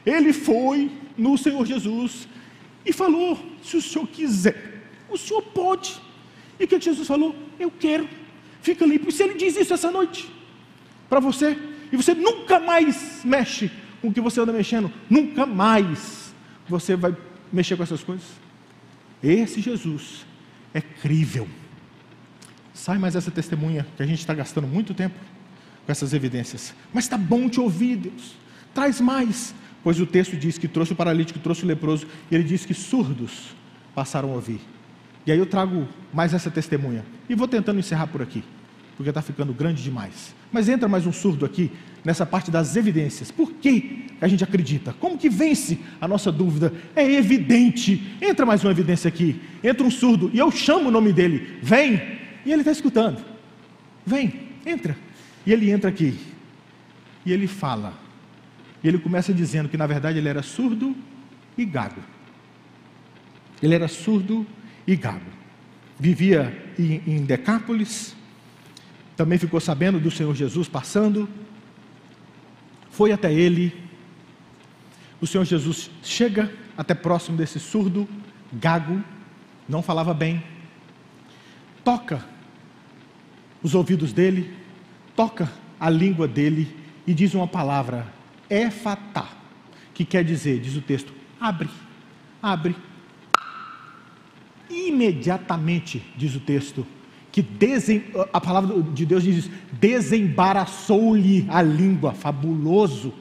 Ele 0.05 0.33
foi 0.33 0.91
no 1.17 1.37
Senhor 1.37 1.65
Jesus 1.67 2.29
e 2.85 2.93
falou: 2.93 3.39
se 3.63 3.77
o 3.79 3.83
senhor 3.83 4.07
quiser, 4.07 4.85
o 5.09 5.17
senhor 5.17 5.43
pode. 5.43 6.01
E 6.61 6.65
o 6.65 6.69
que 6.69 6.81
Jesus 6.81 7.09
falou? 7.09 7.35
Eu 7.59 7.71
quero. 7.71 8.09
Fica 8.61 8.87
limpo. 8.87 9.09
E 9.09 9.13
se 9.13 9.23
ele 9.23 9.35
diz 9.35 9.57
isso 9.57 9.75
essa 9.75 9.91
noite 9.91 10.31
para 11.09 11.21
você, 11.21 11.57
e 11.91 11.97
você 11.97 12.15
nunca 12.15 12.59
mais 12.61 13.23
mexe 13.25 13.71
com 14.01 14.09
o 14.09 14.13
que 14.13 14.21
você 14.21 14.41
anda 14.41 14.53
mexendo, 14.53 14.93
nunca 15.09 15.47
mais 15.47 16.35
você 16.69 16.97
vai 16.97 17.17
mexer 17.53 17.77
com 17.77 17.83
essas 17.83 18.03
coisas. 18.03 18.27
Esse 19.23 19.61
Jesus 19.61 20.27
é 20.73 20.81
crível. 20.81 21.49
Sai 22.73 22.99
mais 22.99 23.17
essa 23.17 23.31
testemunha 23.31 23.87
que 23.97 24.03
a 24.03 24.07
gente 24.07 24.19
está 24.19 24.35
gastando 24.35 24.67
muito 24.67 24.95
tempo 24.95 25.19
com 25.87 25.93
essas 25.93 26.13
evidências. 26.13 26.75
Mas 26.93 27.05
está 27.05 27.17
bom 27.17 27.49
te 27.49 27.61
ouvir, 27.61 27.97
Deus. 27.97 28.35
Traz 28.75 29.01
mais. 29.01 29.55
Pois 29.83 30.01
o 30.01 30.05
texto 30.05 30.37
diz 30.37 30.59
que 30.59 30.67
trouxe 30.67 30.93
o 30.93 30.97
paralítico, 30.97 31.39
trouxe 31.39 31.63
o 31.63 31.67
leproso, 31.67 32.09
e 32.29 32.35
ele 32.35 32.43
diz 32.43 32.67
que 32.67 32.75
surdos 32.75 33.55
passaram 33.95 34.33
a 34.33 34.35
ouvir. 34.35 34.61
E 35.25 35.31
aí 35.31 35.39
eu 35.39 35.47
trago 35.47 35.87
mais 36.13 36.35
essa 36.35 36.51
testemunha. 36.51 37.05
E 37.29 37.35
vou 37.37 37.47
tentando 37.47 37.79
encerrar 37.79 38.09
por 38.09 38.21
aqui, 38.21 38.43
porque 38.97 39.09
está 39.09 39.23
ficando 39.23 39.53
grande 39.55 39.83
demais. 39.83 40.35
Mas 40.51 40.69
entra 40.69 40.89
mais 40.89 41.07
um 41.07 41.13
surdo 41.13 41.47
aqui, 41.47 41.71
nessa 42.05 42.27
parte 42.27 42.51
das 42.51 42.75
evidências. 42.75 43.31
Por 43.31 43.53
que 43.53 44.07
a 44.21 44.27
gente 44.27 44.43
acredita? 44.43 44.93
Como 44.95 45.17
que 45.17 45.29
vence 45.29 45.79
a 46.01 46.09
nossa 46.09 46.33
dúvida? 46.33 46.73
É 46.95 47.05
evidente. 47.13 48.17
Entra 48.21 48.45
mais 48.45 48.65
uma 48.65 48.73
evidência 48.73 49.07
aqui. 49.07 49.41
Entra 49.63 49.87
um 49.87 49.91
surdo, 49.91 50.31
e 50.35 50.39
eu 50.39 50.51
chamo 50.51 50.89
o 50.89 50.93
nome 50.93 51.13
dele. 51.13 51.59
Vem! 51.63 51.95
E 52.45 52.53
ele 52.53 52.63
está 52.63 52.73
escutando. 52.73 53.25
Vem, 54.05 54.33
entra. 54.65 54.97
E 55.47 55.53
ele 55.53 55.71
entra 55.71 55.89
aqui. 55.89 56.19
E 57.25 57.33
ele 57.33 57.47
fala. 57.47 57.95
E 58.83 58.89
ele 58.89 58.99
começa 58.99 59.33
dizendo 59.33 59.69
que 59.69 59.77
na 59.77 59.87
verdade 59.87 60.19
ele 60.19 60.29
era 60.29 60.43
surdo 60.43 60.95
e 61.57 61.65
gago. 61.65 62.01
Ele 63.63 63.75
era 63.75 63.89
surdo 63.89 64.47
e 64.87 64.97
gago. 64.97 65.31
Vivia 65.99 66.73
em, 66.79 67.03
em 67.07 67.25
Decápolis. 67.25 68.15
Também 69.17 69.39
ficou 69.39 69.61
sabendo 69.61 69.99
do 69.99 70.11
Senhor 70.11 70.35
Jesus 70.35 70.69
passando. 70.69 71.29
Foi 72.91 73.13
até 73.13 73.33
ele. 73.33 73.75
O 75.21 75.27
Senhor 75.27 75.45
Jesus 75.45 75.91
chega 76.03 76.53
até 76.77 76.95
próximo 76.95 77.37
desse 77.37 77.59
surdo, 77.59 78.07
gago, 78.53 79.03
não 79.69 79.83
falava 79.83 80.13
bem. 80.13 80.43
Toca 81.83 82.23
os 83.63 83.75
ouvidos 83.75 84.13
dele, 84.13 84.55
toca 85.17 85.51
a 85.81 85.91
língua 85.91 86.29
dele 86.29 86.69
e 87.07 87.15
diz 87.15 87.35
uma 87.35 87.49
palavra, 87.49 88.07
efatá, 88.49 89.29
que 89.95 90.05
quer 90.05 90.23
dizer, 90.23 90.61
diz 90.61 90.77
o 90.77 90.83
texto, 90.83 91.13
abre, 91.41 91.71
abre. 92.43 92.77
Imediatamente, 94.69 96.05
diz 96.17 96.37
o 96.37 96.41
texto, 96.41 96.87
que 97.33 97.43
desen, 97.43 98.05
a 98.33 98.41
palavra 98.41 98.83
de 98.83 99.05
Deus 99.05 99.23
diz 99.23 99.51
desembaraçou-lhe 99.73 101.47
a 101.49 101.61
língua, 101.63 102.13
fabuloso, 102.13 103.13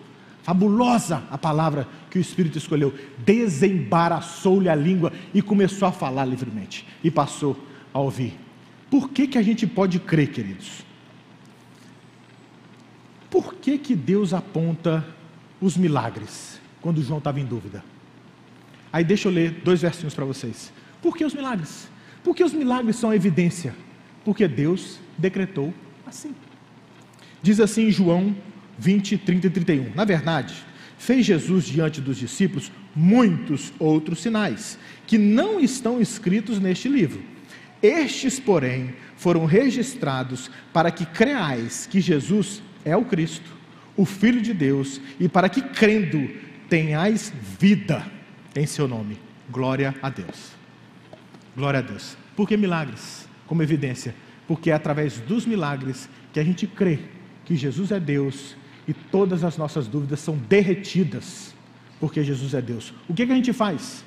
fabulosa 0.41 1.23
a 1.29 1.37
palavra 1.37 1.87
que 2.09 2.17
o 2.17 2.21
Espírito 2.21 2.57
escolheu, 2.57 2.93
desembaraçou-lhe 3.25 4.69
a 4.69 4.75
língua 4.75 5.11
e 5.33 5.41
começou 5.41 5.87
a 5.87 5.91
falar 5.91 6.25
livremente, 6.25 6.87
e 7.03 7.11
passou 7.11 7.57
a 7.93 7.99
ouvir. 7.99 8.39
Por 8.89 9.09
que, 9.09 9.27
que 9.27 9.37
a 9.37 9.41
gente 9.41 9.67
pode 9.67 9.99
crer, 9.99 10.31
queridos? 10.31 10.85
Por 13.35 13.55
que, 13.55 13.77
que 13.77 13.93
Deus 13.97 14.33
aponta 14.33 15.05
os 15.59 15.75
milagres 15.75 16.57
quando 16.79 17.03
João 17.03 17.17
estava 17.17 17.37
em 17.37 17.45
dúvida? 17.45 17.83
Aí 18.93 19.03
deixa 19.03 19.27
eu 19.27 19.31
ler 19.33 19.51
dois 19.61 19.81
versinhos 19.81 20.13
para 20.13 20.23
vocês. 20.23 20.71
Por 21.01 21.17
que 21.17 21.25
os 21.25 21.33
milagres? 21.33 21.89
Porque 22.23 22.41
os 22.41 22.53
milagres 22.53 22.95
são 22.95 23.13
evidência. 23.13 23.75
Porque 24.23 24.47
Deus 24.47 25.01
decretou 25.17 25.73
assim. 26.07 26.33
Diz 27.41 27.59
assim 27.59 27.91
João 27.91 28.33
20, 28.79 29.17
30 29.17 29.47
e 29.47 29.49
31. 29.49 29.93
Na 29.93 30.05
verdade, 30.05 30.55
fez 30.97 31.25
Jesus 31.25 31.65
diante 31.65 31.99
dos 31.99 32.15
discípulos 32.15 32.71
muitos 32.95 33.73
outros 33.77 34.21
sinais, 34.21 34.79
que 35.05 35.17
não 35.17 35.59
estão 35.59 35.99
escritos 35.99 36.57
neste 36.57 36.87
livro. 36.87 37.21
Estes, 37.83 38.39
porém, 38.39 38.95
foram 39.17 39.43
registrados 39.43 40.49
para 40.71 40.89
que 40.89 41.05
creais 41.05 41.85
que 41.85 41.99
Jesus 41.99 42.63
é 42.85 42.95
o 42.95 43.03
Cristo, 43.03 43.51
o 43.97 44.05
Filho 44.05 44.41
de 44.41 44.53
Deus, 44.53 45.01
e 45.19 45.27
para 45.27 45.49
que 45.49 45.61
crendo 45.61 46.29
tenhais 46.69 47.33
vida 47.59 48.05
em 48.55 48.65
seu 48.65 48.87
nome. 48.87 49.17
Glória 49.49 49.95
a 50.01 50.09
Deus. 50.09 50.51
Glória 51.55 51.79
a 51.79 51.83
Deus. 51.83 52.15
Por 52.35 52.47
que 52.47 52.55
milagres? 52.55 53.27
Como 53.47 53.63
evidência. 53.63 54.15
Porque 54.47 54.69
é 54.69 54.73
através 54.73 55.19
dos 55.19 55.45
milagres 55.45 56.07
que 56.31 56.39
a 56.39 56.43
gente 56.43 56.67
crê 56.67 56.99
que 57.43 57.55
Jesus 57.55 57.91
é 57.91 57.99
Deus 57.99 58.55
e 58.87 58.93
todas 58.93 59.43
as 59.43 59.57
nossas 59.57 59.87
dúvidas 59.87 60.19
são 60.19 60.37
derretidas, 60.37 61.55
porque 61.99 62.23
Jesus 62.23 62.53
é 62.53 62.61
Deus. 62.61 62.93
O 63.07 63.13
que, 63.13 63.25
que 63.25 63.31
a 63.31 63.35
gente 63.35 63.53
faz? 63.53 64.03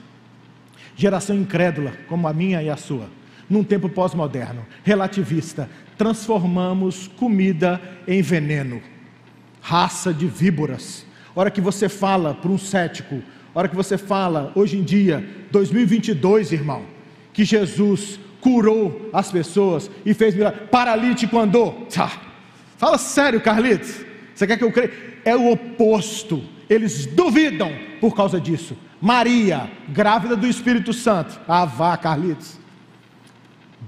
Geração 0.95 1.37
incrédula, 1.37 1.93
como 2.09 2.29
a 2.29 2.33
minha 2.33 2.63
e 2.63 2.69
a 2.69 2.77
sua, 2.77 3.09
num 3.49 3.65
tempo 3.65 3.89
pós-moderno, 3.89 4.67
relativista, 4.85 5.69
transformamos 5.99 7.09
comida 7.09 7.83
em 8.07 8.23
veneno, 8.23 8.81
raça 9.61 10.15
de 10.15 10.27
víboras. 10.27 11.05
Hora 11.35 11.51
que 11.51 11.61
você 11.61 11.89
fala 11.89 12.33
para 12.33 12.51
um 12.51 12.57
cético, 12.57 13.21
hora 13.53 13.69
que 13.69 13.77
você 13.77 13.99
fala, 13.99 14.53
hoje 14.55 14.79
em 14.79 14.83
dia, 14.83 15.29
2022, 15.51 16.53
irmão, 16.53 16.85
que 17.33 17.45
Jesus 17.45 18.19
curou 18.41 19.11
as 19.13 19.33
pessoas 19.33 19.91
e 20.07 20.15
fez 20.15 20.35
milagre, 20.35 20.67
paralítico 20.71 21.37
andou. 21.37 21.87
Tá. 21.93 22.13
Fala 22.77 22.97
sério, 22.97 23.41
Carlitos. 23.41 24.05
Você 24.35 24.47
quer 24.47 24.57
que 24.57 24.65
eu 24.65 24.71
creia? 24.71 24.93
É 25.25 25.35
o 25.35 25.51
oposto. 25.51 26.43
Eles 26.71 27.07
duvidam 27.07 27.73
por 28.01 28.15
causa 28.15 28.41
disso. 28.41 28.77
Maria, 29.01 29.69
grávida 29.89 30.37
do 30.37 30.47
Espírito 30.47 30.93
Santo. 30.93 31.41
Ah, 31.49 31.65
vá, 31.65 31.97
Carlitos. 31.97 32.57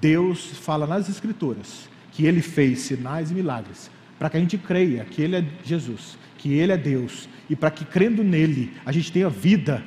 Deus 0.01 0.47
fala 0.61 0.87
nas 0.87 1.09
Escrituras 1.09 1.90
que 2.11 2.27
ele 2.27 2.43
fez 2.43 2.81
sinais 2.81 3.31
e 3.31 3.35
milagres, 3.35 3.91
para 4.19 4.29
que 4.29 4.37
a 4.37 4.41
gente 4.41 4.59
creia 4.59 5.05
que 5.05 5.23
ele 5.23 5.37
é 5.37 5.45
Jesus, 5.65 6.19
que 6.39 6.55
ele 6.55 6.73
é 6.73 6.77
Deus, 6.77 7.29
e 7.49 7.57
para 7.57 7.71
que 7.71 7.85
crendo 7.85 8.23
nele 8.23 8.73
a 8.85 8.93
gente 8.93 9.13
tenha 9.13 9.29
vida. 9.29 9.83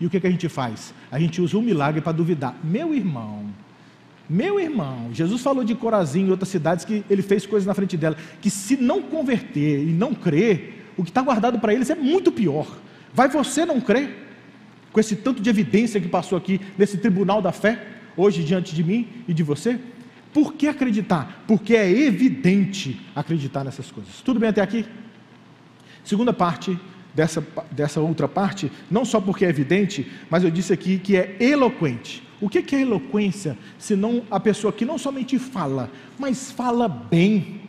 E 0.00 0.06
o 0.06 0.10
que, 0.10 0.18
que 0.18 0.26
a 0.26 0.30
gente 0.30 0.48
faz? 0.48 0.94
A 1.10 1.18
gente 1.18 1.40
usa 1.40 1.58
um 1.58 1.62
milagre 1.62 2.00
para 2.00 2.12
duvidar. 2.12 2.58
Meu 2.64 2.94
irmão, 2.94 3.46
meu 4.30 4.60
irmão, 4.60 5.10
Jesus 5.12 5.42
falou 5.42 5.64
de 5.64 5.74
Corazim 5.74 6.28
e 6.28 6.30
outras 6.30 6.48
cidades 6.48 6.84
que 6.84 7.04
ele 7.10 7.20
fez 7.20 7.44
coisas 7.44 7.66
na 7.66 7.74
frente 7.74 7.96
dela, 7.96 8.16
que 8.40 8.48
se 8.48 8.76
não 8.76 9.02
converter 9.02 9.82
e 9.82 9.92
não 9.92 10.14
crer, 10.14 10.86
o 10.96 11.02
que 11.02 11.10
está 11.10 11.20
guardado 11.20 11.58
para 11.58 11.74
eles 11.74 11.90
é 11.90 11.96
muito 11.96 12.30
pior. 12.30 12.78
Vai 13.12 13.28
você 13.28 13.66
não 13.66 13.80
crer? 13.80 14.28
Com 14.92 15.00
esse 15.00 15.16
tanto 15.16 15.42
de 15.42 15.50
evidência 15.50 16.00
que 16.00 16.08
passou 16.08 16.38
aqui 16.38 16.60
nesse 16.78 16.96
tribunal 16.98 17.42
da 17.42 17.50
fé, 17.50 17.84
hoje 18.16 18.44
diante 18.44 18.72
de 18.72 18.84
mim 18.84 19.08
e 19.26 19.34
de 19.34 19.42
você? 19.42 19.80
Por 20.32 20.54
que 20.54 20.68
acreditar? 20.68 21.44
Porque 21.46 21.74
é 21.74 21.90
evidente 21.90 23.00
acreditar 23.14 23.64
nessas 23.64 23.90
coisas. 23.90 24.20
Tudo 24.22 24.38
bem 24.38 24.48
até 24.48 24.60
aqui? 24.60 24.86
Segunda 26.04 26.32
parte 26.32 26.78
dessa, 27.14 27.44
dessa 27.70 28.00
outra 28.00 28.28
parte, 28.28 28.70
não 28.90 29.04
só 29.04 29.20
porque 29.20 29.44
é 29.44 29.48
evidente, 29.48 30.10
mas 30.28 30.44
eu 30.44 30.50
disse 30.50 30.72
aqui 30.72 30.98
que 30.98 31.16
é 31.16 31.36
eloquente. 31.40 32.22
O 32.40 32.48
que 32.48 32.74
é 32.74 32.80
eloquência? 32.80 33.58
Senão 33.78 34.22
a 34.30 34.40
pessoa 34.40 34.72
que 34.72 34.84
não 34.84 34.96
somente 34.96 35.38
fala, 35.38 35.90
mas 36.18 36.50
fala 36.50 36.88
bem, 36.88 37.59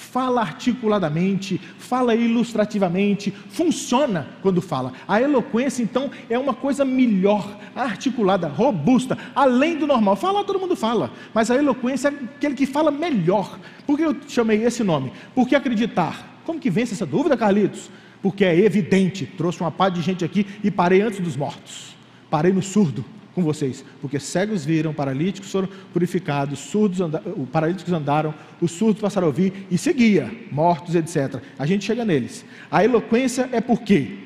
fala 0.00 0.40
articuladamente, 0.40 1.60
fala 1.78 2.14
ilustrativamente, 2.14 3.30
funciona 3.30 4.26
quando 4.42 4.62
fala. 4.62 4.92
A 5.06 5.20
eloquência, 5.20 5.82
então, 5.82 6.10
é 6.28 6.38
uma 6.38 6.54
coisa 6.54 6.84
melhor, 6.84 7.56
articulada, 7.76 8.48
robusta, 8.48 9.16
além 9.34 9.76
do 9.76 9.86
normal. 9.86 10.16
Falar 10.16 10.42
todo 10.44 10.58
mundo 10.58 10.74
fala, 10.74 11.12
mas 11.34 11.50
a 11.50 11.56
eloquência 11.56 12.08
é 12.08 12.10
aquele 12.36 12.54
que 12.54 12.66
fala 12.66 12.90
melhor. 12.90 13.58
Por 13.86 13.96
que 13.96 14.02
eu 14.02 14.16
chamei 14.26 14.64
esse 14.64 14.82
nome? 14.82 15.12
Porque 15.34 15.54
acreditar. 15.54 16.40
Como 16.44 16.58
que 16.58 16.70
vence 16.70 16.94
essa 16.94 17.06
dúvida, 17.06 17.36
Carlitos? 17.36 17.90
Porque 18.22 18.44
é 18.44 18.58
evidente. 18.58 19.26
Trouxe 19.26 19.60
uma 19.60 19.70
pá 19.70 19.90
de 19.90 20.00
gente 20.00 20.24
aqui 20.24 20.46
e 20.64 20.70
parei 20.70 21.02
antes 21.02 21.20
dos 21.20 21.36
mortos. 21.36 21.94
Parei 22.30 22.52
no 22.52 22.62
surdo 22.62 23.04
com 23.34 23.42
vocês, 23.42 23.84
porque 24.00 24.18
cegos 24.18 24.64
viram, 24.64 24.92
paralíticos 24.92 25.50
foram 25.50 25.68
purificados, 25.92 26.58
surdos 26.58 27.00
anda, 27.00 27.22
paralíticos 27.52 27.92
andaram, 27.92 28.34
os 28.60 28.72
surdos 28.72 29.00
passaram 29.00 29.26
a 29.26 29.28
ouvir 29.28 29.66
e 29.70 29.78
seguia, 29.78 30.30
mortos, 30.50 30.94
etc. 30.94 31.40
A 31.58 31.66
gente 31.66 31.84
chega 31.84 32.04
neles. 32.04 32.44
A 32.70 32.84
eloquência 32.84 33.48
é 33.52 33.60
por 33.60 33.82
quê? 33.82 34.18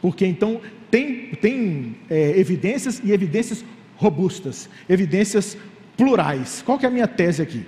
Porque 0.00 0.24
então 0.24 0.60
tem, 0.90 1.30
tem 1.40 1.96
é, 2.08 2.38
evidências 2.38 3.00
e 3.02 3.10
evidências 3.12 3.64
robustas, 3.96 4.68
evidências 4.88 5.56
plurais. 5.96 6.62
Qual 6.64 6.78
é 6.80 6.86
a 6.86 6.90
minha 6.90 7.08
tese 7.08 7.42
aqui? 7.42 7.66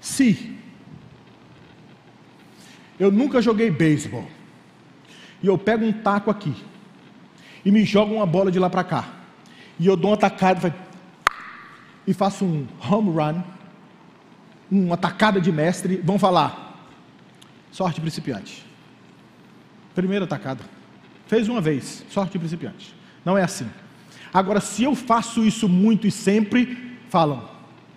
Se 0.00 0.54
eu 2.98 3.10
nunca 3.10 3.42
joguei 3.42 3.70
beisebol 3.70 4.26
e 5.42 5.46
eu 5.48 5.58
pego 5.58 5.84
um 5.84 5.92
taco 5.92 6.30
aqui 6.30 6.54
e 7.66 7.72
me 7.72 7.84
joga 7.84 8.14
uma 8.14 8.24
bola 8.24 8.48
de 8.48 8.60
lá 8.60 8.70
para 8.70 8.84
cá. 8.84 9.08
E 9.76 9.88
eu 9.88 9.96
dou 9.96 10.12
uma 10.12 10.16
tacada 10.16 10.72
e 12.06 12.14
faço 12.14 12.44
um 12.44 12.64
home 12.88 13.10
run, 13.10 13.42
uma 14.70 14.96
tacada 14.96 15.40
de 15.40 15.50
mestre. 15.50 15.96
Vão 15.96 16.16
falar, 16.16 16.88
sorte 17.72 18.00
principiante. 18.00 18.64
Primeira 19.96 20.28
tacada. 20.28 20.62
Fez 21.26 21.48
uma 21.48 21.60
vez, 21.60 22.04
sorte 22.08 22.38
principiante. 22.38 22.94
Não 23.24 23.36
é 23.36 23.42
assim. 23.42 23.68
Agora, 24.32 24.60
se 24.60 24.84
eu 24.84 24.94
faço 24.94 25.44
isso 25.44 25.68
muito 25.68 26.06
e 26.06 26.10
sempre, 26.12 26.96
falam, 27.08 27.50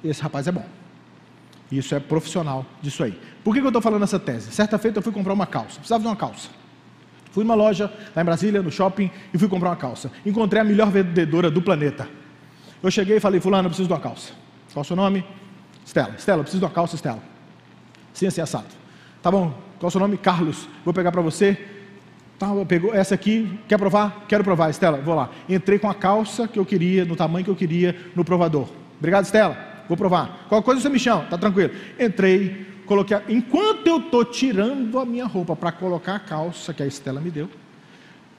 esse 0.04 0.20
rapaz 0.20 0.48
é 0.48 0.52
bom. 0.52 0.66
Isso 1.72 1.94
é 1.94 2.00
profissional 2.00 2.66
disso 2.82 3.04
aí. 3.04 3.16
Por 3.44 3.54
que 3.54 3.62
eu 3.62 3.68
estou 3.68 3.84
falando 3.84 4.02
essa 4.02 4.20
tese? 4.20 4.52
Certa 4.52 4.80
feita 4.80 4.98
eu 4.98 5.04
fui 5.04 5.12
comprar 5.12 5.34
uma 5.34 5.46
calça, 5.46 5.76
precisava 5.76 6.02
de 6.02 6.08
uma 6.08 6.16
calça. 6.16 6.50
Fui 7.32 7.44
numa 7.44 7.56
loja 7.56 7.92
lá 8.16 8.22
em 8.22 8.26
Brasília, 8.26 8.62
no 8.62 8.72
shopping, 8.72 9.10
e 9.34 9.38
fui 9.38 9.48
comprar 9.48 9.70
uma 9.70 9.76
calça. 9.76 10.12
Encontrei 10.26 10.62
a 10.62 10.64
melhor 10.64 10.90
vendedora 10.90 11.52
do 11.52 11.62
planeta. 11.62 12.08
Eu 12.82 12.90
cheguei 12.90 13.18
e 13.18 13.20
falei, 13.20 13.40
fulano, 13.40 13.66
eu 13.66 13.70
preciso 13.70 13.88
de 13.88 13.94
uma 13.94 14.00
calça. 14.00 14.32
Qual 14.74 14.82
é 14.82 14.86
o 14.86 14.88
seu 14.88 14.96
nome? 14.96 15.24
Stella. 15.86 16.16
Stella, 16.18 16.40
eu 16.40 16.44
preciso 16.44 16.60
de 16.60 16.66
uma 16.66 16.72
calça, 16.72 16.96
Stella. 16.96 17.22
Sim, 18.14 18.28
assim, 18.28 18.42
assado. 18.42 18.68
Tá 19.22 19.30
bom, 19.30 19.52
qual 19.80 19.84
é 19.84 19.88
o 19.88 19.92
seu 19.92 20.00
nome? 20.00 20.18
Carlos. 20.18 20.68
Vou 20.84 20.94
pegar 20.94 21.12
para 21.12 21.22
você. 21.22 21.58
Tá, 22.38 22.48
pegou 22.66 22.94
essa 22.94 23.16
aqui, 23.16 23.60
quer 23.68 23.78
provar? 23.78 24.26
Quero 24.28 24.46
provar, 24.46 24.70
Stella, 24.70 24.98
vou 25.02 25.14
lá. 25.14 25.30
Entrei 25.48 25.78
com 25.78 25.90
a 25.90 25.94
calça 25.94 26.48
que 26.48 26.58
eu 26.58 26.66
queria, 26.66 27.04
no 27.04 27.16
tamanho 27.16 27.44
que 27.44 27.52
eu 27.52 27.56
queria, 27.56 27.96
no 28.16 28.24
provador. 28.24 28.70
Obrigado, 28.98 29.26
Stella. 29.26 29.58
Vou 29.90 29.98
provar. 29.98 30.46
Qual 30.48 30.64
coisa 30.64 30.80
você 30.80 30.88
me 30.88 31.00
chama? 31.00 31.26
Tá 31.26 31.38
tranquilo. 31.38 31.72
Entrei, 32.00 32.68
coloquei, 32.90 33.16
a... 33.16 33.24
enquanto 33.30 33.86
eu 33.86 33.98
estou 34.00 34.26
tirando 34.26 35.00
a 35.00 35.06
minha 35.06 35.26
roupa 35.26 35.56
para 35.56 35.72
colocar 35.72 36.16
a 36.16 36.20
calça 36.20 36.74
que 36.74 36.82
a 36.82 36.88
Estela 36.88 37.22
me 37.22 37.30
deu, 37.30 37.48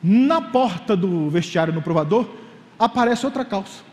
na 0.02 0.40
porta 0.40 0.96
do 0.96 1.30
vestiário 1.30 1.72
no 1.72 1.80
provador, 1.80 2.28
aparece 2.76 3.24
outra 3.24 3.44
calça. 3.44 3.84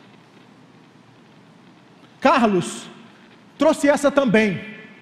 Carlos, 2.20 2.88
trouxe 3.58 3.88
essa 3.88 4.10
também, 4.10 4.60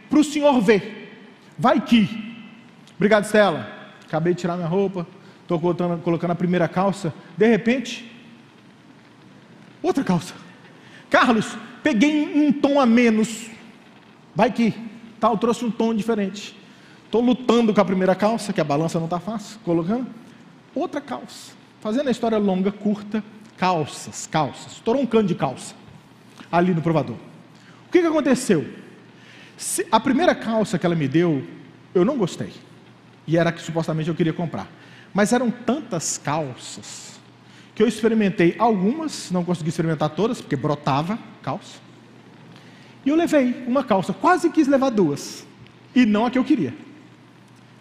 para 0.09 0.19
o 0.19 0.23
senhor 0.23 0.59
ver. 0.59 1.31
Vai 1.57 1.79
que. 1.79 2.09
Obrigado, 2.97 3.23
Estela. 3.23 3.71
Acabei 4.05 4.33
de 4.33 4.41
tirar 4.41 4.57
minha 4.57 4.67
roupa, 4.67 5.07
estou 5.41 5.59
colocando, 5.59 6.01
colocando 6.01 6.31
a 6.31 6.35
primeira 6.35 6.67
calça. 6.67 7.13
De 7.37 7.47
repente, 7.47 8.11
outra 9.81 10.03
calça. 10.03 10.33
Carlos, 11.09 11.57
peguei 11.81 12.25
um 12.35 12.51
tom 12.51 12.79
a 12.79 12.85
menos. 12.85 13.49
Vai 14.35 14.51
que 14.51 14.73
tal, 15.25 15.37
trouxe 15.39 15.65
um 15.65 15.71
tom 15.71 15.91
diferente. 15.91 16.55
Estou 17.05 17.19
lutando 17.19 17.73
com 17.73 17.81
a 17.81 17.85
primeira 17.85 18.13
calça, 18.13 18.53
que 18.53 18.61
a 18.61 18.63
balança 18.63 18.99
não 18.99 19.05
está 19.05 19.19
fácil, 19.19 19.59
colocando. 19.65 20.05
Outra 20.75 21.01
calça. 21.01 21.53
Fazendo 21.81 22.09
a 22.09 22.11
história 22.11 22.37
longa, 22.37 22.71
curta, 22.71 23.23
calças, 23.57 24.27
calças. 24.27 24.73
Estourou 24.73 25.01
um 25.01 25.05
cano 25.07 25.27
de 25.27 25.33
calça 25.33 25.73
ali 26.51 26.75
no 26.75 26.81
provador. 26.81 27.15
O 27.87 27.91
que, 27.91 28.01
que 28.01 28.07
aconteceu? 28.07 28.67
Se, 29.57 29.87
a 29.91 29.99
primeira 29.99 30.35
calça 30.35 30.77
que 30.77 30.85
ela 30.85 30.95
me 30.95 31.07
deu, 31.07 31.43
eu 31.95 32.05
não 32.05 32.17
gostei. 32.17 32.53
E 33.25 33.35
era 33.35 33.49
a 33.49 33.53
que 33.53 33.63
supostamente 33.63 34.09
eu 34.09 34.15
queria 34.15 34.33
comprar. 34.33 34.67
Mas 35.11 35.33
eram 35.33 35.49
tantas 35.49 36.19
calças 36.19 37.19
que 37.73 37.81
eu 37.81 37.87
experimentei 37.87 38.55
algumas, 38.59 39.31
não 39.31 39.43
consegui 39.43 39.69
experimentar 39.69 40.09
todas, 40.11 40.39
porque 40.39 40.55
brotava 40.55 41.17
calça. 41.41 41.84
E 43.05 43.09
eu 43.09 43.15
levei 43.15 43.63
uma 43.67 43.83
calça, 43.83 44.13
quase 44.13 44.49
quis 44.49 44.67
levar 44.67 44.89
duas, 44.89 45.45
e 45.93 46.05
não 46.05 46.25
a 46.25 46.31
que 46.31 46.37
eu 46.37 46.43
queria. 46.43 46.73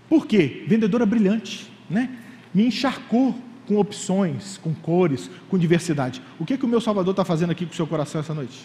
Por 0.09 0.27
quê? 0.27 0.65
Vendedora 0.69 1.07
brilhante, 1.07 1.73
né? 1.89 2.11
Me 2.53 2.67
encharcou 2.67 3.35
com 3.67 3.79
opções, 3.79 4.59
com 4.59 4.75
cores, 4.75 5.31
com 5.49 5.59
diversidade. 5.59 6.21
O 6.39 6.45
que, 6.45 6.59
que 6.59 6.65
o 6.65 6.69
meu 6.69 6.81
Salvador 6.81 7.13
está 7.13 7.25
fazendo 7.25 7.51
aqui 7.51 7.65
com 7.65 7.73
o 7.73 7.77
seu 7.77 7.87
coração 7.87 8.21
essa 8.21 8.35
noite? 8.35 8.61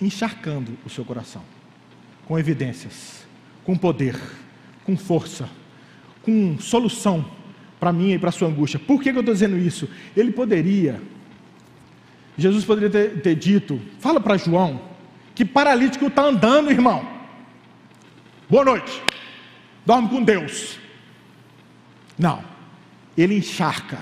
Encharcando 0.00 0.78
o 0.86 0.88
seu 0.88 1.04
coração, 1.04 1.42
com 2.26 2.38
evidências, 2.38 3.26
com 3.64 3.76
poder, 3.76 4.18
com 4.84 4.96
força, 4.96 5.48
com 6.22 6.56
solução 6.58 7.24
para 7.78 7.92
mim 7.92 8.12
e 8.12 8.18
para 8.18 8.28
a 8.28 8.32
sua 8.32 8.48
angústia. 8.48 8.78
Por 8.78 9.02
que, 9.02 9.10
que 9.10 9.16
eu 9.16 9.20
estou 9.20 9.34
dizendo 9.34 9.58
isso? 9.58 9.88
Ele 10.16 10.30
poderia, 10.30 11.02
Jesus 12.38 12.64
poderia 12.64 12.90
ter, 12.90 13.20
ter 13.20 13.34
dito, 13.34 13.80
fala 13.98 14.20
para 14.20 14.36
João, 14.36 14.89
que 15.34 15.44
paralítico 15.44 16.06
está 16.06 16.22
andando, 16.22 16.70
irmão. 16.70 17.06
Boa 18.48 18.64
noite. 18.64 19.02
Dorme 19.86 20.08
com 20.08 20.22
Deus. 20.22 20.78
Não. 22.18 22.42
Ele 23.16 23.36
encharca. 23.36 23.98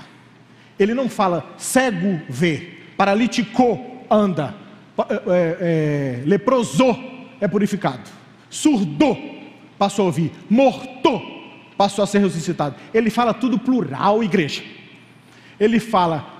Ele 0.79 0.93
não 0.93 1.09
fala 1.09 1.53
cego 1.57 2.21
vê, 2.29 2.77
paralítico 2.95 4.05
anda, 4.09 4.55
é, 4.97 5.13
é, 5.13 5.57
é, 5.61 6.23
leproso 6.25 6.97
é 7.41 7.47
purificado, 7.47 8.09
surdo 8.49 9.17
passou 9.77 10.03
a 10.03 10.05
ouvir, 10.07 10.31
morto 10.49 11.21
passou 11.77 12.03
a 12.03 12.07
ser 12.07 12.19
ressuscitado. 12.19 12.75
Ele 12.93 13.09
fala 13.09 13.33
tudo 13.33 13.59
plural, 13.59 14.23
igreja. 14.23 14.63
Ele 15.59 15.79
fala 15.79 16.33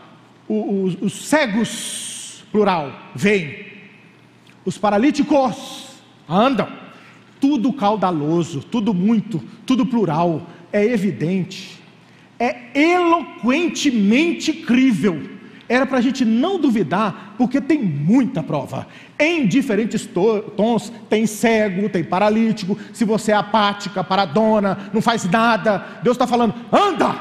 os, 0.48 0.98
os 1.02 1.28
cegos, 1.28 2.44
plural, 2.52 2.94
vêm 3.14 3.69
os 4.66 4.78
paralíticos 4.78 5.88
andam. 6.28 6.68
Tudo 7.40 7.72
caudaloso, 7.72 8.62
tudo 8.62 8.94
muito, 8.94 9.42
tudo 9.66 9.86
plural, 9.86 10.48
é 10.74 10.84
evidente, 10.86 11.80
é 12.38 12.70
eloquentemente 12.74 14.52
crível. 14.52 15.40
Era 15.70 15.86
para 15.86 16.00
a 16.00 16.02
gente 16.02 16.26
não 16.26 16.60
duvidar, 16.60 17.36
porque 17.38 17.62
tem 17.62 17.82
muita 17.82 18.42
prova. 18.42 18.88
Em 19.20 19.46
diferentes 19.46 20.08
tons, 20.56 20.92
tem 21.08 21.28
cego, 21.28 21.88
tem 21.88 22.04
paralítico. 22.04 22.78
Se 22.92 23.06
você 23.06 23.32
é 23.32 23.36
apática, 23.36 24.04
paradona, 24.04 24.90
não 24.92 25.02
faz 25.02 25.30
nada, 25.30 26.00
Deus 26.04 26.16
está 26.16 26.26
falando, 26.26 26.56
anda! 26.72 27.16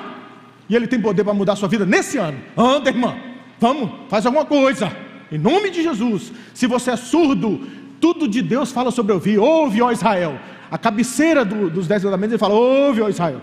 E 0.69 0.75
Ele 0.75 0.87
tem 0.87 1.01
poder 1.01 1.25
para 1.25 1.35
mudar 1.35 1.53
a 1.53 1.57
sua 1.57 1.69
vida 1.69 1.85
nesse 1.85 2.19
ano. 2.19 2.39
Anda, 2.57 2.91
irmã, 2.91 3.17
vamos, 3.61 3.91
faz 4.09 4.25
alguma 4.25 4.47
coisa. 4.47 4.91
Em 5.31 5.39
nome 5.39 5.71
de 5.71 5.83
Jesus. 5.83 6.33
Se 6.55 6.67
você 6.67 6.93
é 6.93 6.97
surdo, 6.97 7.61
tudo 8.01 8.29
de 8.29 8.43
Deus 8.43 8.73
fala 8.73 8.91
sobre 8.91 9.13
ouvir. 9.13 9.39
Ouve, 9.39 9.83
ó 9.83 9.91
Israel. 9.91 10.39
A 10.71 10.79
cabeceira 10.79 11.45
do, 11.45 11.71
dos 11.71 11.87
dez 11.87 12.03
mandamentos 12.03 12.33
ele 12.33 12.39
fala: 12.39 12.55
Ouve, 12.55 13.03
ó 13.03 13.09
Israel. 13.09 13.41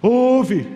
Ouve. 0.00 0.66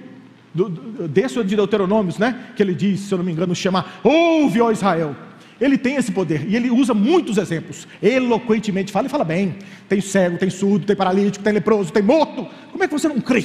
Do, 0.54 0.68
de 1.08 1.56
Deuteronômios, 1.56 2.18
né? 2.18 2.48
Que 2.54 2.62
ele 2.62 2.74
diz, 2.74 3.00
se 3.00 3.12
eu 3.12 3.16
não 3.16 3.24
me 3.24 3.32
engano, 3.32 3.54
chama 3.54 3.86
Ouve, 4.04 4.60
ó 4.60 4.70
Israel. 4.70 5.16
Ele 5.58 5.78
tem 5.78 5.96
esse 5.96 6.12
poder 6.12 6.46
e 6.48 6.56
ele 6.56 6.70
usa 6.70 6.92
muitos 6.92 7.38
exemplos, 7.38 7.86
eloquentemente 8.02 8.90
fala 8.90 9.06
e 9.06 9.10
fala 9.10 9.24
bem. 9.24 9.56
Tem 9.88 10.00
cego, 10.00 10.36
tem 10.36 10.50
surdo, 10.50 10.84
tem 10.84 10.96
paralítico, 10.96 11.42
tem 11.42 11.52
leproso, 11.52 11.92
tem 11.92 12.02
morto. 12.02 12.46
Como 12.70 12.82
é 12.82 12.88
que 12.88 12.92
você 12.92 13.08
não 13.08 13.20
crê? 13.20 13.44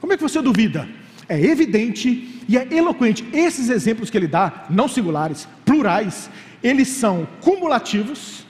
Como 0.00 0.12
é 0.12 0.16
que 0.16 0.22
você 0.22 0.42
duvida? 0.42 0.86
é 1.32 1.40
evidente 1.40 2.42
e 2.48 2.56
é 2.56 2.66
eloquente. 2.70 3.24
Esses 3.32 3.68
exemplos 3.70 4.10
que 4.10 4.16
ele 4.16 4.26
dá, 4.26 4.66
não 4.68 4.88
singulares, 4.88 5.48
plurais, 5.72 6.28
eles 6.62 6.88
são 6.88 7.26
cumulativos, 7.40 8.44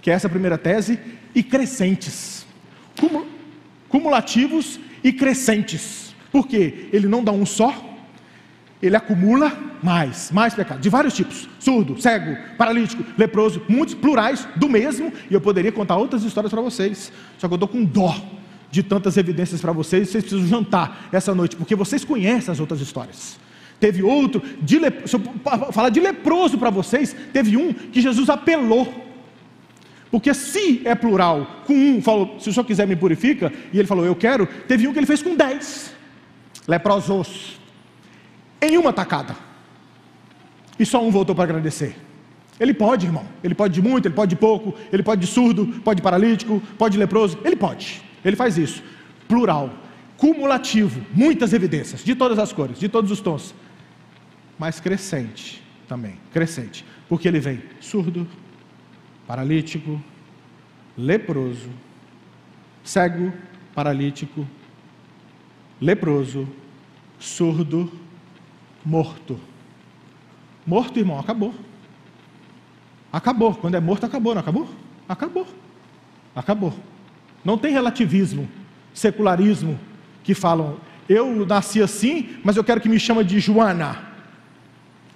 que 0.00 0.08
é 0.08 0.14
essa 0.14 0.28
primeira 0.28 0.56
tese, 0.56 1.00
e 1.34 1.42
crescentes. 1.42 2.46
Cumulativos 3.88 4.78
e 5.02 5.12
crescentes. 5.12 6.14
Por 6.30 6.46
quê? 6.46 6.88
Ele 6.92 7.08
não 7.08 7.24
dá 7.24 7.32
um 7.32 7.44
só, 7.44 7.74
ele 8.80 8.94
acumula 8.94 9.52
mais, 9.82 10.30
mais 10.30 10.54
pecado, 10.54 10.80
de 10.80 10.88
vários 10.88 11.14
tipos: 11.14 11.48
surdo, 11.58 12.00
cego, 12.00 12.36
paralítico, 12.56 13.04
leproso, 13.18 13.60
muitos 13.68 13.94
plurais 13.94 14.46
do 14.54 14.68
mesmo, 14.68 15.12
e 15.28 15.34
eu 15.34 15.40
poderia 15.40 15.72
contar 15.72 15.96
outras 15.96 16.22
histórias 16.22 16.52
para 16.52 16.62
vocês, 16.62 17.10
só 17.36 17.48
que 17.48 17.54
eu 17.54 17.56
estou 17.56 17.68
com 17.68 17.84
dó 17.84 18.14
de 18.70 18.82
tantas 18.84 19.16
evidências 19.16 19.60
para 19.60 19.72
vocês, 19.72 20.08
vocês 20.08 20.22
precisam 20.22 20.46
jantar 20.46 21.08
essa 21.10 21.34
noite, 21.34 21.56
porque 21.56 21.74
vocês 21.74 22.04
conhecem 22.04 22.52
as 22.52 22.60
outras 22.60 22.80
histórias. 22.80 23.42
Teve 23.80 24.02
outro, 24.02 24.42
de 24.60 24.78
se 25.06 25.16
eu 25.16 25.20
falar 25.72 25.90
de 25.90 26.00
leproso 26.00 26.56
para 26.56 26.70
vocês, 26.70 27.14
teve 27.32 27.56
um 27.56 27.72
que 27.72 28.00
Jesus 28.00 28.30
apelou. 28.30 29.02
Porque 30.10 30.32
se 30.32 30.80
é 30.84 30.94
plural, 30.94 31.64
com 31.66 31.74
um 31.74 32.00
falou, 32.00 32.36
se 32.38 32.48
o 32.48 32.52
senhor 32.52 32.64
quiser 32.64 32.86
me 32.86 32.94
purifica, 32.94 33.52
e 33.72 33.78
ele 33.78 33.88
falou, 33.88 34.04
eu 34.04 34.14
quero, 34.14 34.46
teve 34.68 34.86
um 34.86 34.92
que 34.92 34.98
ele 34.98 35.06
fez 35.06 35.22
com 35.22 35.34
dez 35.34 35.92
leprosos, 36.66 37.60
em 38.60 38.76
uma 38.76 38.92
tacada. 38.92 39.36
E 40.78 40.86
só 40.86 41.02
um 41.02 41.10
voltou 41.10 41.34
para 41.34 41.44
agradecer. 41.44 41.96
Ele 42.58 42.72
pode, 42.72 43.06
irmão. 43.06 43.24
Ele 43.42 43.54
pode 43.54 43.74
de 43.74 43.82
muito, 43.82 44.06
ele 44.06 44.14
pode 44.14 44.30
de 44.30 44.36
pouco, 44.36 44.74
ele 44.92 45.02
pode 45.02 45.20
de 45.20 45.26
surdo, 45.26 45.66
pode 45.84 45.96
de 45.96 46.02
paralítico, 46.02 46.62
pode 46.78 46.92
de 46.92 46.98
leproso. 46.98 47.38
Ele 47.44 47.56
pode. 47.56 48.02
Ele 48.24 48.36
faz 48.36 48.56
isso. 48.56 48.82
Plural, 49.28 49.70
cumulativo, 50.16 51.00
muitas 51.12 51.52
evidências, 51.52 52.02
de 52.04 52.14
todas 52.14 52.38
as 52.38 52.52
cores, 52.52 52.78
de 52.78 52.88
todos 52.88 53.10
os 53.10 53.20
tons. 53.20 53.54
Mas 54.58 54.80
crescente 54.80 55.62
também, 55.88 56.18
crescente. 56.32 56.84
Porque 57.08 57.28
ele 57.28 57.40
vem 57.40 57.62
surdo, 57.80 58.26
paralítico, 59.26 60.00
leproso, 60.96 61.70
cego, 62.82 63.32
paralítico, 63.74 64.46
leproso, 65.80 66.48
surdo, 67.18 67.92
morto. 68.84 69.38
Morto, 70.66 70.98
irmão, 70.98 71.18
acabou. 71.18 71.54
Acabou. 73.12 73.54
Quando 73.54 73.74
é 73.74 73.80
morto, 73.80 74.04
acabou, 74.04 74.34
não 74.34 74.40
acabou? 74.40 74.68
Acabou. 75.08 75.46
Acabou. 76.34 76.74
Não 77.44 77.58
tem 77.58 77.72
relativismo, 77.72 78.48
secularismo, 78.92 79.78
que 80.22 80.34
falam, 80.34 80.78
eu 81.08 81.44
nasci 81.44 81.82
assim, 81.82 82.36
mas 82.42 82.56
eu 82.56 82.64
quero 82.64 82.80
que 82.80 82.88
me 82.88 82.98
chama 82.98 83.22
de 83.22 83.38
Joana. 83.38 84.13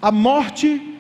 A 0.01 0.11
morte 0.13 0.97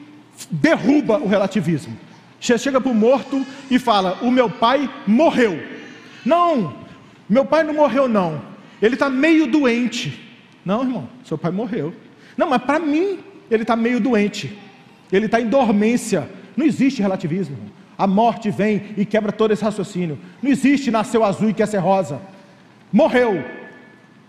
derruba 0.51 1.19
o 1.19 1.29
relativismo. 1.29 1.97
Você 2.41 2.57
chega 2.57 2.81
para 2.81 2.91
o 2.91 2.95
morto 2.95 3.45
e 3.71 3.79
fala: 3.79 4.19
O 4.23 4.31
meu 4.31 4.49
pai 4.49 4.89
morreu. 5.07 5.61
Não, 6.25 6.75
meu 7.29 7.45
pai 7.45 7.63
não 7.63 7.75
morreu, 7.75 8.09
não. 8.09 8.41
Ele 8.81 8.95
está 8.95 9.09
meio 9.09 9.47
doente. 9.47 10.25
Não, 10.65 10.83
irmão, 10.83 11.09
seu 11.25 11.37
pai 11.37 11.51
morreu. 11.51 11.95
Não, 12.37 12.49
mas 12.49 12.63
para 12.63 12.79
mim, 12.79 13.19
ele 13.51 13.63
está 13.63 13.75
meio 13.75 14.01
doente. 14.01 14.57
Ele 15.11 15.27
está 15.27 15.41
em 15.41 15.49
dormência. 15.49 16.31
Não 16.57 16.65
existe 16.65 17.03
relativismo. 17.03 17.57
A 17.97 18.07
morte 18.07 18.51
vem 18.51 18.95
e 18.97 19.05
quebra 19.05 19.33
todo 19.33 19.53
esse 19.53 19.65
raciocínio. 19.65 20.19
Não 20.41 20.51
existe 20.51 20.91
nasceu 20.91 21.25
azul 21.25 21.51
e 21.51 21.55
quer 21.55 21.67
ser 21.67 21.79
rosa. 21.79 22.21
Morreu. 22.93 23.41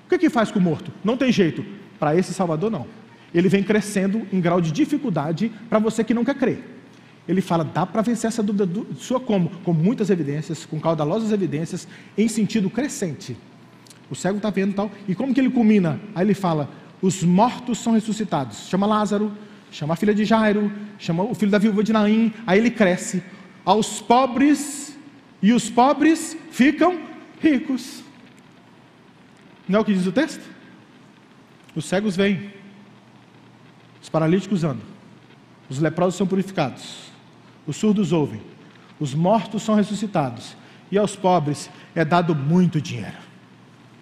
O 0.06 0.10
que, 0.10 0.18
que 0.18 0.30
faz 0.30 0.52
com 0.52 0.58
o 0.58 0.62
morto? 0.62 0.92
Não 1.04 1.16
tem 1.16 1.32
jeito. 1.32 1.64
Para 2.00 2.16
esse 2.16 2.34
Salvador, 2.34 2.72
não. 2.72 2.88
Ele 3.34 3.50
vem 3.50 3.64
crescendo 3.64 4.28
em 4.32 4.42
grau 4.42 4.60
de 4.60 4.72
dificuldade 4.72 5.52
para 5.70 5.80
você 5.80 6.04
que 6.04 6.14
não 6.14 6.26
quer 6.26 6.36
crer. 6.36 6.64
Ele 7.28 7.42
fala, 7.42 7.64
dá 7.64 7.86
para 7.86 8.02
vencer 8.02 8.28
essa 8.28 8.42
dúvida 8.42 8.68
sua 8.98 9.20
como? 9.20 9.50
Com 9.64 9.72
muitas 9.72 10.10
evidências, 10.10 10.66
com 10.66 10.80
caudalosas 10.80 11.32
evidências, 11.32 11.88
em 12.18 12.28
sentido 12.28 12.70
crescente. 12.70 13.38
O 14.10 14.16
cego 14.16 14.38
está 14.38 14.50
vendo 14.50 14.74
tal. 14.74 14.92
E 15.08 15.14
como 15.14 15.34
que 15.34 15.40
ele 15.40 15.52
culmina? 15.52 16.00
Aí 16.16 16.26
ele 16.26 16.34
fala: 16.34 16.70
os 17.02 17.24
mortos 17.24 17.78
são 17.78 17.94
ressuscitados. 17.94 18.68
Chama 18.68 18.88
Lázaro, 18.88 19.32
chama 19.72 19.94
a 19.94 19.98
filha 19.98 20.14
de 20.14 20.26
Jairo, 20.26 20.72
chama 20.98 21.24
o 21.24 21.36
filho 21.36 21.52
da 21.52 21.60
viúva 21.60 21.84
de 21.84 21.94
Naim. 21.94 22.34
Aí 22.48 22.58
ele 22.58 22.72
cresce 22.72 23.22
aos 23.64 24.02
pobres, 24.02 24.98
e 25.42 25.54
os 25.54 25.70
pobres 25.70 26.36
ficam 26.50 27.00
ricos. 27.40 28.04
Não 29.68 29.78
é 29.78 29.82
o 29.82 29.86
que 29.86 29.94
diz 29.94 30.08
o 30.08 30.12
texto? 30.12 30.42
Os 31.76 31.86
cegos 31.86 32.16
vêm, 32.16 32.52
os 34.10 34.12
paralíticos 34.12 34.64
andam, 34.64 34.82
os 35.70 35.78
leprosos 35.78 36.16
são 36.16 36.26
purificados, 36.26 37.12
os 37.68 37.76
surdos 37.76 38.12
ouvem, 38.12 38.42
os 39.00 39.14
mortos 39.14 39.62
são 39.62 39.76
ressuscitados, 39.76 40.58
e 40.92 40.98
aos 40.98 41.16
pobres 41.16 41.70
é 41.94 42.04
dado 42.04 42.34
muito 42.34 42.82
dinheiro. 42.82 43.18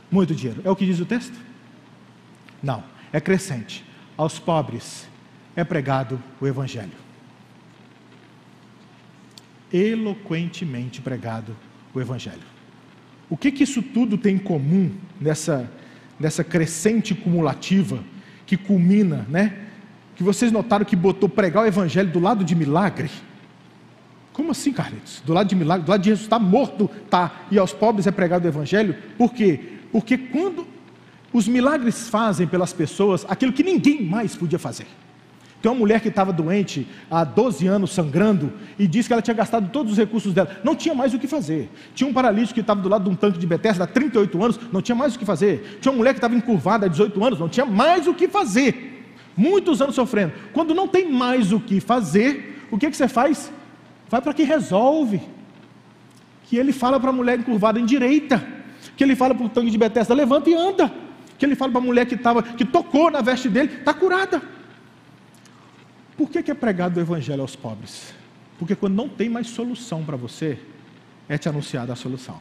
Muito 0.10 0.34
dinheiro. 0.34 0.62
É 0.64 0.72
o 0.72 0.76
que 0.78 0.86
diz 0.86 1.02
o 1.02 1.06
texto? 1.06 1.38
Não, 2.64 2.82
é 3.12 3.20
crescente. 3.20 3.84
Aos 4.16 4.40
pobres 4.40 5.10
é 5.58 5.66
pregado 5.66 6.24
o 6.40 6.48
Evangelho. 6.48 6.96
Eloquentemente 9.74 11.02
pregado 11.02 11.54
o 11.94 12.00
Evangelho. 12.00 12.48
O 13.30 13.36
que, 13.36 13.52
que 13.52 13.64
isso 13.66 13.82
tudo 13.82 14.18
tem 14.18 14.36
em 14.36 14.40
comum 14.40 14.90
nessa, 15.20 15.70
nessa 16.18 16.46
crescente 16.46 17.14
cumulativa 17.14 18.02
que 18.46 18.56
culmina, 18.56 19.26
né? 19.28 19.67
Que 20.18 20.24
vocês 20.24 20.52
notaram 20.52 20.84
que 20.84 20.96
botou 20.96 21.30
pregar 21.30 21.64
o 21.64 21.68
Evangelho 21.68 22.10
do 22.10 22.20
lado 22.20 22.44
de 22.44 22.56
milagre? 22.56 23.10
Como 24.34 24.52
assim, 24.52 24.74
Carlitos? 24.74 25.22
Do 25.24 25.32
lado 25.32 25.48
de 25.48 25.56
milagre, 25.56 25.86
do 25.86 25.90
lado 25.90 26.02
de 26.02 26.10
Jesus 26.10 26.26
está 26.26 26.40
morto, 26.40 26.90
tá, 27.10 27.44
e 27.52 27.60
aos 27.60 27.72
pobres 27.72 28.08
é 28.08 28.12
pregado 28.12 28.46
o 28.46 28.48
Evangelho? 28.48 28.96
Por 29.16 29.32
quê? 29.32 29.60
Porque 29.92 30.18
quando 30.18 30.68
os 31.32 31.48
milagres 31.48 32.10
fazem 32.10 32.48
pelas 32.48 32.74
pessoas 32.74 33.26
aquilo 33.30 33.54
que 33.54 33.62
ninguém 33.62 34.04
mais 34.04 34.36
podia 34.36 34.58
fazer. 34.58 34.88
Tem 35.62 35.72
uma 35.72 35.78
mulher 35.78 36.00
que 36.02 36.08
estava 36.08 36.32
doente 36.32 36.88
há 37.10 37.24
12 37.24 37.68
anos, 37.68 37.92
sangrando, 37.92 38.54
e 38.78 38.88
disse 38.88 39.10
que 39.10 39.14
ela 39.14 39.22
tinha 39.22 39.36
gastado 39.36 39.70
todos 39.70 39.92
os 39.92 39.98
recursos 39.98 40.34
dela, 40.34 40.50
não 40.64 40.76
tinha 40.76 40.96
mais 40.96 41.14
o 41.14 41.20
que 41.20 41.28
fazer. 41.28 41.70
Tinha 41.94 42.10
um 42.10 42.14
paralítico 42.14 42.56
que 42.56 42.62
estava 42.62 42.82
do 42.82 42.90
lado 42.90 43.04
de 43.04 43.10
um 43.10 43.16
tanque 43.16 43.38
de 43.38 43.46
Bethesda 43.46 43.84
há 43.84 43.88
38 43.88 44.44
anos, 44.44 44.60
não 44.72 44.82
tinha 44.82 44.96
mais 44.96 45.16
o 45.16 45.20
que 45.20 45.26
fazer. 45.26 45.78
Tinha 45.82 45.92
uma 45.92 45.98
mulher 45.98 46.14
que 46.14 46.20
estava 46.20 46.36
encurvada 46.36 46.86
há 46.86 46.90
18 46.90 47.24
anos, 47.24 47.40
não 47.40 47.50
tinha 47.50 47.66
mais 47.66 48.08
o 48.08 48.14
que 48.14 48.28
fazer. 48.28 48.97
Muitos 49.38 49.82
anos 49.82 49.96
sofrendo. 49.96 50.34
Quando 50.52 50.74
não 50.74 50.88
tem 50.88 51.10
mais 51.10 51.54
o 51.54 51.60
que 51.60 51.80
fazer, 51.80 52.66
o 52.72 52.78
que, 52.78 52.90
que 52.90 52.98
você 52.98 53.08
faz? 53.08 53.52
Vai 54.10 54.22
para 54.22 54.34
quem 54.34 54.46
resolve. 54.46 55.22
Que 56.46 56.58
ele 56.58 56.74
fala 56.74 57.00
para 57.00 57.12
a 57.12 57.14
mulher 57.14 57.40
encurvada 57.40 57.80
em 57.80 57.86
direita 57.86 58.58
que 58.98 59.04
ele 59.04 59.16
fala 59.16 59.36
para 59.36 59.46
o 59.46 59.50
tanque 59.50 59.70
de 59.70 59.78
Betesda, 59.78 60.14
levanta 60.14 60.50
e 60.50 60.56
anda. 60.56 60.92
Que 61.38 61.46
ele 61.46 61.56
fala 61.56 61.72
para 61.72 61.82
a 61.82 61.84
mulher 61.84 62.06
que, 62.08 62.18
tava, 62.18 62.42
que 62.42 62.66
tocou 62.66 63.12
na 63.12 63.22
veste 63.22 63.48
dele, 63.48 63.76
está 63.76 63.94
curada. 63.94 64.42
Por 66.18 66.30
que, 66.30 66.42
que 66.42 66.50
é 66.50 66.56
pregado 66.56 66.98
o 66.98 67.02
evangelho 67.02 67.42
aos 67.42 67.56
pobres? 67.56 68.14
Porque 68.58 68.76
quando 68.76 68.96
não 68.96 69.08
tem 69.08 69.30
mais 69.30 69.48
solução 69.48 70.04
para 70.04 70.18
você, 70.18 70.60
é 71.30 71.38
te 71.38 71.48
anunciada 71.48 71.94
a 71.94 71.96
solução. 71.96 72.40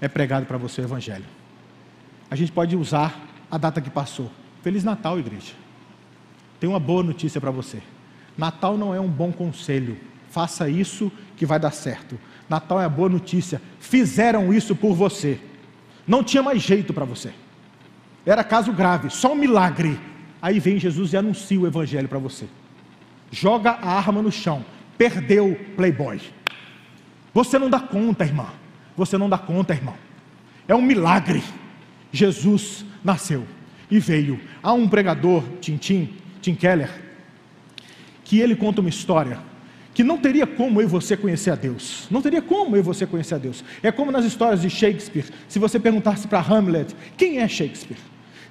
É 0.00 0.08
pregado 0.08 0.46
para 0.46 0.56
você 0.56 0.80
o 0.80 0.84
evangelho. 0.84 1.26
A 2.30 2.36
gente 2.36 2.50
pode 2.50 2.74
usar 2.74 3.14
a 3.50 3.58
data 3.58 3.82
que 3.82 3.90
passou. 3.90 4.30
Feliz 4.62 4.82
Natal, 4.82 5.18
igreja. 5.18 5.52
Tem 6.64 6.70
uma 6.70 6.80
boa 6.80 7.02
notícia 7.02 7.38
para 7.42 7.50
você. 7.50 7.82
Natal 8.38 8.78
não 8.78 8.94
é 8.94 8.98
um 8.98 9.06
bom 9.06 9.30
conselho. 9.30 9.98
Faça 10.30 10.66
isso 10.66 11.12
que 11.36 11.44
vai 11.44 11.60
dar 11.60 11.72
certo. 11.72 12.18
Natal 12.48 12.80
é 12.80 12.86
a 12.86 12.88
boa 12.88 13.10
notícia. 13.10 13.60
Fizeram 13.78 14.50
isso 14.50 14.74
por 14.74 14.94
você. 14.94 15.38
Não 16.06 16.24
tinha 16.24 16.42
mais 16.42 16.62
jeito 16.62 16.94
para 16.94 17.04
você. 17.04 17.34
Era 18.24 18.42
caso 18.42 18.72
grave, 18.72 19.10
só 19.10 19.34
um 19.34 19.36
milagre. 19.36 20.00
Aí 20.40 20.58
vem 20.58 20.78
Jesus 20.78 21.12
e 21.12 21.18
anuncia 21.18 21.60
o 21.60 21.66
evangelho 21.66 22.08
para 22.08 22.18
você. 22.18 22.46
Joga 23.30 23.72
a 23.72 23.98
arma 23.98 24.22
no 24.22 24.32
chão. 24.32 24.64
Perdeu, 24.96 25.60
playboy. 25.76 26.18
Você 27.34 27.58
não 27.58 27.68
dá 27.68 27.80
conta, 27.80 28.24
irmã. 28.24 28.46
Você 28.96 29.18
não 29.18 29.28
dá 29.28 29.36
conta, 29.36 29.74
irmão. 29.74 29.96
É 30.66 30.74
um 30.74 30.80
milagre. 30.80 31.44
Jesus 32.10 32.86
nasceu 33.04 33.44
e 33.90 33.98
veio. 33.98 34.40
Há 34.62 34.72
um 34.72 34.88
pregador, 34.88 35.44
Tintim, 35.60 36.23
Tim 36.44 36.54
Keller, 36.54 36.90
que 38.22 38.38
ele 38.38 38.54
conta 38.54 38.82
uma 38.82 38.90
história 38.90 39.38
que 39.94 40.04
não 40.04 40.18
teria 40.18 40.46
como 40.46 40.78
eu 40.78 40.84
e 40.84 40.88
você 40.88 41.16
conhecer 41.16 41.50
a 41.50 41.54
Deus. 41.54 42.06
Não 42.10 42.20
teria 42.20 42.42
como 42.42 42.76
eu 42.76 42.80
e 42.80 42.82
você 42.82 43.06
conhecer 43.06 43.36
a 43.36 43.38
Deus. 43.38 43.64
É 43.82 43.90
como 43.90 44.12
nas 44.12 44.26
histórias 44.26 44.60
de 44.60 44.68
Shakespeare. 44.68 45.24
Se 45.48 45.58
você 45.58 45.80
perguntasse 45.80 46.28
para 46.28 46.40
Hamlet, 46.40 46.94
quem 47.16 47.38
é 47.38 47.48
Shakespeare? 47.48 47.98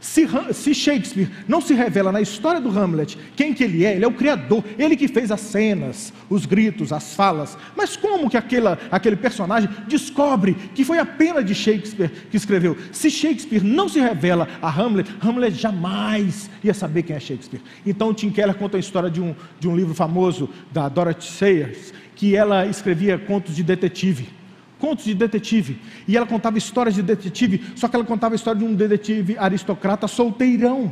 Se, 0.03 0.27
se, 0.51 0.75
Shakespeare 0.75 1.31
não 1.47 1.61
se 1.61 1.73
revela 1.73 2.11
na 2.11 2.19
história 2.19 2.59
do 2.59 2.77
Hamlet 2.77 3.17
quem 3.37 3.53
que 3.53 3.63
ele 3.63 3.85
é, 3.85 3.95
ele 3.95 4.03
é 4.03 4.07
o 4.07 4.11
criador, 4.11 4.61
ele 4.77 4.97
que 4.97 5.07
fez 5.07 5.31
as 5.31 5.39
cenas, 5.39 6.11
os 6.29 6.45
gritos, 6.45 6.91
as 6.91 7.15
falas. 7.15 7.57
Mas 7.73 7.95
como 7.95 8.29
que 8.29 8.35
aquela, 8.35 8.77
aquele 8.91 9.15
personagem 9.15 9.69
descobre 9.87 10.55
que 10.75 10.83
foi 10.83 10.99
apenas 10.99 11.45
de 11.45 11.55
Shakespeare 11.55 12.11
que 12.29 12.35
escreveu? 12.35 12.77
Se 12.91 13.09
Shakespeare 13.09 13.63
não 13.63 13.87
se 13.87 14.01
revela 14.01 14.45
a 14.61 14.69
Hamlet, 14.69 15.09
Hamlet 15.21 15.55
jamais 15.55 16.49
ia 16.61 16.73
saber 16.73 17.03
quem 17.03 17.15
é 17.15 17.19
Shakespeare. 17.21 17.61
Então 17.85 18.13
Tim 18.13 18.29
Keller 18.29 18.55
conta 18.55 18.75
a 18.75 18.81
história 18.81 19.09
de 19.09 19.21
um, 19.21 19.33
de 19.57 19.69
um 19.69 19.75
livro 19.75 19.95
famoso 19.95 20.49
da 20.69 20.89
Dorothy 20.89 21.31
Sayers, 21.31 21.93
que 22.13 22.35
ela 22.35 22.65
escrevia 22.65 23.17
contos 23.17 23.55
de 23.55 23.63
detetive 23.63 24.42
contos 24.83 25.05
de 25.05 25.13
detetive. 25.13 25.79
E 26.05 26.17
ela 26.17 26.25
contava 26.25 26.57
histórias 26.57 26.93
de 26.93 27.01
detetive, 27.01 27.63
só 27.73 27.87
que 27.87 27.95
ela 27.95 28.03
contava 28.03 28.35
a 28.35 28.37
história 28.37 28.59
de 28.59 28.65
um 28.65 28.75
detetive 28.75 29.37
aristocrata 29.37 30.09
solteirão. 30.09 30.91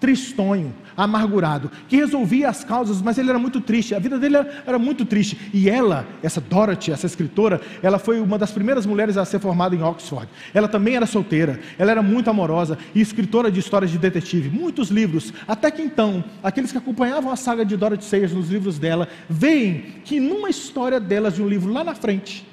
tristonho, 0.00 0.74
amargurado, 0.96 1.70
que 1.88 1.94
resolvia 1.94 2.48
as 2.48 2.64
causas, 2.64 3.00
mas 3.00 3.18
ele 3.18 3.30
era 3.30 3.38
muito 3.38 3.60
triste, 3.60 3.94
a 3.94 4.00
vida 4.00 4.18
dele 4.18 4.38
era, 4.38 4.64
era, 4.66 4.76
muito 4.76 5.04
triste. 5.04 5.38
E 5.54 5.70
ela, 5.70 6.04
essa 6.20 6.40
Dorothy, 6.40 6.90
essa 6.90 7.06
escritora, 7.06 7.60
ela 7.80 8.00
foi 8.00 8.18
uma 8.18 8.36
das 8.36 8.50
primeiras 8.50 8.84
mulheres 8.84 9.16
a 9.16 9.24
ser 9.24 9.38
formada 9.38 9.76
em 9.76 9.82
Oxford. 9.84 10.28
Ela 10.52 10.66
também 10.66 10.96
era 10.96 11.06
solteira, 11.06 11.60
ela 11.78 11.92
era 11.92 12.02
muito 12.02 12.28
amorosa 12.28 12.76
e 12.92 13.00
escritora 13.00 13.48
de 13.48 13.60
histórias 13.60 13.92
de 13.92 13.98
detetive, 13.98 14.50
muitos 14.50 14.88
livros. 14.88 15.32
Até 15.46 15.70
que 15.70 15.80
então, 15.80 16.24
aqueles 16.42 16.72
que 16.72 16.78
acompanhavam 16.78 17.30
a 17.30 17.36
saga 17.36 17.64
de 17.64 17.76
Dorothy 17.76 18.04
Sayers 18.04 18.32
nos 18.32 18.50
livros 18.50 18.80
dela, 18.80 19.06
veem 19.30 19.84
que 20.04 20.18
numa 20.18 20.50
história 20.50 20.98
delas 20.98 21.36
de 21.36 21.42
um 21.42 21.48
livro 21.48 21.72
lá 21.72 21.84
na 21.84 21.94
frente, 21.94 22.44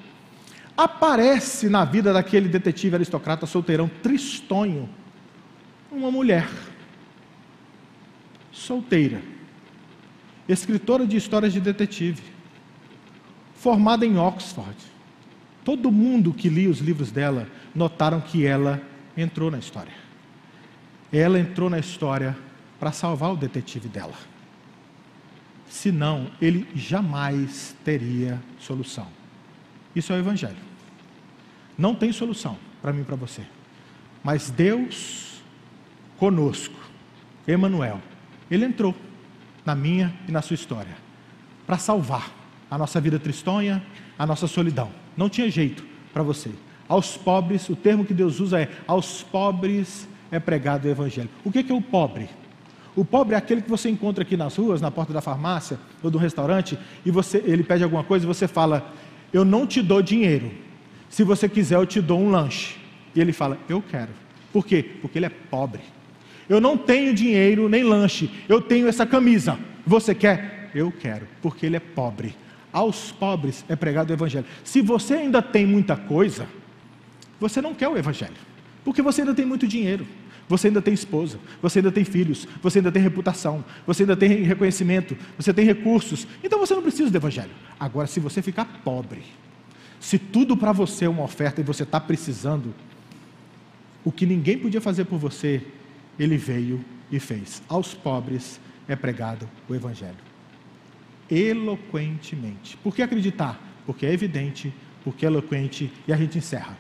aparece 0.84 1.68
na 1.68 1.84
vida 1.84 2.14
daquele 2.14 2.48
detetive 2.48 2.96
aristocrata 2.96 3.46
solteirão 3.46 3.90
tristonho 4.02 4.90
uma 5.92 6.10
mulher 6.10 6.48
solteira, 8.50 9.22
escritora 10.48 11.06
de 11.06 11.18
histórias 11.18 11.52
de 11.52 11.60
detetive, 11.60 12.22
formada 13.56 14.06
em 14.06 14.18
Oxford. 14.18 14.78
Todo 15.66 15.92
mundo 15.92 16.34
que 16.34 16.48
lia 16.48 16.70
os 16.70 16.80
livros 16.80 17.12
dela 17.12 17.48
notaram 17.76 18.22
que 18.22 18.46
ela 18.46 18.82
entrou 19.18 19.52
na 19.52 19.58
história. 19.58 19.94
Ela 21.12 21.40
entrou 21.40 21.70
na 21.70 21.80
história 21.80 22.38
para 22.80 22.94
salvar 22.94 23.34
o 23.34 23.38
detetive 23.38 23.90
dela. 23.90 24.16
Senão, 25.68 26.32
ele 26.42 26.68
jamais 26.74 27.76
teria 27.84 28.42
solução. 28.60 29.08
Isso 29.94 30.14
é 30.14 30.16
o 30.16 30.20
Evangelho. 30.20 30.69
Não 31.80 31.96
tem 31.96 32.12
solução 32.12 32.58
para 32.82 32.92
mim 32.92 33.02
e 33.02 33.06
para 33.06 33.16
você. 33.16 33.42
Mas 34.22 34.50
Deus 34.50 35.42
conosco, 36.18 36.76
Emanuel, 37.48 38.02
ele 38.52 38.66
entrou 38.66 38.94
na 39.66 39.74
minha 39.74 40.14
e 40.28 40.32
na 40.32 40.42
sua 40.42 40.56
história 40.56 40.96
para 41.66 41.78
salvar 41.78 42.32
a 42.70 42.78
nossa 42.78 43.00
vida 43.00 43.18
tristonha, 43.18 43.82
a 44.18 44.28
nossa 44.28 44.46
solidão. 44.46 44.92
Não 45.16 45.30
tinha 45.30 45.50
jeito 45.50 45.86
para 46.14 46.22
você. 46.22 46.52
Aos 46.88 47.16
pobres, 47.16 47.70
o 47.70 47.76
termo 47.78 48.04
que 48.04 48.14
Deus 48.14 48.42
usa 48.42 48.60
é: 48.60 48.70
aos 48.86 49.24
pobres 49.24 50.06
é 50.30 50.40
pregado 50.40 50.86
o 50.86 50.92
evangelho. 50.92 51.30
O 51.46 51.52
que 51.52 51.66
é 51.72 51.74
o 51.74 51.82
pobre? 51.82 52.28
O 52.94 53.06
pobre 53.06 53.36
é 53.36 53.38
aquele 53.38 53.62
que 53.62 53.70
você 53.70 53.90
encontra 53.90 54.24
aqui 54.24 54.36
nas 54.36 54.58
ruas, 54.58 54.82
na 54.82 54.92
porta 54.92 55.14
da 55.14 55.22
farmácia 55.22 55.80
ou 56.04 56.12
do 56.12 56.18
restaurante, 56.18 56.78
e 57.06 57.12
você, 57.12 57.42
ele 57.46 57.64
pede 57.64 57.84
alguma 57.84 58.04
coisa 58.04 58.26
e 58.26 58.28
você 58.28 58.50
fala: 58.50 58.92
Eu 59.32 59.46
não 59.46 59.66
te 59.66 59.82
dou 59.82 60.02
dinheiro. 60.02 60.52
Se 61.10 61.24
você 61.24 61.50
quiser, 61.50 61.76
eu 61.76 61.86
te 61.86 62.00
dou 62.00 62.20
um 62.20 62.30
lanche. 62.30 62.78
E 63.16 63.20
ele 63.20 63.34
fala: 63.34 63.58
Eu 63.68 63.82
quero. 63.82 64.12
Por 64.54 64.66
quê? 64.66 64.84
Porque 65.02 65.18
ele 65.20 65.26
é 65.26 65.30
pobre. 65.30 65.82
Eu 66.48 66.60
não 66.60 66.76
tenho 66.76 67.14
dinheiro 67.14 67.70
nem 67.70 67.84
lanche, 67.84 68.30
eu 68.50 68.60
tenho 68.60 68.88
essa 68.88 69.06
camisa. 69.06 69.60
Você 69.86 70.16
quer? 70.16 70.72
Eu 70.74 70.92
quero, 70.92 71.28
porque 71.42 71.66
ele 71.66 71.76
é 71.76 71.80
pobre. 71.80 72.36
Aos 72.74 73.12
pobres 73.12 73.64
é 73.70 73.76
pregado 73.76 74.10
o 74.10 74.14
Evangelho. 74.14 74.46
Se 74.64 74.82
você 74.82 75.16
ainda 75.16 75.42
tem 75.42 75.66
muita 75.66 75.96
coisa, 75.96 76.48
você 77.40 77.62
não 77.62 77.74
quer 77.74 77.88
o 77.88 77.98
Evangelho, 77.98 78.36
porque 78.84 79.02
você 79.02 79.22
ainda 79.22 79.34
tem 79.34 79.46
muito 79.46 79.68
dinheiro, 79.68 80.08
você 80.48 80.68
ainda 80.68 80.82
tem 80.82 80.94
esposa, 80.94 81.40
você 81.62 81.80
ainda 81.80 81.92
tem 81.92 82.04
filhos, 82.04 82.48
você 82.62 82.80
ainda 82.80 82.92
tem 82.92 83.02
reputação, 83.02 83.64
você 83.86 84.04
ainda 84.04 84.16
tem 84.16 84.30
reconhecimento, 84.44 85.16
você 85.38 85.54
tem 85.54 85.66
recursos, 85.66 86.28
então 86.44 86.60
você 86.60 86.74
não 86.74 86.82
precisa 86.82 87.10
do 87.12 87.18
Evangelho. 87.18 87.52
Agora, 87.80 88.08
se 88.08 88.20
você 88.20 88.42
ficar 88.42 88.66
pobre, 88.84 89.24
se 90.00 90.18
tudo 90.18 90.56
para 90.56 90.72
você 90.72 91.06
é 91.06 91.10
uma 91.10 91.24
oferta 91.24 91.60
e 91.60 91.64
você 91.64 91.84
está 91.84 92.00
precisando, 92.00 92.74
o 94.04 94.12
que 94.12 94.26
ninguém 94.26 94.58
podia 94.58 94.80
fazer 94.80 95.06
por 95.06 95.20
você, 95.20 95.62
ele 96.18 96.38
veio 96.38 96.84
e 97.12 97.20
fez. 97.20 97.62
Aos 97.68 97.94
pobres 97.94 98.60
é 98.88 98.96
pregado 98.96 99.48
o 99.68 99.76
Evangelho. 99.76 100.18
Eloquentemente. 101.30 102.78
Por 102.78 102.96
que 102.96 103.02
acreditar? 103.02 103.62
Porque 103.86 104.06
é 104.06 104.14
evidente, 104.14 104.74
porque 105.04 105.26
é 105.26 105.30
eloquente 105.30 105.92
e 106.08 106.14
a 106.14 106.18
gente 106.18 106.38
encerra. 106.38 106.78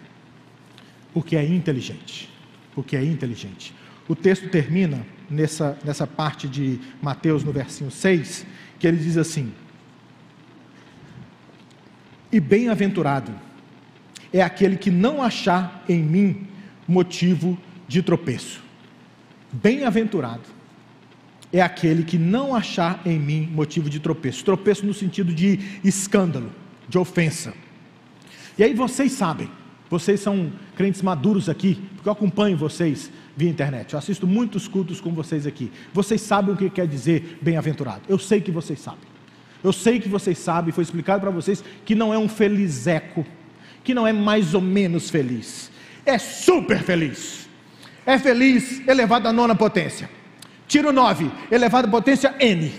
Porque 1.13 1.35
é 1.35 1.45
inteligente. 1.45 2.29
Porque 2.73 2.95
é 2.95 3.03
inteligente. 3.03 3.73
O 4.07 4.15
texto 4.15 4.49
termina 4.49 5.05
nessa, 5.29 5.77
nessa 5.83 6.07
parte 6.07 6.47
de 6.47 6.79
Mateus, 7.01 7.43
no 7.43 7.51
versinho 7.51 7.91
6, 7.91 8.45
que 8.79 8.87
ele 8.87 8.97
diz 8.97 9.17
assim: 9.17 9.53
E 12.31 12.39
bem-aventurado 12.39 13.31
é 14.31 14.41
aquele 14.41 14.77
que 14.77 14.91
não 14.91 15.21
achar 15.21 15.83
em 15.89 16.03
mim 16.03 16.47
motivo 16.87 17.57
de 17.87 18.01
tropeço. 18.03 18.61
Bem-aventurado 19.51 20.43
é 21.51 21.61
aquele 21.61 22.03
que 22.03 22.17
não 22.17 22.53
achar 22.53 23.01
em 23.05 23.19
mim 23.19 23.49
motivo 23.51 23.89
de 23.89 23.99
tropeço. 23.99 24.45
Tropeço 24.45 24.85
no 24.85 24.93
sentido 24.93 25.33
de 25.33 25.59
escândalo, 25.83 26.51
de 26.87 26.97
ofensa. 26.97 27.53
E 28.57 28.63
aí 28.63 28.73
vocês 28.73 29.13
sabem, 29.13 29.49
vocês 29.89 30.19
são 30.19 30.51
crentes 30.75 31.01
maduros 31.01 31.49
aqui, 31.49 31.81
porque 31.95 32.07
eu 32.07 32.13
acompanho 32.13 32.55
vocês 32.55 33.11
via 33.35 33.49
internet. 33.49 33.93
Eu 33.93 33.99
assisto 33.99 34.27
muitos 34.27 34.67
cultos 34.67 35.01
com 35.01 35.11
vocês 35.11 35.47
aqui. 35.47 35.71
Vocês 35.91 36.21
sabem 36.21 36.53
o 36.53 36.57
que 36.57 36.69
quer 36.69 36.87
dizer 36.87 37.39
bem-aventurado. 37.41 38.01
Eu 38.07 38.19
sei 38.19 38.39
que 38.41 38.51
vocês 38.51 38.79
sabem. 38.79 39.18
Eu 39.63 39.73
sei 39.73 39.99
que 39.99 40.09
vocês 40.09 40.37
sabem, 40.37 40.71
foi 40.71 40.83
explicado 40.83 41.21
para 41.21 41.29
vocês 41.29 41.63
que 41.85 41.95
não 41.95 42.13
é 42.13 42.17
um 42.17 42.29
felizeco, 42.29 43.25
que 43.83 43.93
não 43.93 44.07
é 44.07 44.13
mais 44.13 44.53
ou 44.53 44.61
menos 44.61 45.09
feliz. 45.09 45.69
É 46.05 46.17
super 46.17 46.81
feliz 46.81 47.39
é 48.09 48.17
feliz 48.17 48.81
elevado 48.87 49.27
à 49.27 49.33
nona 49.33 49.53
potência. 49.53 50.09
Tiro 50.67 50.91
9, 50.91 51.29
elevado 51.51 51.87
à 51.87 51.91
potência 51.91 52.33
N. 52.39 52.71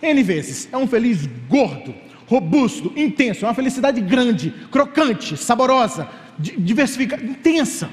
N 0.00 0.22
vezes. 0.22 0.66
É 0.72 0.76
um 0.78 0.86
feliz 0.86 1.28
gordo, 1.46 1.94
robusto, 2.26 2.90
intenso. 2.96 3.44
É 3.44 3.48
uma 3.48 3.54
felicidade 3.54 4.00
grande, 4.00 4.50
crocante, 4.70 5.36
saborosa, 5.36 6.08
diversificada, 6.38 7.22
intensa. 7.22 7.90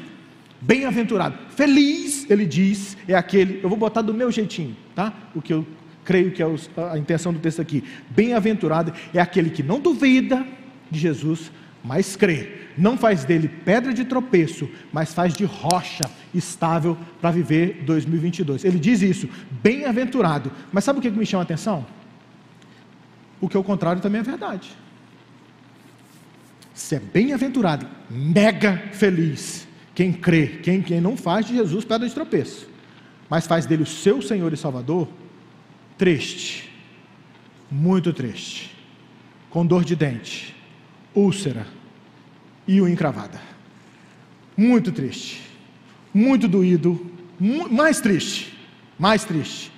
Bem-aventurado. 0.61 1.37
Feliz, 1.49 2.29
ele 2.29 2.45
diz, 2.45 2.95
é 3.07 3.13
aquele. 3.13 3.59
Eu 3.61 3.67
vou 3.67 3.77
botar 3.77 4.01
do 4.01 4.13
meu 4.13 4.31
jeitinho, 4.31 4.75
tá? 4.95 5.13
O 5.35 5.41
que 5.41 5.51
eu 5.51 5.67
creio 6.05 6.31
que 6.31 6.41
é 6.41 6.45
a 6.91 6.97
intenção 6.97 7.33
do 7.33 7.39
texto 7.39 7.61
aqui. 7.61 7.83
Bem-aventurado 8.09 8.93
é 9.13 9.19
aquele 9.19 9.49
que 9.49 9.63
não 9.63 9.79
duvida 9.79 10.45
de 10.89 10.99
Jesus, 10.99 11.51
mas 11.83 12.15
crê 12.15 12.65
não 12.77 12.97
faz 12.97 13.23
dele 13.23 13.47
pedra 13.47 13.93
de 13.93 14.03
tropeço, 14.03 14.69
mas 14.91 15.13
faz 15.13 15.33
de 15.33 15.45
rocha 15.45 16.09
estável 16.33 16.97
para 17.21 17.31
viver 17.31 17.83
2022. 17.85 18.65
Ele 18.65 18.79
diz 18.79 19.01
isso, 19.01 19.29
bem-aventurado. 19.63 20.51
Mas 20.71 20.83
sabe 20.83 20.99
o 20.99 21.01
que 21.01 21.09
me 21.09 21.25
chama 21.25 21.43
a 21.43 21.45
atenção? 21.45 21.85
O 23.39 23.47
que 23.47 23.55
é 23.55 23.59
o 23.59 23.63
contrário 23.63 24.01
também 24.01 24.19
é 24.19 24.23
verdade. 24.23 24.71
Se 26.73 26.95
é 26.95 26.99
bem-aventurado, 26.99 27.87
mega 28.09 28.77
feliz, 28.91 29.65
quem 29.93 30.11
crê, 30.11 30.47
quem, 30.61 30.81
quem 30.81 30.99
não 30.99 31.15
faz 31.15 31.45
de 31.45 31.55
Jesus 31.55 31.85
pedra 31.85 32.07
de 32.07 32.13
tropeço, 32.13 32.67
mas 33.29 33.47
faz 33.47 33.65
dele 33.65 33.83
o 33.83 33.87
seu 33.87 34.21
Senhor 34.21 34.51
e 34.51 34.57
Salvador, 34.57 35.07
triste, 35.97 36.69
muito 37.69 38.13
triste, 38.13 38.75
com 39.49 39.65
dor 39.65 39.83
de 39.83 39.95
dente, 39.95 40.55
úlcera, 41.13 41.65
e 42.67 42.81
o 42.81 42.87
encravada. 42.87 43.39
Muito 44.57 44.91
triste, 44.91 45.41
muito 46.13 46.47
doído, 46.47 47.11
mais 47.69 47.99
triste, 47.99 48.57
mais 48.97 49.23
triste, 49.23 49.71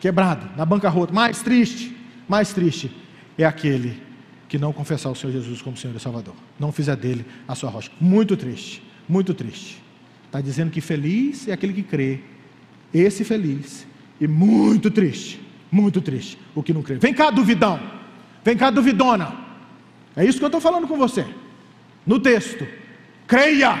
quebrado, 0.00 0.50
na 0.56 0.64
bancarrota, 0.64 1.12
mais 1.12 1.42
triste, 1.42 1.96
mais 2.28 2.52
triste 2.52 2.90
é 3.36 3.44
aquele 3.44 4.02
que 4.48 4.58
não 4.58 4.72
confessar 4.72 5.10
o 5.10 5.14
Senhor 5.14 5.32
Jesus 5.32 5.62
como 5.62 5.76
Senhor 5.76 5.96
e 5.96 6.00
Salvador, 6.00 6.34
não 6.58 6.72
fizer 6.72 6.96
dele 6.96 7.24
a 7.48 7.54
sua 7.54 7.70
rocha. 7.70 7.90
Muito 8.00 8.36
triste, 8.36 8.82
muito 9.08 9.32
triste. 9.32 9.82
Está 10.26 10.40
dizendo 10.40 10.70
que 10.70 10.80
feliz 10.80 11.48
é 11.48 11.52
aquele 11.52 11.72
que 11.72 11.82
crê, 11.82 12.20
esse 12.92 13.24
feliz, 13.24 13.86
e 14.20 14.26
muito 14.26 14.90
triste, 14.90 15.40
muito 15.72 16.02
triste 16.02 16.38
o 16.54 16.62
que 16.62 16.74
não 16.74 16.82
crê. 16.82 16.96
Vem 16.96 17.14
cá, 17.14 17.30
duvidão, 17.30 17.80
vem 18.44 18.54
cá, 18.54 18.70
duvidona. 18.70 19.34
É 20.14 20.22
isso 20.22 20.38
que 20.38 20.44
eu 20.44 20.48
estou 20.48 20.60
falando 20.60 20.86
com 20.86 20.98
você 20.98 21.24
no 22.06 22.20
texto. 22.20 22.66
Creia, 23.26 23.74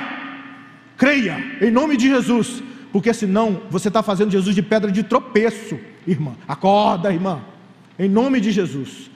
creia, 0.96 1.58
em 1.60 1.70
nome 1.70 1.98
de 1.98 2.08
Jesus, 2.08 2.62
porque 2.90 3.12
senão 3.12 3.62
você 3.68 3.88
está 3.88 4.02
fazendo 4.02 4.30
Jesus 4.30 4.54
de 4.54 4.62
pedra 4.62 4.90
de 4.90 5.02
tropeço, 5.02 5.78
irmã. 6.06 6.34
Acorda, 6.48 7.12
irmã, 7.12 7.42
em 7.98 8.08
nome 8.08 8.40
de 8.40 8.50
Jesus. 8.50 9.10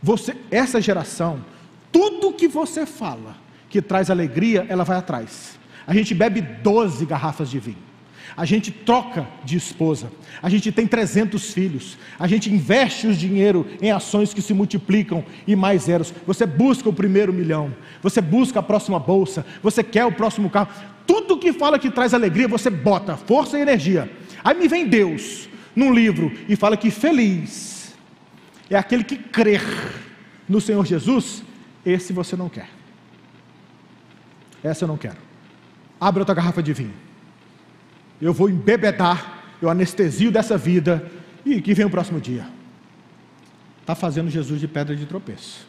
Você, 0.00 0.36
essa 0.50 0.80
geração, 0.80 1.44
tudo 1.90 2.32
que 2.32 2.46
você 2.46 2.86
fala 2.86 3.36
que 3.68 3.82
traz 3.82 4.08
alegria, 4.08 4.64
ela 4.68 4.84
vai 4.84 4.96
atrás. 4.96 5.58
A 5.86 5.92
gente 5.92 6.14
bebe 6.14 6.40
12 6.40 7.04
garrafas 7.04 7.50
de 7.50 7.58
vinho 7.58 7.89
a 8.36 8.44
gente 8.44 8.70
troca 8.70 9.26
de 9.44 9.56
esposa, 9.56 10.10
a 10.42 10.48
gente 10.48 10.70
tem 10.72 10.86
300 10.86 11.52
filhos, 11.52 11.98
a 12.18 12.26
gente 12.26 12.52
investe 12.52 13.06
o 13.06 13.14
dinheiro 13.14 13.66
em 13.80 13.90
ações 13.90 14.32
que 14.32 14.42
se 14.42 14.54
multiplicam 14.54 15.24
e 15.46 15.56
mais 15.56 15.82
zeros. 15.82 16.12
Você 16.26 16.46
busca 16.46 16.88
o 16.88 16.92
primeiro 16.92 17.32
milhão, 17.32 17.74
você 18.02 18.20
busca 18.20 18.60
a 18.60 18.62
próxima 18.62 18.98
bolsa, 18.98 19.44
você 19.62 19.82
quer 19.82 20.04
o 20.04 20.12
próximo 20.12 20.48
carro. 20.48 20.68
Tudo 21.06 21.38
que 21.38 21.52
fala 21.52 21.78
que 21.78 21.90
traz 21.90 22.14
alegria, 22.14 22.46
você 22.46 22.70
bota 22.70 23.16
força 23.16 23.58
e 23.58 23.62
energia. 23.62 24.10
Aí 24.44 24.56
me 24.56 24.68
vem 24.68 24.86
Deus 24.86 25.48
num 25.74 25.92
livro 25.92 26.32
e 26.48 26.56
fala 26.56 26.76
que 26.76 26.90
feliz 26.90 27.94
é 28.70 28.76
aquele 28.76 29.02
que 29.02 29.16
crer 29.16 29.62
no 30.48 30.60
Senhor 30.60 30.84
Jesus, 30.86 31.42
esse 31.84 32.12
você 32.12 32.36
não 32.36 32.48
quer. 32.48 32.68
Essa 34.62 34.84
eu 34.84 34.88
não 34.88 34.96
quero. 34.96 35.16
Abre 36.00 36.20
outra 36.20 36.34
garrafa 36.34 36.62
de 36.62 36.72
vinho. 36.72 36.94
Eu 38.20 38.32
vou 38.32 38.50
embebedar, 38.50 39.56
eu 39.62 39.70
anestesio 39.70 40.30
dessa 40.30 40.58
vida 40.58 41.10
e 41.44 41.60
que 41.60 41.74
vem 41.74 41.86
o 41.86 41.90
próximo 41.90 42.20
dia. 42.20 42.46
Está 43.80 43.94
fazendo 43.94 44.30
Jesus 44.30 44.60
de 44.60 44.68
pedra 44.68 44.94
de 44.94 45.06
tropeço. 45.06 45.66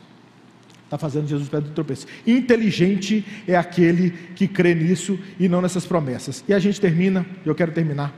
Está 0.83 0.97
fazendo 0.97 1.27
Jesus 1.27 1.45
de 1.45 1.51
pedra 1.51 1.69
de 1.69 1.73
tropeço. 1.73 2.05
Inteligente 2.27 3.25
é 3.47 3.55
aquele 3.55 4.11
que 4.35 4.47
crê 4.47 4.75
nisso 4.75 5.17
e 5.39 5.47
não 5.47 5.61
nessas 5.61 5.85
promessas. 5.85 6.43
E 6.47 6.53
a 6.53 6.59
gente 6.59 6.81
termina, 6.81 7.25
eu 7.45 7.55
quero 7.55 7.71
terminar. 7.71 8.13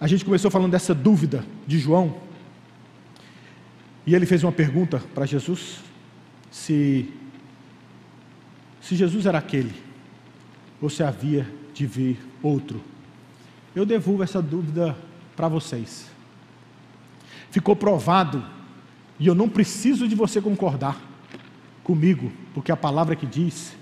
A 0.00 0.06
gente 0.06 0.24
começou 0.24 0.50
falando 0.50 0.72
dessa 0.72 0.94
dúvida 0.94 1.44
de 1.66 1.78
João. 1.78 2.16
E 4.06 4.14
ele 4.14 4.26
fez 4.26 4.42
uma 4.42 4.50
pergunta 4.50 5.02
para 5.14 5.26
Jesus: 5.26 5.80
se, 6.50 7.08
se 8.80 8.96
Jesus 8.96 9.26
era 9.26 9.38
aquele, 9.38 9.74
ou 10.80 10.90
se 10.90 11.02
havia 11.02 11.46
de 11.72 11.86
vir 11.86 12.18
outro. 12.42 12.82
Eu 13.74 13.86
devolvo 13.86 14.22
essa 14.22 14.42
dúvida 14.42 14.96
para 15.34 15.48
vocês. 15.48 16.10
Ficou 17.50 17.74
provado, 17.74 18.44
e 19.18 19.26
eu 19.26 19.34
não 19.34 19.48
preciso 19.48 20.06
de 20.08 20.14
você 20.14 20.40
concordar 20.40 21.00
comigo, 21.82 22.32
porque 22.54 22.72
a 22.72 22.76
palavra 22.76 23.16
que 23.16 23.26
diz 23.26 23.74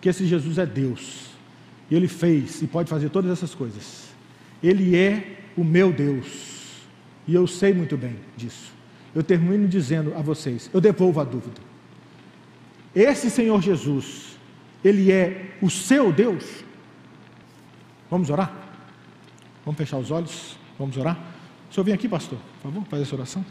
que 0.00 0.08
esse 0.08 0.26
Jesus 0.26 0.58
é 0.58 0.66
Deus, 0.66 1.30
e 1.90 1.94
Ele 1.94 2.08
fez 2.08 2.62
e 2.62 2.66
pode 2.66 2.90
fazer 2.90 3.08
todas 3.10 3.30
essas 3.30 3.54
coisas. 3.54 4.08
Ele 4.62 4.96
é 4.96 5.38
o 5.56 5.64
meu 5.64 5.92
Deus, 5.92 6.82
e 7.26 7.34
eu 7.34 7.46
sei 7.46 7.72
muito 7.72 7.96
bem 7.96 8.16
disso. 8.36 8.72
Eu 9.14 9.22
termino 9.22 9.68
dizendo 9.68 10.14
a 10.16 10.20
vocês: 10.20 10.68
eu 10.72 10.80
devolvo 10.80 11.20
a 11.20 11.24
dúvida. 11.24 11.60
Esse 12.94 13.30
Senhor 13.30 13.60
Jesus, 13.60 14.38
Ele 14.82 15.10
é 15.10 15.56
o 15.60 15.68
seu 15.68 16.12
Deus? 16.12 16.44
Vamos 18.10 18.30
orar? 18.30 18.63
Vamos 19.64 19.78
fechar 19.78 19.98
os 19.98 20.10
olhos? 20.10 20.58
Vamos 20.78 20.96
orar? 20.96 21.18
O 21.70 21.74
senhor 21.74 21.84
vem 21.84 21.94
aqui, 21.94 22.08
pastor, 22.08 22.38
por 22.60 22.70
favor, 22.70 22.84
fazer 22.86 23.02
essa 23.02 23.14
oração. 23.14 23.44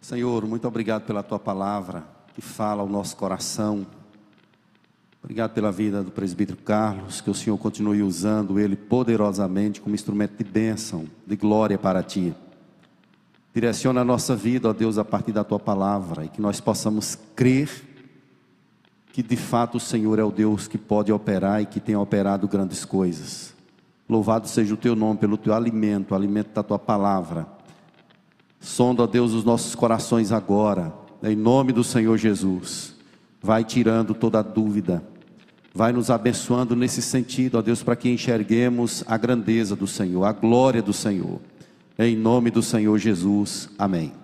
Senhor, 0.00 0.46
muito 0.46 0.68
obrigado 0.68 1.04
pela 1.04 1.22
tua 1.22 1.38
palavra 1.38 2.04
que 2.34 2.40
fala 2.40 2.82
ao 2.82 2.88
nosso 2.88 3.16
coração. 3.16 3.86
Obrigado 5.22 5.52
pela 5.52 5.70
vida 5.70 6.02
do 6.02 6.10
presbítero 6.10 6.58
Carlos, 6.58 7.20
que 7.20 7.30
o 7.30 7.34
Senhor 7.34 7.56
continue 7.58 8.02
usando 8.02 8.58
ele 8.58 8.76
poderosamente 8.76 9.80
como 9.80 9.94
instrumento 9.94 10.36
de 10.36 10.44
bênção, 10.44 11.06
de 11.26 11.36
glória 11.36 11.78
para 11.78 12.02
ti. 12.02 12.34
Direciona 13.54 14.00
a 14.00 14.04
nossa 14.04 14.34
vida, 14.34 14.68
ó 14.68 14.72
Deus, 14.72 14.96
a 14.96 15.04
partir 15.04 15.32
da 15.32 15.44
tua 15.44 15.58
palavra 15.58 16.24
e 16.24 16.28
que 16.28 16.40
nós 16.40 16.60
possamos 16.60 17.18
crer 17.36 17.68
que 19.12 19.22
de 19.22 19.36
fato 19.36 19.76
o 19.76 19.80
Senhor 19.80 20.18
é 20.18 20.24
o 20.24 20.30
Deus 20.30 20.66
que 20.66 20.78
pode 20.78 21.12
operar 21.12 21.60
e 21.60 21.66
que 21.66 21.78
tem 21.78 21.94
operado 21.94 22.48
grandes 22.48 22.84
coisas. 22.84 23.51
Louvado 24.08 24.48
seja 24.48 24.74
o 24.74 24.76
teu 24.76 24.94
nome 24.94 25.18
pelo 25.18 25.36
teu 25.36 25.54
alimento, 25.54 26.12
o 26.12 26.14
alimento 26.14 26.52
da 26.54 26.62
tua 26.62 26.78
palavra. 26.78 27.46
Sonda, 28.60 29.06
Deus, 29.06 29.32
os 29.32 29.44
nossos 29.44 29.74
corações 29.74 30.30
agora, 30.30 30.94
em 31.22 31.34
nome 31.34 31.72
do 31.72 31.82
Senhor 31.82 32.16
Jesus. 32.16 32.94
Vai 33.40 33.64
tirando 33.64 34.14
toda 34.14 34.40
dúvida, 34.40 35.02
vai 35.74 35.92
nos 35.92 36.10
abençoando 36.10 36.76
nesse 36.76 37.02
sentido, 37.02 37.58
ó 37.58 37.62
Deus, 37.62 37.82
para 37.82 37.96
que 37.96 38.08
enxerguemos 38.08 39.02
a 39.06 39.16
grandeza 39.16 39.74
do 39.74 39.86
Senhor, 39.86 40.24
a 40.24 40.32
glória 40.32 40.80
do 40.80 40.92
Senhor. 40.92 41.40
Em 41.98 42.16
nome 42.16 42.50
do 42.50 42.62
Senhor 42.62 42.96
Jesus. 42.98 43.68
Amém. 43.78 44.21